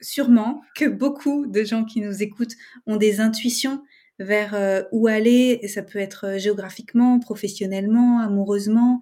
sûrement 0.00 0.62
que 0.76 0.84
beaucoup 0.84 1.46
de 1.46 1.64
gens 1.64 1.84
qui 1.84 2.00
nous 2.00 2.22
écoutent 2.22 2.56
ont 2.86 2.96
des 2.96 3.20
intuitions 3.20 3.82
vers 4.18 4.54
euh, 4.54 4.82
où 4.92 5.06
aller, 5.06 5.66
ça 5.68 5.82
peut 5.82 5.98
être 5.98 6.26
euh, 6.26 6.38
géographiquement, 6.38 7.18
professionnellement, 7.18 8.20
amoureusement, 8.20 9.00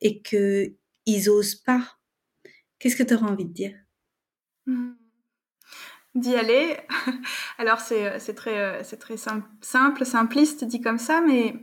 et 0.00 0.20
que 0.22 0.72
ils 1.04 1.30
osent 1.30 1.54
pas. 1.54 1.98
Qu'est-ce 2.78 2.96
que 2.96 3.02
tu 3.02 3.14
auras 3.14 3.28
envie 3.28 3.44
de 3.44 3.52
dire? 3.52 3.74
Mmh. 4.66 4.92
D'y 6.16 6.34
aller. 6.34 6.76
Alors 7.58 7.80
c'est 7.80 8.06
euh, 8.06 8.34
très, 8.34 8.82
c'est 8.82 8.96
très 8.96 9.16
simple, 9.16 10.04
simpliste 10.04 10.64
dit 10.64 10.80
comme 10.80 10.98
ça, 10.98 11.20
mais 11.20 11.54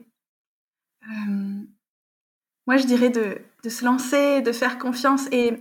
moi 2.65 2.77
je 2.77 2.85
dirais 2.85 3.09
de, 3.09 3.39
de, 3.63 3.69
se 3.69 3.83
lancer, 3.83 4.41
de 4.41 4.51
faire 4.53 4.77
confiance 4.77 5.27
et 5.31 5.59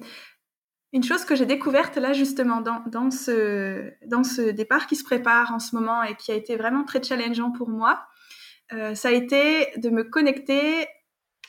une 0.93 1.03
chose 1.03 1.25
que 1.25 1.35
j'ai 1.35 1.47
découverte 1.47 1.97
là 1.97 2.13
justement 2.13 2.61
dans, 2.61 2.83
dans, 2.87 3.11
ce, 3.11 3.91
dans 4.07 4.25
ce 4.25 4.43
départ 4.43 4.87
qui 4.87 4.97
se 4.97 5.05
prépare 5.05 5.53
en 5.53 5.59
ce 5.59 5.75
moment 5.75 6.03
et 6.03 6.15
qui 6.17 6.31
a 6.31 6.35
été 6.35 6.57
vraiment 6.57 6.85
très 6.85 7.03
challengeant 7.03 7.51
pour 7.51 7.71
moi, 7.71 8.07
euh, 8.73 8.95
ça 8.95 9.09
a 9.09 9.13
été 9.13 9.73
de 9.79 9.89
me 9.91 10.05
connecter 10.05 10.87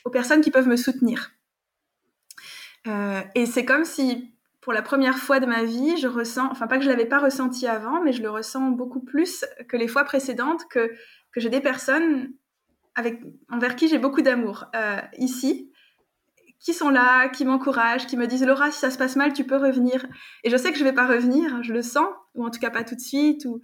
aux 0.04 0.10
personnes 0.10 0.40
qui 0.40 0.50
peuvent 0.50 0.68
me 0.68 0.76
soutenir. 0.76 1.32
Euh, 2.86 3.22
et 3.34 3.46
c'est 3.46 3.64
comme 3.64 3.84
si 3.84 4.33
pour 4.64 4.72
la 4.72 4.80
première 4.80 5.18
fois 5.18 5.40
de 5.40 5.46
ma 5.46 5.62
vie, 5.62 5.98
je 5.98 6.08
ressens, 6.08 6.48
enfin 6.50 6.66
pas 6.66 6.78
que 6.78 6.84
je 6.84 6.88
l'avais 6.88 7.04
pas 7.04 7.18
ressenti 7.18 7.66
avant, 7.66 8.02
mais 8.02 8.12
je 8.14 8.22
le 8.22 8.30
ressens 8.30 8.70
beaucoup 8.70 9.00
plus 9.00 9.44
que 9.68 9.76
les 9.76 9.88
fois 9.88 10.04
précédentes 10.04 10.66
que, 10.70 10.90
que 11.32 11.40
j'ai 11.40 11.50
des 11.50 11.60
personnes 11.60 12.32
avec, 12.94 13.20
envers 13.50 13.76
qui 13.76 13.88
j'ai 13.88 13.98
beaucoup 13.98 14.22
d'amour 14.22 14.64
euh, 14.74 15.00
ici 15.18 15.70
qui 16.60 16.72
sont 16.72 16.88
là, 16.88 17.28
qui 17.28 17.44
m'encouragent, 17.44 18.06
qui 18.06 18.16
me 18.16 18.26
disent 18.26 18.46
Laura, 18.46 18.70
si 18.70 18.78
ça 18.78 18.90
se 18.90 18.96
passe 18.96 19.16
mal, 19.16 19.34
tu 19.34 19.44
peux 19.44 19.58
revenir. 19.58 20.06
Et 20.44 20.50
je 20.50 20.56
sais 20.56 20.72
que 20.72 20.78
je 20.78 20.84
vais 20.84 20.94
pas 20.94 21.06
revenir, 21.06 21.62
je 21.62 21.74
le 21.74 21.82
sens, 21.82 22.08
ou 22.34 22.42
en 22.42 22.48
tout 22.48 22.58
cas 22.58 22.70
pas 22.70 22.84
tout 22.84 22.94
de 22.94 23.00
suite, 23.02 23.44
ou, 23.44 23.60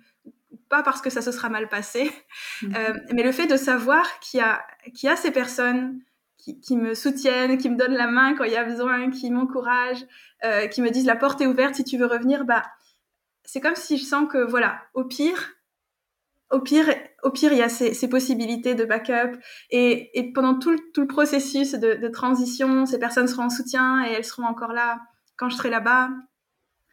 pas 0.69 0.83
parce 0.83 1.01
que 1.01 1.09
ça 1.09 1.23
se 1.23 1.33
sera 1.33 1.49
mal 1.49 1.69
passé. 1.69 2.11
Mhm. 2.61 2.75
Euh, 2.77 2.93
mais 3.15 3.23
le 3.23 3.33
fait 3.33 3.47
de 3.47 3.57
savoir 3.57 4.21
qu'il 4.21 4.41
y 4.41 5.07
y 5.07 5.09
a 5.09 5.17
ces 5.17 5.31
personnes 5.31 5.99
qui, 6.43 6.61
qui, 6.61 6.77
me 6.77 6.95
soutiennent, 6.95 7.59
qui 7.59 7.69
me 7.71 7.77
donnent 7.77 7.97
la 7.97 8.07
main 8.07 8.35
quand 8.35 8.45
il 8.45 8.53
y 8.53 8.57
a 8.57 8.65
besoin, 8.65 9.11
qui 9.11 9.31
m'encouragent, 9.31 10.05
euh, 10.45 10.67
qui 10.67 10.83
me 10.83 10.91
disent 10.91 11.07
la 11.07 11.17
porte 11.17 11.41
est 11.41 11.47
ouverte 11.47 11.75
si 11.75 11.85
tu 11.85 11.99
veux 11.99 12.07
revenir, 12.07 12.45
bah, 12.45 12.63
c'est 13.45 13.61
comme 13.61 13.75
si 13.75 13.99
je 13.99 14.05
sens 14.05 14.29
que 14.31 14.39
voilà, 14.39 14.81
au 14.95 15.05
pire, 15.05 15.51
au 16.51 16.61
pire, 16.61 16.93
au 17.23 17.31
pire, 17.31 17.53
il 17.53 17.59
y 17.59 17.63
a 17.63 17.69
ces, 17.69 18.09
possibilités 18.09 18.75
de 18.75 18.85
backup. 18.85 19.39
Et, 19.71 20.19
et 20.19 20.33
pendant 20.33 20.59
tout 20.59 20.71
le, 20.71 20.79
tout 20.93 21.01
le 21.01 21.07
processus 21.07 21.73
de, 21.73 21.95
de, 21.95 22.09
transition, 22.09 22.87
ces 22.87 22.99
personnes 22.99 23.29
seront 23.29 23.45
en 23.45 23.51
soutien 23.51 24.05
et 24.05 24.13
elles 24.13 24.25
seront 24.25 24.45
encore 24.45 24.73
là 24.73 25.01
quand 25.37 25.49
je 25.49 25.57
serai 25.57 25.71
là-bas. 25.71 26.11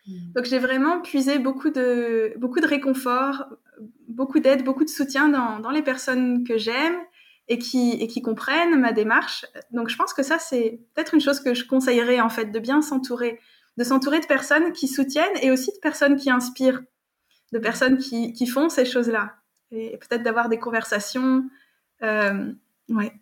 Hmm. 0.07 0.31
Donc 0.35 0.45
j'ai 0.45 0.59
vraiment 0.59 1.01
puisé 1.01 1.39
beaucoup 1.39 1.69
de, 1.69 2.33
beaucoup 2.37 2.59
de 2.59 2.67
réconfort, 2.67 3.45
beaucoup 4.07 4.39
d'aide, 4.39 4.63
beaucoup 4.63 4.83
de 4.83 4.89
soutien 4.89 5.27
dans, 5.29 5.59
dans 5.59 5.71
les 5.71 5.81
personnes 5.81 6.43
que 6.43 6.57
j'aime 6.57 6.97
et 7.47 7.59
qui, 7.59 7.91
et 7.91 8.07
qui 8.07 8.21
comprennent 8.21 8.79
ma 8.79 8.91
démarche. 8.91 9.45
Donc 9.71 9.89
je 9.89 9.95
pense 9.95 10.13
que 10.13 10.23
ça, 10.23 10.39
c'est 10.39 10.81
peut-être 10.93 11.13
une 11.13 11.21
chose 11.21 11.39
que 11.39 11.53
je 11.53 11.65
conseillerais 11.65 12.19
en 12.19 12.29
fait, 12.29 12.45
de 12.45 12.59
bien 12.59 12.81
s'entourer, 12.81 13.39
de 13.77 13.83
s'entourer 13.83 14.19
de 14.19 14.25
personnes 14.25 14.71
qui 14.73 14.87
soutiennent 14.87 15.37
et 15.41 15.51
aussi 15.51 15.71
de 15.71 15.79
personnes 15.81 16.15
qui 16.15 16.29
inspirent, 16.29 16.81
de 17.53 17.59
personnes 17.59 17.97
qui, 17.97 18.33
qui 18.33 18.47
font 18.47 18.69
ces 18.69 18.85
choses-là 18.85 19.35
et 19.71 19.97
peut-être 19.97 20.23
d'avoir 20.23 20.49
des 20.49 20.59
conversations. 20.59 21.49
Euh, 22.03 22.53
ouais. 22.89 23.13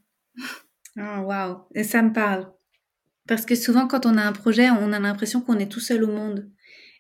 Oh, 0.98 1.20
waouh, 1.24 1.60
et 1.74 1.84
ça 1.84 2.02
me 2.02 2.14
parle. 2.14 2.52
Parce 3.28 3.46
que 3.46 3.56
souvent, 3.56 3.88
quand 3.88 4.06
on 4.06 4.18
a 4.18 4.22
un 4.22 4.32
projet, 4.32 4.70
on 4.70 4.94
a 4.94 5.00
l'impression 5.00 5.42
qu'on 5.42 5.58
est 5.58 5.72
tout 5.72 5.80
seul 5.80 6.04
au 6.04 6.12
monde 6.12 6.50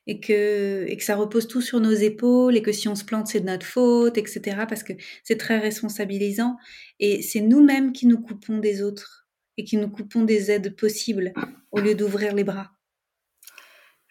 et 0.07 0.19
que, 0.19 0.85
et 0.87 0.97
que 0.97 1.03
ça 1.03 1.15
repose 1.15 1.47
tout 1.47 1.61
sur 1.61 1.79
nos 1.79 1.91
épaules 1.91 2.55
et 2.55 2.61
que 2.61 2.71
si 2.71 2.87
on 2.87 2.95
se 2.95 3.03
plante, 3.03 3.27
c'est 3.27 3.39
de 3.39 3.45
notre 3.45 3.65
faute, 3.65 4.17
etc. 4.17 4.65
Parce 4.67 4.83
que 4.83 4.93
c'est 5.23 5.37
très 5.37 5.57
responsabilisant 5.57 6.57
et 6.99 7.21
c'est 7.21 7.41
nous-mêmes 7.41 7.91
qui 7.91 8.07
nous 8.07 8.19
coupons 8.19 8.59
des 8.59 8.83
autres 8.83 9.27
et 9.57 9.63
qui 9.63 9.77
nous 9.77 9.89
coupons 9.89 10.23
des 10.23 10.51
aides 10.51 10.75
possibles 10.75 11.33
au 11.71 11.79
lieu 11.79 11.95
d'ouvrir 11.95 12.35
les 12.35 12.43
bras. 12.43 12.71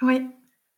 Oui, 0.02 0.26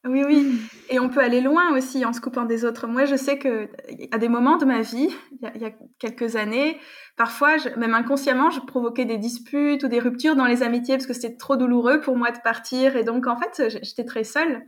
Oui, 0.04 0.22
oui. 0.24 0.60
Et 0.90 1.00
on 1.00 1.08
peut 1.08 1.20
aller 1.20 1.40
loin 1.40 1.76
aussi 1.76 2.04
en 2.04 2.12
se 2.12 2.20
coupant 2.20 2.44
des 2.44 2.64
autres. 2.64 2.86
Moi, 2.86 3.06
je 3.06 3.16
sais 3.16 3.38
que 3.38 3.68
à 4.12 4.18
des 4.18 4.28
moments 4.28 4.56
de 4.56 4.64
ma 4.64 4.82
vie, 4.82 5.08
il 5.40 5.60
y 5.60 5.64
a, 5.64 5.72
quelques 5.98 6.36
années, 6.36 6.78
parfois, 7.16 7.56
même 7.76 7.94
inconsciemment, 7.94 8.50
je 8.50 8.60
provoquais 8.60 9.04
des 9.04 9.18
disputes 9.18 9.82
ou 9.82 9.88
des 9.88 9.98
ruptures 9.98 10.36
dans 10.36 10.46
les 10.46 10.62
amitiés 10.62 10.96
parce 10.96 11.06
que 11.06 11.14
c'était 11.14 11.36
trop 11.36 11.56
douloureux 11.56 12.00
pour 12.00 12.16
moi 12.16 12.30
de 12.30 12.38
partir. 12.38 12.96
Et 12.96 13.04
donc, 13.04 13.26
en 13.26 13.36
fait, 13.36 13.80
j'étais 13.82 14.04
très 14.04 14.24
seule 14.24 14.62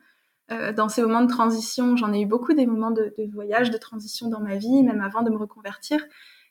euh, 0.51 0.73
dans 0.73 0.89
ces 0.89 1.03
moments 1.03 1.23
de 1.23 1.31
transition. 1.31 1.97
J'en 1.97 2.13
ai 2.13 2.23
eu 2.23 2.27
beaucoup 2.27 2.53
des 2.53 2.67
moments 2.67 2.91
de, 2.91 3.15
de, 3.19 3.33
voyage, 3.33 3.71
de 3.71 3.79
transition 3.79 4.29
dans 4.29 4.41
ma 4.41 4.57
vie, 4.57 4.83
même 4.83 5.01
avant 5.01 5.23
de 5.23 5.31
me 5.31 5.37
reconvertir. 5.37 6.05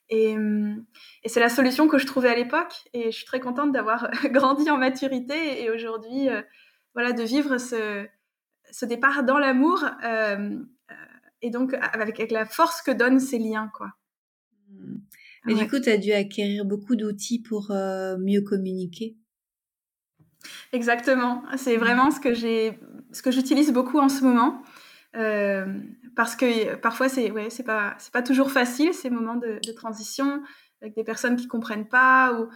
Et, 0.09 0.35
hum, 0.35 0.85
et 1.23 1.29
c'est 1.29 1.39
la 1.39 1.49
solution 1.49 1.87
que 1.87 1.97
je 1.97 2.05
trouvais 2.05 2.29
à 2.29 2.35
l'époque. 2.35 2.85
Et 2.93 3.11
je 3.11 3.17
suis 3.17 3.25
très 3.25 3.39
contente 3.39 3.71
d'avoir 3.71 4.09
grandi 4.31 4.69
en 4.69 4.77
maturité 4.77 5.63
et 5.63 5.69
aujourd'hui, 5.69 6.29
euh, 6.29 6.41
voilà, 6.93 7.13
de 7.13 7.23
vivre 7.23 7.57
ce 7.57 8.07
ce 8.71 8.85
départ 8.85 9.23
dans 9.23 9.37
l'amour 9.37 9.83
euh, 10.03 10.59
euh, 10.91 10.95
et 11.41 11.49
donc 11.49 11.73
avec, 11.73 12.31
la 12.31 12.45
force 12.45 12.81
que 12.81 12.91
donnent 12.91 13.19
ces 13.19 13.39
liens, 13.39 13.71
quoi. 13.73 13.93
Mais 15.45 15.53
du 15.53 15.67
coup, 15.67 15.79
tu 15.79 15.89
as 15.89 15.97
dû 15.97 16.11
acquérir 16.11 16.65
beaucoup 16.65 16.97
d'outils 16.97 17.41
pour 17.41 17.71
euh, 17.71 18.17
mieux 18.17 18.41
communiquer. 18.41 19.15
Exactement. 20.73 21.43
C'est 21.57 21.77
vraiment 21.77 22.11
ce 22.11 22.19
que 22.19 22.33
j'ai, 22.33 22.79
ce 23.11 23.21
que 23.21 23.31
j'utilise 23.31 23.71
beaucoup 23.71 23.99
en 23.99 24.09
ce 24.09 24.23
moment, 24.23 24.61
parce 26.15 26.35
que 26.35 26.75
parfois 26.75 27.09
c'est, 27.09 27.31
ouais, 27.31 27.49
c'est 27.49 27.63
pas, 27.63 27.95
c'est 27.97 28.13
pas 28.13 28.21
toujours 28.21 28.51
facile 28.51 28.93
ces 28.93 29.09
moments 29.09 29.35
de, 29.35 29.59
transition 29.71 30.41
avec 30.81 30.95
des 30.95 31.03
personnes 31.03 31.35
qui 31.35 31.47
comprennent 31.47 31.87
pas 31.87 32.33
ou 32.33 32.47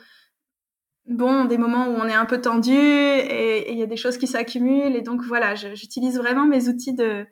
bon, 1.08 1.46
des 1.46 1.58
moments 1.58 1.88
où 1.88 1.96
on 1.96 2.08
est 2.08 2.14
un 2.14 2.26
peu 2.26 2.40
tendu 2.42 2.74
et 2.74 3.72
il 3.72 3.78
y 3.78 3.84
a 3.84 3.88
des 3.88 3.98
choses 3.98 4.18
qui 4.18 4.28
s'accumulent. 4.28 4.96
Et 4.96 5.02
donc 5.02 5.22
voilà, 5.24 5.56
j'utilise 5.56 6.18
vraiment 6.18 6.46
mes 6.46 6.68
outils 6.70 6.94
de, 6.94 7.26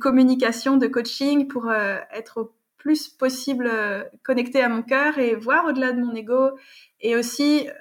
communication, 0.00 0.76
de 0.76 0.86
coaching 0.86 1.48
pour 1.48 1.68
euh, 1.68 1.96
être 2.12 2.40
au 2.40 2.54
plus 2.78 3.08
possible 3.08 3.68
euh, 3.72 4.02
connecté 4.24 4.60
à 4.60 4.68
mon 4.68 4.82
cœur 4.82 5.18
et 5.18 5.36
voir 5.36 5.66
au-delà 5.66 5.92
de 5.92 6.02
mon 6.02 6.14
ego. 6.14 6.50
Et 7.00 7.14
aussi, 7.16 7.68
euh, 7.68 7.72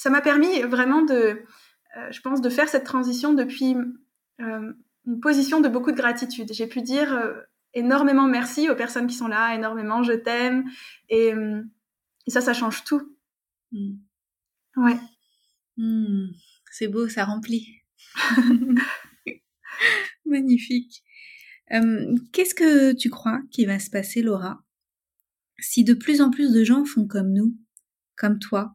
ça 0.00 0.08
m'a 0.08 0.22
permis 0.22 0.62
vraiment 0.62 1.02
de, 1.02 1.42
je 2.10 2.20
pense, 2.22 2.40
de 2.40 2.48
faire 2.48 2.70
cette 2.70 2.84
transition 2.84 3.34
depuis 3.34 3.76
une 4.38 5.20
position 5.20 5.60
de 5.60 5.68
beaucoup 5.68 5.92
de 5.92 5.96
gratitude. 5.96 6.50
J'ai 6.54 6.66
pu 6.66 6.80
dire 6.80 7.34
énormément 7.74 8.26
merci 8.26 8.70
aux 8.70 8.74
personnes 8.74 9.08
qui 9.08 9.14
sont 9.14 9.28
là, 9.28 9.54
énormément 9.54 10.02
je 10.02 10.14
t'aime. 10.14 10.64
et 11.10 11.34
ça, 12.28 12.40
ça 12.40 12.54
change 12.54 12.82
tout. 12.84 13.14
Mmh. 13.72 13.96
Ouais. 14.76 14.96
Mmh. 15.76 16.28
C'est 16.72 16.88
beau, 16.88 17.06
ça 17.06 17.26
remplit. 17.26 17.82
Magnifique. 20.24 21.04
Qu'est-ce 22.32 22.54
que 22.54 22.94
tu 22.94 23.10
crois 23.10 23.42
qui 23.50 23.66
va 23.66 23.78
se 23.78 23.90
passer, 23.90 24.22
Laura, 24.22 24.64
si 25.58 25.84
de 25.84 25.92
plus 25.92 26.22
en 26.22 26.30
plus 26.30 26.54
de 26.54 26.64
gens 26.64 26.86
font 26.86 27.06
comme 27.06 27.34
nous, 27.34 27.54
comme 28.16 28.38
toi, 28.38 28.74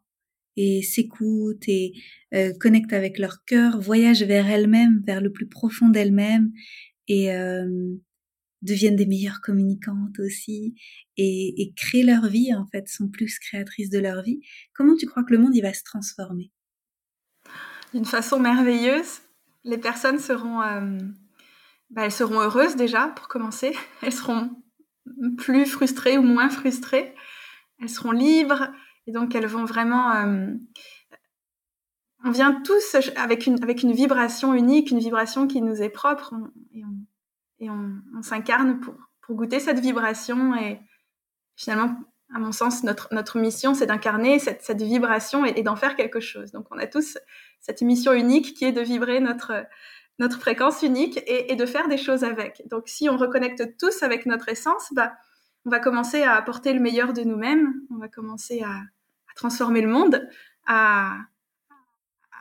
et 0.56 0.82
s'écoutent 0.82 1.68
et 1.68 1.92
euh, 2.34 2.52
connectent 2.58 2.92
avec 2.92 3.18
leur 3.18 3.44
cœur, 3.44 3.80
voyagent 3.80 4.24
vers 4.24 4.48
elles-mêmes, 4.48 5.02
vers 5.06 5.20
le 5.20 5.30
plus 5.30 5.46
profond 5.46 5.88
d'elles-mêmes, 5.88 6.52
et 7.08 7.30
deviennent 8.62 8.96
des 8.96 9.06
meilleures 9.06 9.40
communicantes 9.40 10.18
aussi 10.18 10.74
et, 11.16 11.72
créent 11.76 12.02
leur 12.02 12.26
vie, 12.26 12.54
en 12.54 12.66
fait, 12.66 12.88
sont 12.88 13.08
plus 13.08 13.38
créatrices 13.38 13.90
de 13.90 13.98
leur 13.98 14.22
vie. 14.22 14.40
Comment 14.74 14.96
tu 14.96 15.06
crois 15.06 15.24
que 15.24 15.32
le 15.32 15.38
monde 15.38 15.54
va 15.62 15.72
se 15.72 15.84
transformer? 15.84 16.50
D'une 17.94 18.04
façon 18.04 18.38
merveilleuse. 18.38 19.20
Les 19.64 19.78
personnes 19.78 20.18
seront, 20.18 20.60
euh, 20.62 20.98
bah, 21.90 22.04
elles 22.04 22.12
seront 22.12 22.40
heureuses 22.40 22.76
déjà 22.76 23.08
pour 23.08 23.28
commencer. 23.28 23.72
Elles 24.02 24.12
seront 24.12 24.50
plus 25.38 25.66
frustrées 25.66 26.18
ou 26.18 26.22
moins 26.22 26.50
frustrées. 26.50 27.14
Elles 27.80 27.88
seront 27.88 28.12
libres 28.12 28.68
et 29.06 29.12
donc 29.12 29.34
elles 29.34 29.46
vont 29.46 29.64
vraiment. 29.64 30.12
Euh, 30.12 30.54
on 32.24 32.30
vient 32.30 32.60
tous 32.62 32.96
avec 33.16 33.46
une, 33.46 33.62
avec 33.62 33.82
une 33.82 33.92
vibration 33.92 34.54
unique, 34.54 34.90
une 34.90 34.98
vibration 34.98 35.46
qui 35.46 35.62
nous 35.62 35.80
est 35.80 35.90
propre 35.90 36.34
et 37.60 37.70
on, 37.70 38.22
s'incarne 38.22 38.80
pour, 38.80 38.94
pour 39.22 39.36
goûter 39.36 39.60
cette 39.60 39.78
vibration. 39.78 40.54
Et 40.56 40.80
finalement, 41.56 41.94
à 42.34 42.38
mon 42.38 42.52
sens, 42.52 42.82
notre, 42.82 43.08
notre 43.12 43.38
mission, 43.38 43.74
c'est 43.74 43.86
d'incarner 43.86 44.38
cette, 44.38 44.82
vibration 44.82 45.44
et, 45.44 45.62
d'en 45.62 45.76
faire 45.76 45.94
quelque 45.96 46.20
chose. 46.20 46.52
Donc, 46.52 46.66
on 46.70 46.78
a 46.78 46.86
tous 46.86 47.18
cette 47.60 47.82
mission 47.82 48.12
unique 48.12 48.54
qui 48.54 48.64
est 48.64 48.72
de 48.72 48.80
vibrer 48.80 49.20
notre, 49.20 49.64
notre 50.18 50.40
fréquence 50.40 50.82
unique 50.82 51.18
et, 51.26 51.52
et 51.52 51.56
de 51.56 51.66
faire 51.66 51.88
des 51.88 51.98
choses 51.98 52.24
avec. 52.24 52.62
Donc, 52.68 52.88
si 52.88 53.08
on 53.08 53.16
reconnecte 53.16 53.76
tous 53.78 54.02
avec 54.02 54.26
notre 54.26 54.48
essence, 54.48 54.88
bah, 54.92 55.12
on 55.64 55.70
va 55.70 55.78
commencer 55.78 56.22
à 56.22 56.34
apporter 56.34 56.72
le 56.72 56.80
meilleur 56.80 57.12
de 57.12 57.22
nous-mêmes, 57.22 57.74
on 57.94 57.98
va 57.98 58.08
commencer 58.08 58.62
à 58.62 58.82
transformer 59.36 59.82
le 59.82 59.88
monde, 59.88 60.28
à, 60.66 61.18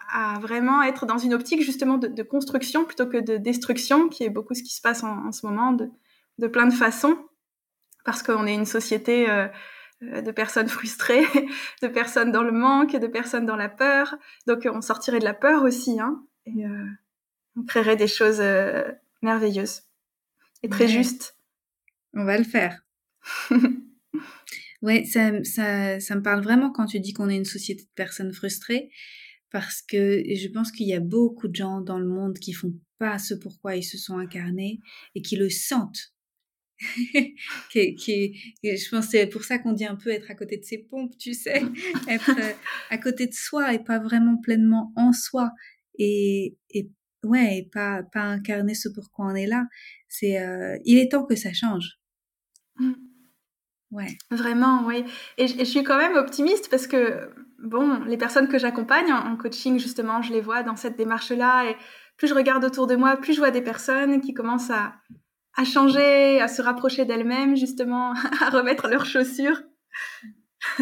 à 0.10 0.40
vraiment 0.40 0.82
être 0.82 1.06
dans 1.06 1.18
une 1.18 1.34
optique 1.34 1.62
justement 1.62 1.98
de, 1.98 2.24
construction 2.24 2.86
plutôt 2.86 3.06
que 3.06 3.18
de 3.18 3.38
destruction, 3.38 4.10
qui 4.10 4.24
est 4.24 4.30
beaucoup 4.30 4.56
ce 4.56 4.64
qui 4.64 4.74
se 4.74 4.82
passe 4.82 5.04
en, 5.04 5.32
ce 5.32 5.46
moment 5.46 5.74
de, 5.74 5.90
de, 6.40 6.48
plein 6.48 6.66
de 6.66 6.74
façons, 6.74 7.18
parce 8.04 8.24
qu'on 8.24 8.48
est 8.48 8.54
une 8.54 8.66
société 8.66 9.30
euh, 9.30 9.48
euh, 10.04 10.22
de 10.22 10.32
personnes 10.32 10.70
frustrées, 10.70 11.26
de 11.82 11.88
personnes 11.88 12.32
dans 12.32 12.44
le 12.44 12.52
manque, 12.52 12.96
de 12.96 13.08
personnes 13.08 13.46
dans 13.46 13.56
la 13.56 13.70
peur. 13.70 14.16
Donc 14.48 14.68
on 14.72 14.82
sortirait 14.82 15.20
de 15.20 15.26
la 15.26 15.34
peur 15.34 15.64
aussi, 15.64 16.00
hein, 16.00 16.24
et 16.46 16.66
euh, 16.66 16.86
on 17.58 17.64
créerait 17.64 17.98
des 17.98 18.08
choses 18.08 18.42
merveilleuses 19.22 19.84
et 20.64 20.70
très 20.70 20.88
justes. 20.88 21.38
On 22.14 22.24
va 22.24 22.38
le 22.38 22.44
faire. 22.44 22.82
ouais, 24.86 25.04
ça, 25.06 25.44
ça, 25.44 26.00
ça 26.00 26.16
me 26.16 26.22
parle 26.22 26.42
vraiment 26.42 26.72
quand 26.72 26.86
tu 26.86 27.00
dis 27.00 27.12
qu'on 27.12 27.30
est 27.30 27.36
une 27.36 27.46
société 27.46 27.84
de 27.84 27.90
personnes 27.96 28.32
frustrées 28.32 28.90
parce 29.52 29.82
que 29.82 30.24
je 30.28 30.48
pense 30.50 30.72
qu'il 30.72 30.88
y 30.88 30.94
a 30.94 31.00
beaucoup 31.00 31.48
de 31.48 31.56
gens 31.56 31.82
dans 31.82 32.00
le 32.00 32.08
monde 32.08 32.38
qui 32.38 32.54
font 32.54 32.74
pas 33.00 33.20
ce 33.20 33.34
pourquoi 33.34 33.76
ils 33.76 33.84
se 33.84 33.98
sont 33.98 34.18
incarnés 34.18 34.80
et 35.16 35.22
qui 35.22 35.36
le 35.36 35.50
sentent. 35.50 36.14
qui, 37.72 37.96
qui, 37.96 38.36
je 38.64 38.90
pense 38.90 39.06
que 39.06 39.12
c'est 39.12 39.28
pour 39.28 39.46
ça 39.46 39.58
qu'on 39.60 39.72
dit 39.72 39.86
un 39.86 39.96
peu 39.96 40.10
être 40.10 40.30
à 40.30 40.36
côté 40.36 40.58
de 40.58 40.64
ses 40.66 40.80
pompes, 40.80 41.18
tu 41.18 41.34
sais, 41.34 41.64
être 42.10 42.32
euh, 42.38 42.54
à 42.90 42.98
côté 42.98 43.28
de 43.28 43.34
soi 43.34 43.74
et 43.74 43.80
pas 43.80 43.98
vraiment 44.00 44.38
pleinement 44.38 44.92
en 44.98 45.14
soi 45.14 45.52
et, 45.98 46.58
et 46.72 46.92
ouais, 47.24 47.60
et 47.60 47.70
pas 47.72 48.04
pas 48.04 48.24
incarner 48.24 48.76
ce 48.76 48.90
pourquoi 48.90 49.28
on 49.28 49.36
est 49.36 49.48
là. 49.48 49.68
C'est 50.10 50.38
euh, 50.38 50.78
il 50.84 50.98
est 50.98 51.12
temps 51.12 51.26
que 51.26 51.36
ça 51.36 51.54
change. 51.54 51.98
Mmh. 52.78 53.15
Ouais. 53.92 54.18
Vraiment, 54.32 54.84
oui. 54.86 55.06
Et, 55.38 55.46
et 55.46 55.60
je 55.60 55.64
suis 55.64 55.84
quand 55.84 55.98
même 55.98 56.16
optimiste 56.16 56.70
parce 56.70 56.88
que 56.88 57.30
bon, 57.66 58.00
les 58.06 58.18
personnes 58.18 58.48
que 58.48 58.58
j'accompagne 58.58 59.12
en, 59.12 59.36
coaching, 59.36 59.80
justement, 59.80 60.22
je 60.22 60.32
les 60.32 60.42
vois 60.42 60.64
dans 60.64 60.76
cette 60.76 60.98
démarche-là. 60.98 61.70
Et 61.70 61.76
plus 62.18 62.28
je 62.28 62.34
regarde 62.34 62.64
autour 62.64 62.88
de 62.88 62.96
moi, 62.96 63.18
plus 63.18 63.34
je 63.34 63.40
vois 63.40 63.52
des 63.52 63.62
personnes 63.62 64.22
qui 64.22 64.34
commencent 64.34 64.72
à, 64.72 64.94
changer, 65.64 66.40
à 66.42 66.48
se 66.48 66.62
rapprocher 66.62 67.06
d'elles-mêmes, 67.06 67.56
justement, 67.56 68.14
à 68.42 68.50
remettre 68.50 68.88
leurs 68.88 69.06
chaussures. 69.06 69.62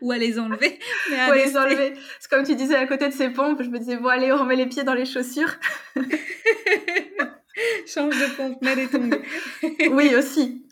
Ou 0.00 0.12
à 0.12 0.18
les 0.18 0.38
enlever. 0.38 0.78
Ou 1.10 1.32
à 1.32 1.34
les 1.34 1.56
enlever. 1.56 1.94
C'est 2.20 2.30
comme 2.30 2.44
tu 2.44 2.54
disais 2.54 2.76
à 2.76 2.86
côté 2.86 3.08
de 3.08 3.12
ces 3.12 3.30
pompes, 3.30 3.62
je 3.62 3.68
me 3.68 3.78
disais, 3.78 3.96
bon, 3.96 4.08
allez, 4.08 4.32
on 4.32 4.38
remet 4.38 4.56
les 4.56 4.66
pieds 4.66 4.84
dans 4.84 4.94
les 4.94 5.06
chaussures. 5.06 5.52
Change 7.86 8.18
de 8.18 8.36
pompe, 8.36 8.62
mets 8.62 8.74
les 8.74 8.88
tongs. 8.88 9.10
oui, 9.92 10.14
aussi. 10.14 10.64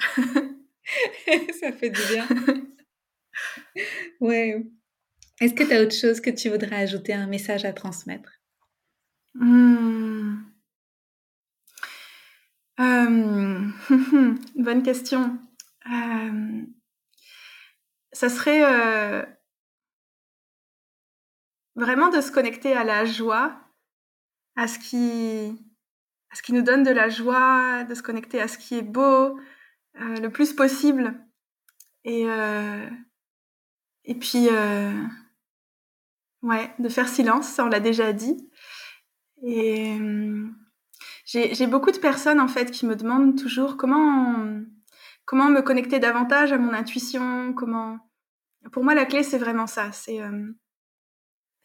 Ça 1.61 1.73
fait 1.73 1.91
du 1.91 2.01
bien. 2.11 2.27
ouais. 4.21 4.65
Est-ce 5.41 5.55
que 5.55 5.65
tu 5.65 5.73
as 5.73 5.83
autre 5.83 5.95
chose 5.95 6.21
que 6.21 6.31
tu 6.31 6.51
voudrais 6.51 6.77
ajouter, 6.77 7.13
un 7.13 7.27
message 7.27 7.65
à 7.65 7.73
transmettre? 7.73 8.31
Hmm. 9.35 10.37
euh, 12.81 13.69
Bonne 14.57 14.83
question. 14.83 15.39
Euh, 15.87 16.63
ça 18.13 18.29
serait 18.29 18.63
euh, 18.65 19.25
vraiment 21.75 22.11
de 22.11 22.21
se 22.21 22.31
connecter 22.31 22.75
à 22.75 22.85
la 22.85 23.05
joie, 23.05 23.59
à 24.57 24.69
ce 24.69 24.79
qui, 24.79 25.59
à 26.31 26.37
ce 26.37 26.43
qui 26.43 26.53
nous 26.53 26.63
donne 26.63 26.83
de 26.83 26.91
la 26.91 27.09
joie, 27.09 27.85
de 27.85 27.95
se 27.95 28.03
connecter 28.03 28.41
à 28.41 28.49
ce 28.49 28.59
qui 28.59 28.77
est 28.77 28.83
beau 28.83 29.39
le 29.95 30.29
plus 30.29 30.53
possible. 30.53 31.15
Et 32.05 32.27
et 34.05 34.15
puis, 34.15 34.49
euh, 34.51 34.93
ouais, 36.43 36.75
de 36.79 36.89
faire 36.89 37.09
silence, 37.09 37.49
ça 37.49 37.65
on 37.65 37.69
l'a 37.69 37.81
déjà 37.81 38.13
dit. 38.13 38.51
Et 39.45 39.97
euh, 39.99 40.49
j'ai 41.25 41.67
beaucoup 41.67 41.91
de 41.91 41.99
personnes 41.99 42.41
en 42.41 42.49
fait 42.49 42.71
qui 42.71 42.87
me 42.87 42.97
demandent 42.97 43.37
toujours 43.39 43.77
comment 43.77 44.61
comment 45.25 45.49
me 45.49 45.63
connecter 45.63 45.99
davantage 45.99 46.53
à 46.53 46.59
mon 46.59 46.73
intuition, 46.73 47.53
comment. 47.55 47.99
Pour 48.73 48.85
moi, 48.85 48.95
la 48.95 49.07
clé 49.07 49.23
c'est 49.23 49.39
vraiment 49.39 49.67
ça, 49.67 49.91
c'est 49.93 50.21
euh, 50.21 50.53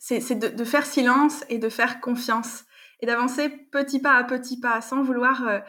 de, 0.09 0.55
de, 0.55 0.63
faire 0.63 0.86
silence 0.86 1.43
et 1.49 1.59
de 1.59 1.69
faire 1.69 2.01
confiance. 2.01 2.65
et 3.01 3.05
d'avancer 3.05 3.49
petit 3.49 3.99
pas 3.99 4.13
à 4.13 4.23
petit 4.23 4.59
pas, 4.59 4.82
sans 4.82 5.03
vouloir 5.03 5.47
euh, 5.47 5.59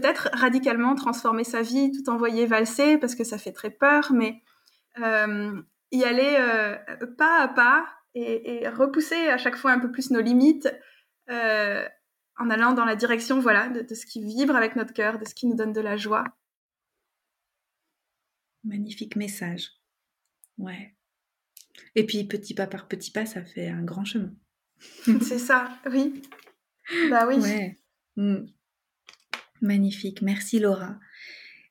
peut-être 0.00 0.28
radicalement 0.32 0.94
transformer 0.94 1.44
sa 1.44 1.62
vie, 1.62 1.92
tout 1.92 2.10
envoyer 2.10 2.46
valser, 2.46 2.98
parce 2.98 3.14
que 3.14 3.24
ça 3.24 3.38
fait 3.38 3.52
très 3.52 3.70
peur, 3.70 4.12
mais 4.12 4.42
euh, 4.98 5.60
y 5.92 6.04
aller 6.04 6.36
euh, 6.38 6.76
pas 7.16 7.42
à 7.42 7.48
pas 7.48 7.86
et, 8.14 8.68
repousser 8.68 9.28
à 9.28 9.38
chaque 9.38 9.56
fois 9.56 9.72
un 9.72 9.78
peu 9.78 9.90
plus 9.90 10.10
nos 10.10 10.20
limites 10.20 10.68
en 11.28 12.50
allant 12.50 12.72
dans 12.72 12.84
la 12.84 12.96
direction 12.96 13.40
voilà, 13.40 13.68
de, 13.68 13.82
de 13.82 13.94
ce 13.94 14.06
qui 14.06 14.22
vibre 14.24 14.56
avec 14.56 14.76
notre 14.76 14.92
cœur, 14.92 15.18
de 15.18 15.24
ce 15.24 15.34
qui 15.34 15.46
nous 15.46 15.56
donne 15.56 15.72
de 15.72 15.80
la 15.80 15.96
joie. 15.96 16.24
Magnifique 18.64 19.16
message. 19.16 19.72
Ouais. 20.56 20.94
Et 21.94 22.04
puis 22.06 22.24
petit 22.24 22.54
pas 22.54 22.66
par 22.66 22.88
petit 22.88 23.10
pas, 23.10 23.26
ça 23.26 23.44
fait 23.44 23.68
un 23.68 23.82
grand 23.82 24.04
chemin. 24.04 24.32
C'est 25.22 25.38
ça, 25.38 25.70
oui. 25.90 26.22
Bah 27.10 27.26
oui. 27.26 27.36
Ouais. 27.36 27.78
Mm. 28.16 28.46
Magnifique, 29.60 30.22
merci 30.22 30.58
Laura. 30.58 30.98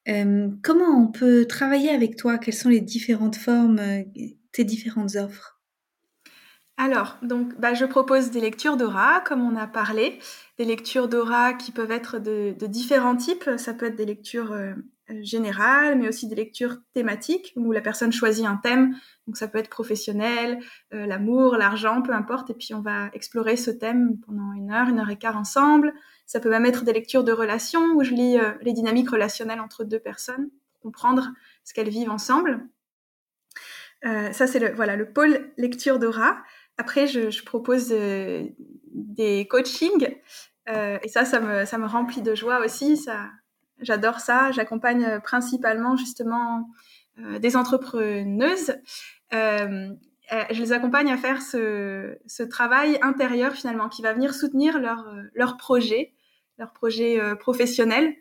Euh, 0.07 0.49
comment 0.63 1.01
on 1.01 1.07
peut 1.07 1.45
travailler 1.45 1.89
avec 1.89 2.15
toi? 2.15 2.37
Quelles 2.37 2.53
sont 2.53 2.69
les 2.69 2.81
différentes 2.81 3.35
formes, 3.35 3.79
euh, 3.79 4.03
tes 4.51 4.63
différentes 4.63 5.15
offres? 5.15 5.59
Alors, 6.77 7.17
donc, 7.23 7.59
bah, 7.59 7.73
je 7.73 7.85
propose 7.85 8.29
des 8.29 8.39
lectures 8.39 8.77
d'aura, 8.77 9.21
comme 9.21 9.41
on 9.41 9.55
a 9.55 9.67
parlé, 9.67 10.19
des 10.59 10.65
lectures 10.65 11.07
d'aura 11.07 11.53
qui 11.53 11.71
peuvent 11.71 11.91
être 11.91 12.19
de, 12.19 12.55
différents 12.67 13.15
types. 13.15 13.49
Ça 13.57 13.73
peut 13.73 13.87
être 13.87 13.95
des 13.95 14.05
lectures 14.05 14.51
euh, 14.51 14.73
générales, 15.21 15.97
mais 15.97 16.07
aussi 16.07 16.27
des 16.27 16.35
lectures 16.35 16.77
thématiques 16.93 17.51
où 17.55 17.71
la 17.71 17.81
personne 17.81 18.11
choisit 18.11 18.45
un 18.45 18.57
thème. 18.57 18.95
Donc, 19.25 19.37
ça 19.37 19.47
peut 19.47 19.57
être 19.57 19.69
professionnel, 19.69 20.59
l'amour, 20.91 21.57
l'argent, 21.57 22.01
peu 22.01 22.13
importe. 22.13 22.51
Et 22.51 22.53
puis, 22.53 22.73
on 22.75 22.81
va 22.81 23.09
explorer 23.13 23.57
ce 23.57 23.71
thème 23.71 24.19
pendant 24.25 24.53
une 24.53 24.71
heure, 24.71 24.87
une 24.87 24.99
heure 24.99 25.09
et 25.09 25.17
quart 25.17 25.37
ensemble. 25.37 25.93
Ça 26.27 26.39
peut 26.39 26.51
même 26.51 26.67
être 26.67 26.83
des 26.83 26.93
lectures 26.93 27.23
de 27.23 27.31
relations 27.31 27.93
où 27.95 28.03
je 28.03 28.13
lis 28.13 28.37
euh, 28.37 28.51
les 28.61 28.73
dynamiques 28.73 29.09
relationnelles 29.09 29.59
entre 29.59 29.83
deux 29.83 29.99
personnes, 29.99 30.49
pour 30.71 30.81
comprendre 30.81 31.29
ce 31.63 31.73
qu'elles 31.73 31.89
vivent 31.89 32.11
ensemble. 32.11 32.67
ça, 34.03 34.45
c'est 34.45 34.59
le, 34.59 34.73
voilà, 34.75 34.95
le 34.95 35.11
pôle 35.11 35.51
lecture 35.57 35.97
d'aura. 35.97 36.37
Après, 36.77 37.07
je, 37.07 37.43
propose 37.43 37.91
euh, 37.91 38.43
des 38.93 39.47
coachings 39.47 40.15
euh, 40.69 40.99
et 41.01 41.07
ça, 41.07 41.25
ça 41.25 41.39
me, 41.39 41.65
ça 41.65 41.77
me 41.77 41.87
remplit 41.87 42.21
de 42.21 42.35
joie 42.35 42.63
aussi. 42.63 42.97
Ça, 42.97 43.29
j'adore 43.79 44.19
ça. 44.19 44.51
J'accompagne 44.51 45.03
euh, 45.03 45.19
principalement 45.19 45.95
justement 45.95 46.69
des 47.39 47.57
entrepreneuses. 47.57 48.75
je 49.31 50.59
les 50.59 50.71
accompagne 50.71 51.11
à 51.11 51.17
faire 51.17 51.41
ce, 51.41 52.15
ce, 52.27 52.43
travail 52.43 52.99
intérieur 53.01 53.53
finalement 53.53 53.89
qui 53.89 54.03
va 54.03 54.13
venir 54.13 54.35
soutenir 54.35 54.77
leur, 54.77 55.11
leur 55.33 55.57
projet, 55.57 56.13
leur 56.57 56.73
projet 56.73 57.19
professionnel 57.39 58.13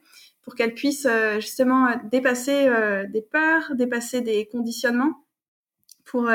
pour 0.43 0.55
qu'elles 0.55 0.75
puissent 0.75 1.09
justement 1.37 1.89
dépasser 2.11 2.71
des 3.09 3.23
peurs, 3.23 3.75
dépasser 3.75 4.21
des 4.21 4.47
conditionnements 4.47 5.27
pour 6.05 6.31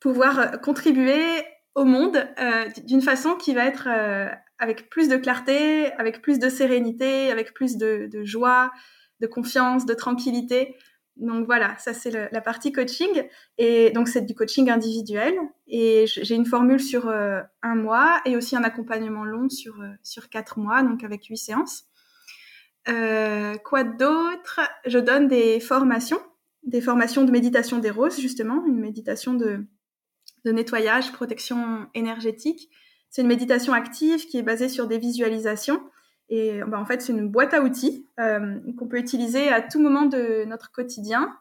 pouvoir 0.00 0.38
euh, 0.38 0.56
contribuer 0.56 1.44
au 1.74 1.84
monde 1.84 2.16
euh, 2.38 2.68
d'une 2.84 3.02
façon 3.02 3.34
qui 3.34 3.54
va 3.54 3.64
être 3.66 3.88
euh, 3.88 4.28
avec 4.58 4.90
plus 4.90 5.08
de 5.08 5.16
clarté, 5.16 5.92
avec 5.92 6.22
plus 6.22 6.38
de 6.38 6.48
sérénité, 6.48 7.30
avec 7.30 7.54
plus 7.54 7.76
de, 7.76 8.08
de 8.10 8.24
joie, 8.24 8.72
de 9.20 9.26
confiance, 9.26 9.86
de 9.86 9.94
tranquillité. 9.94 10.74
Donc 11.18 11.46
voilà, 11.46 11.76
ça 11.78 11.92
c'est 11.92 12.10
la 12.10 12.40
partie 12.40 12.72
coaching. 12.72 13.28
Et 13.58 13.90
donc 13.90 14.08
c'est 14.08 14.22
du 14.22 14.34
coaching 14.34 14.70
individuel. 14.70 15.34
Et 15.66 16.06
j'ai 16.06 16.34
une 16.34 16.46
formule 16.46 16.80
sur 16.80 17.08
un 17.10 17.74
mois 17.74 18.20
et 18.24 18.36
aussi 18.36 18.56
un 18.56 18.64
accompagnement 18.64 19.24
long 19.24 19.48
sur, 19.48 19.82
sur 20.02 20.28
quatre 20.28 20.58
mois, 20.58 20.82
donc 20.82 21.04
avec 21.04 21.26
huit 21.26 21.36
séances. 21.38 21.84
Euh, 22.88 23.56
quoi 23.58 23.84
d'autre? 23.84 24.60
Je 24.86 24.98
donne 24.98 25.28
des 25.28 25.60
formations, 25.60 26.20
des 26.62 26.80
formations 26.80 27.24
de 27.24 27.30
méditation 27.30 27.78
des 27.78 27.90
roses, 27.90 28.18
justement, 28.18 28.64
une 28.66 28.78
méditation 28.78 29.34
de, 29.34 29.66
de 30.44 30.52
nettoyage, 30.52 31.12
protection 31.12 31.86
énergétique. 31.94 32.70
C'est 33.10 33.22
une 33.22 33.28
méditation 33.28 33.72
active 33.72 34.26
qui 34.26 34.38
est 34.38 34.42
basée 34.42 34.68
sur 34.68 34.86
des 34.86 34.98
visualisations. 34.98 35.82
Et 36.28 36.60
bah, 36.66 36.78
en 36.78 36.84
fait, 36.84 37.00
c'est 37.00 37.12
une 37.12 37.28
boîte 37.28 37.54
à 37.54 37.62
outils 37.62 38.06
euh, 38.20 38.58
qu'on 38.76 38.86
peut 38.86 38.98
utiliser 38.98 39.48
à 39.48 39.62
tout 39.62 39.80
moment 39.80 40.04
de 40.04 40.44
notre 40.44 40.70
quotidien, 40.70 41.34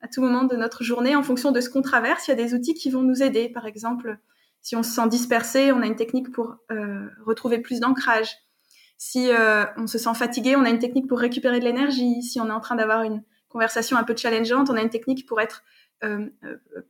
à 0.00 0.08
tout 0.08 0.20
moment 0.20 0.42
de 0.44 0.56
notre 0.56 0.82
journée, 0.82 1.14
en 1.14 1.22
fonction 1.22 1.52
de 1.52 1.60
ce 1.60 1.70
qu'on 1.70 1.82
traverse. 1.82 2.26
Il 2.26 2.32
y 2.32 2.34
a 2.34 2.36
des 2.36 2.54
outils 2.54 2.74
qui 2.74 2.90
vont 2.90 3.02
nous 3.02 3.22
aider. 3.22 3.48
Par 3.48 3.66
exemple, 3.66 4.18
si 4.60 4.74
on 4.74 4.82
se 4.82 4.90
sent 4.90 5.08
dispersé, 5.08 5.70
on 5.70 5.80
a 5.80 5.86
une 5.86 5.96
technique 5.96 6.32
pour 6.32 6.56
euh, 6.72 7.08
retrouver 7.24 7.58
plus 7.58 7.78
d'ancrage. 7.78 8.36
Si 8.98 9.30
euh, 9.30 9.64
on 9.76 9.86
se 9.86 9.98
sent 9.98 10.14
fatigué, 10.14 10.56
on 10.56 10.64
a 10.64 10.70
une 10.70 10.78
technique 10.78 11.08
pour 11.08 11.18
récupérer 11.18 11.60
de 11.60 11.64
l'énergie. 11.64 12.22
Si 12.22 12.40
on 12.40 12.48
est 12.48 12.52
en 12.52 12.60
train 12.60 12.76
d'avoir 12.76 13.02
une 13.02 13.22
conversation 13.48 13.96
un 13.96 14.04
peu 14.04 14.16
challengeante, 14.16 14.70
on 14.70 14.74
a 14.74 14.82
une 14.82 14.90
technique 14.90 15.26
pour 15.26 15.40
être 15.40 15.62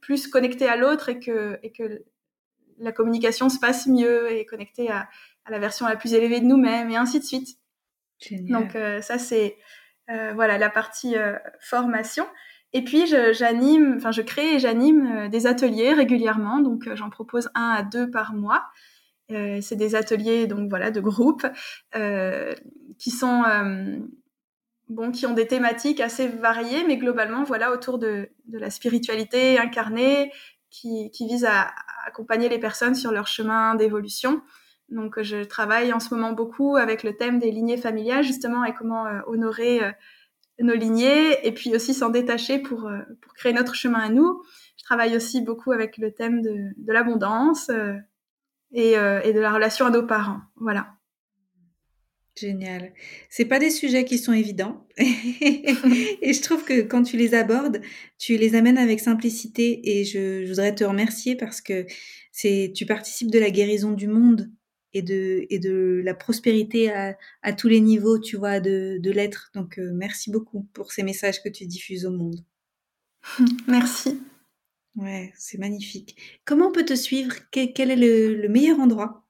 plus 0.01 0.27
connecté 0.27 0.67
à 0.67 0.77
l'autre 0.77 1.11
et 1.11 1.21
que, 1.21 1.59
la 2.79 2.93
communication 2.93 3.51
se 3.51 3.59
passe 3.59 3.87
mieux 3.87 4.33
et 4.33 4.47
connecté 4.47 4.91
à, 4.91 5.07
à 5.45 5.51
la 5.51 5.59
version 5.59 5.87
la 5.87 5.97
plus 5.97 6.15
élevée 6.15 6.41
de 6.41 6.47
nous-mêmes 6.47 6.91
et 6.91 6.97
ainsi 6.97 7.21
de 7.21 7.25
suite. 7.25 7.59
Donc 8.31 8.77
euh, 8.77 9.01
ça 9.01 9.19
c'est 9.19 9.57
voilà 10.35 10.59
la 10.59 10.69
partie 10.69 11.15
formation. 11.59 12.27
Et 12.75 12.85
puis 12.85 13.07
j'anime, 13.07 13.95
enfin 13.97 14.13
je 14.13 14.21
crée 14.21 14.55
et 14.55 14.59
j'anime 14.59 15.29
des 15.31 15.47
ateliers 15.47 15.95
régulièrement. 15.95 16.61
Donc 16.61 16.89
j'en 16.95 17.09
propose 17.09 17.49
un 17.55 17.71
à 17.71 17.83
deux 17.83 18.11
par 18.11 18.35
mois. 18.35 18.63
c'est 19.31 19.77
des 19.77 19.95
ateliers 19.95 20.47
donc 20.47 20.69
voilà 20.69 20.91
de 20.91 21.01
groupe 21.01 21.47
qui 22.99 23.11
sont 23.11 23.43
bon, 24.93 25.11
qui 25.11 25.27
ont 25.27 25.35
des 25.35 25.47
thématiques 25.47 26.01
assez 26.01 26.29
variées, 26.29 26.85
mais 26.87 26.97
globalement, 26.97 27.43
voilà, 27.45 27.73
autour 27.73 27.99
de, 27.99 28.29
de 28.47 28.59
la 28.59 28.71
spiritualité 28.71 29.59
incarnée, 29.59 30.31
qui, 30.71 31.11
qui 31.11 31.27
vise 31.27 31.45
à, 31.45 31.71
accompagner 32.07 32.49
les 32.49 32.59
personnes 32.59 32.95
sur 32.95 33.13
leur 33.13 33.27
chemin 33.27 33.75
d'évolution. 33.75 34.43
Donc, 34.93 35.21
je 35.23 35.43
travaille 35.43 35.93
en 35.93 36.01
ce 36.01 36.15
moment 36.15 36.33
beaucoup 36.33 36.77
avec 36.77 37.03
le 37.03 37.17
thème 37.17 37.39
des 37.39 37.51
lignées 37.51 37.77
familiales, 37.77 38.23
justement, 38.23 38.65
et 38.65 38.75
comment 38.75 39.07
euh, 39.07 39.21
honorer 39.27 39.83
euh, 39.83 39.91
nos 40.61 40.75
lignées, 40.75 41.47
et 41.47 41.53
puis 41.53 41.75
aussi 41.75 41.95
s'en 41.95 42.11
détacher 42.11 42.59
pour, 42.59 42.87
euh, 42.87 43.01
pour 43.23 43.33
créer 43.35 43.53
notre 43.53 43.75
chemin 43.75 44.01
à 44.01 44.09
nous. 44.11 44.43
Je 44.77 44.85
travaille 44.85 45.17
aussi 45.17 45.41
beaucoup 45.41 45.73
avec 45.73 45.97
le 45.97 46.13
thème 46.13 46.43
de, 46.43 46.57
de 46.77 46.93
l'abondance 46.93 47.71
et, 48.73 48.93
et 48.93 49.33
de 49.33 49.41
la 49.41 49.53
relation 49.53 49.87
à 49.87 49.91
nos 49.91 50.03
parents. 50.03 50.41
Voilà. 50.57 50.89
Génial. 52.35 52.95
C'est 53.29 53.45
pas 53.45 53.59
des 53.59 53.71
sujets 53.71 54.05
qui 54.05 54.19
sont 54.19 54.33
évidents. 54.33 54.87
et 54.99 56.33
je 56.33 56.43
trouve 56.43 56.65
que 56.65 56.81
quand 56.83 57.03
tu 57.03 57.17
les 57.17 57.35
abordes, 57.35 57.81
tu 58.19 58.37
les 58.37 58.55
amènes 58.55 58.79
avec 58.79 59.01
simplicité 59.01 59.99
et 59.99 60.05
je, 60.05 60.49
voudrais 60.49 60.75
te 60.75 60.85
remercier 60.85 61.37
parce 61.37 61.61
que 61.61 61.87
c'est, 62.33 62.73
tu 62.75 62.87
participes 62.87 63.31
de 63.31 63.39
la 63.39 63.51
guérison 63.51 63.93
du 63.93 64.09
monde 64.09 64.51
et 64.95 65.03
de, 65.03 65.47
et 65.51 65.59
de 65.59 66.03
la 66.05 66.15
prospérité 66.15 66.93
à, 66.93 67.17
à 67.43 67.53
tous 67.53 67.69
les 67.69 67.81
niveaux, 67.81 68.19
tu 68.19 68.37
vois, 68.37 68.61
de, 68.61 68.99
de 69.01 69.11
l'être. 69.11 69.51
Donc, 69.55 69.79
euh, 69.79 69.91
merci 69.95 70.31
beaucoup 70.31 70.67
pour 70.73 70.93
ces 70.93 71.03
messages 71.03 71.43
que 71.43 71.49
tu 71.49 71.67
diffuses 71.67 72.07
au 72.07 72.11
monde. 72.11 72.45
Merci. 73.69 74.21
Ouais, 74.97 75.33
c'est 75.37 75.59
magnifique. 75.59 76.41
Comment 76.45 76.67
on 76.67 76.73
peut 76.73 76.85
te 76.85 76.95
suivre? 76.95 77.35
Quel, 77.51 77.91
est 77.91 77.97
le 77.97 78.49
meilleur 78.49 78.81
endroit? 78.81 79.25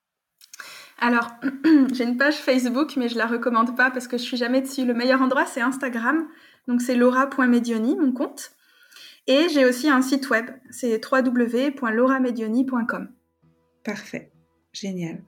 Alors, 0.99 1.31
j'ai 1.93 2.05
une 2.05 2.17
page 2.17 2.37
Facebook, 2.37 2.97
mais 2.97 3.09
je 3.09 3.19
la 3.19 3.27
recommande 3.27 3.77
pas 3.77 3.91
parce 3.91 4.09
que 4.09 4.17
je 4.17 4.23
suis 4.23 4.37
jamais 4.37 4.63
dessus. 4.63 4.85
Le 4.85 4.95
meilleur 4.95 5.21
endroit, 5.21 5.47
c'est 5.47 5.61
Instagram. 5.61 6.27
Donc, 6.69 6.81
c'est 6.81 6.95
laura.medioni, 6.95 7.97
mon 7.97 8.13
compte. 8.13 8.53
Et 9.27 9.49
j'ai 9.51 9.65
aussi 9.65 9.89
un 9.89 10.03
site 10.03 10.31
web, 10.31 10.47
c'est 10.71 11.01
www.lauramedioni.com. 11.05 13.09
Parfait, 13.85 14.33
génial. 14.73 15.23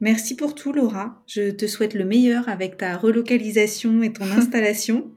Merci 0.00 0.36
pour 0.36 0.54
tout, 0.54 0.72
Laura. 0.72 1.22
Je 1.26 1.50
te 1.50 1.66
souhaite 1.66 1.94
le 1.94 2.04
meilleur 2.04 2.48
avec 2.48 2.76
ta 2.76 2.96
relocalisation 2.96 4.02
et 4.02 4.12
ton 4.12 4.24
installation. 4.36 5.10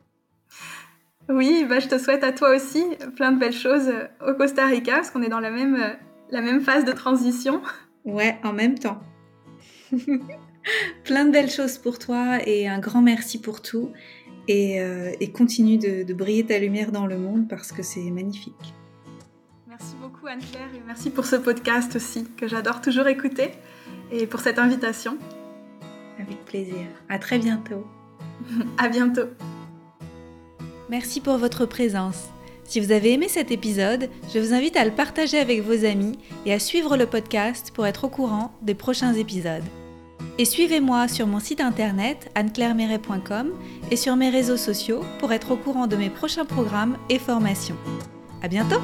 Oui, 1.27 1.65
bah, 1.67 1.79
je 1.79 1.87
te 1.87 1.97
souhaite 1.97 2.23
à 2.23 2.31
toi 2.31 2.55
aussi 2.55 2.83
plein 3.15 3.31
de 3.31 3.39
belles 3.39 3.53
choses 3.53 3.91
au 4.25 4.33
Costa 4.33 4.65
Rica, 4.65 4.95
parce 4.95 5.11
qu'on 5.11 5.21
est 5.21 5.29
dans 5.29 5.39
la 5.39 5.51
même, 5.51 5.77
la 6.31 6.41
même 6.41 6.61
phase 6.61 6.85
de 6.85 6.91
transition. 6.91 7.61
Ouais, 8.05 8.37
en 8.43 8.53
même 8.53 8.77
temps. 8.79 8.99
Plein 11.03 11.25
de 11.25 11.31
belles 11.31 11.49
choses 11.49 11.77
pour 11.77 11.99
toi 11.99 12.39
et 12.45 12.67
un 12.67 12.79
grand 12.79 13.01
merci 13.01 13.39
pour 13.39 13.61
tout. 13.61 13.91
Et, 14.47 14.81
euh, 14.81 15.11
continue 15.33 15.77
de, 15.77 16.13
briller 16.13 16.45
ta 16.45 16.57
lumière 16.57 16.91
dans 16.91 17.05
le 17.05 17.17
monde 17.17 17.47
parce 17.47 17.71
que 17.71 17.83
c'est 17.83 18.09
magnifique. 18.09 18.73
Merci 19.67 19.95
beaucoup 20.01 20.27
Anne-Claire 20.27 20.69
et 20.75 20.81
merci 20.85 21.09
pour 21.11 21.25
ce 21.25 21.35
podcast 21.35 21.95
aussi 21.95 22.25
que 22.35 22.47
j'adore 22.47 22.81
toujours 22.81 23.07
écouter 23.07 23.51
et 24.11 24.27
pour 24.27 24.39
cette 24.39 24.59
invitation. 24.59 25.17
Avec 26.19 26.43
plaisir. 26.45 26.85
À 27.07 27.19
très 27.19 27.39
bientôt. 27.39 27.85
à 28.77 28.89
bientôt. 28.89 29.27
Merci 30.89 31.21
pour 31.21 31.37
votre 31.37 31.65
présence. 31.65 32.29
Si 32.63 32.79
vous 32.79 32.91
avez 32.91 33.13
aimé 33.13 33.27
cet 33.27 33.51
épisode, 33.51 34.09
je 34.33 34.39
vous 34.39 34.53
invite 34.53 34.77
à 34.77 34.85
le 34.85 34.91
partager 34.91 35.39
avec 35.39 35.63
vos 35.63 35.85
amis 35.85 36.19
et 36.45 36.53
à 36.53 36.59
suivre 36.59 36.97
le 36.97 37.07
podcast 37.07 37.71
pour 37.73 37.87
être 37.87 38.03
au 38.03 38.09
courant 38.09 38.51
des 38.61 38.75
prochains 38.75 39.13
épisodes. 39.13 39.63
Et 40.37 40.45
suivez-moi 40.45 41.07
sur 41.07 41.27
mon 41.27 41.39
site 41.39 41.61
internet 41.61 42.29
anneclairemeret.com 42.35 43.51
et 43.91 43.95
sur 43.95 44.15
mes 44.15 44.29
réseaux 44.29 44.57
sociaux 44.57 45.01
pour 45.19 45.33
être 45.33 45.51
au 45.51 45.57
courant 45.57 45.87
de 45.87 45.95
mes 45.95 46.09
prochains 46.09 46.45
programmes 46.45 46.97
et 47.09 47.19
formations. 47.19 47.77
À 48.41 48.47
bientôt! 48.47 48.81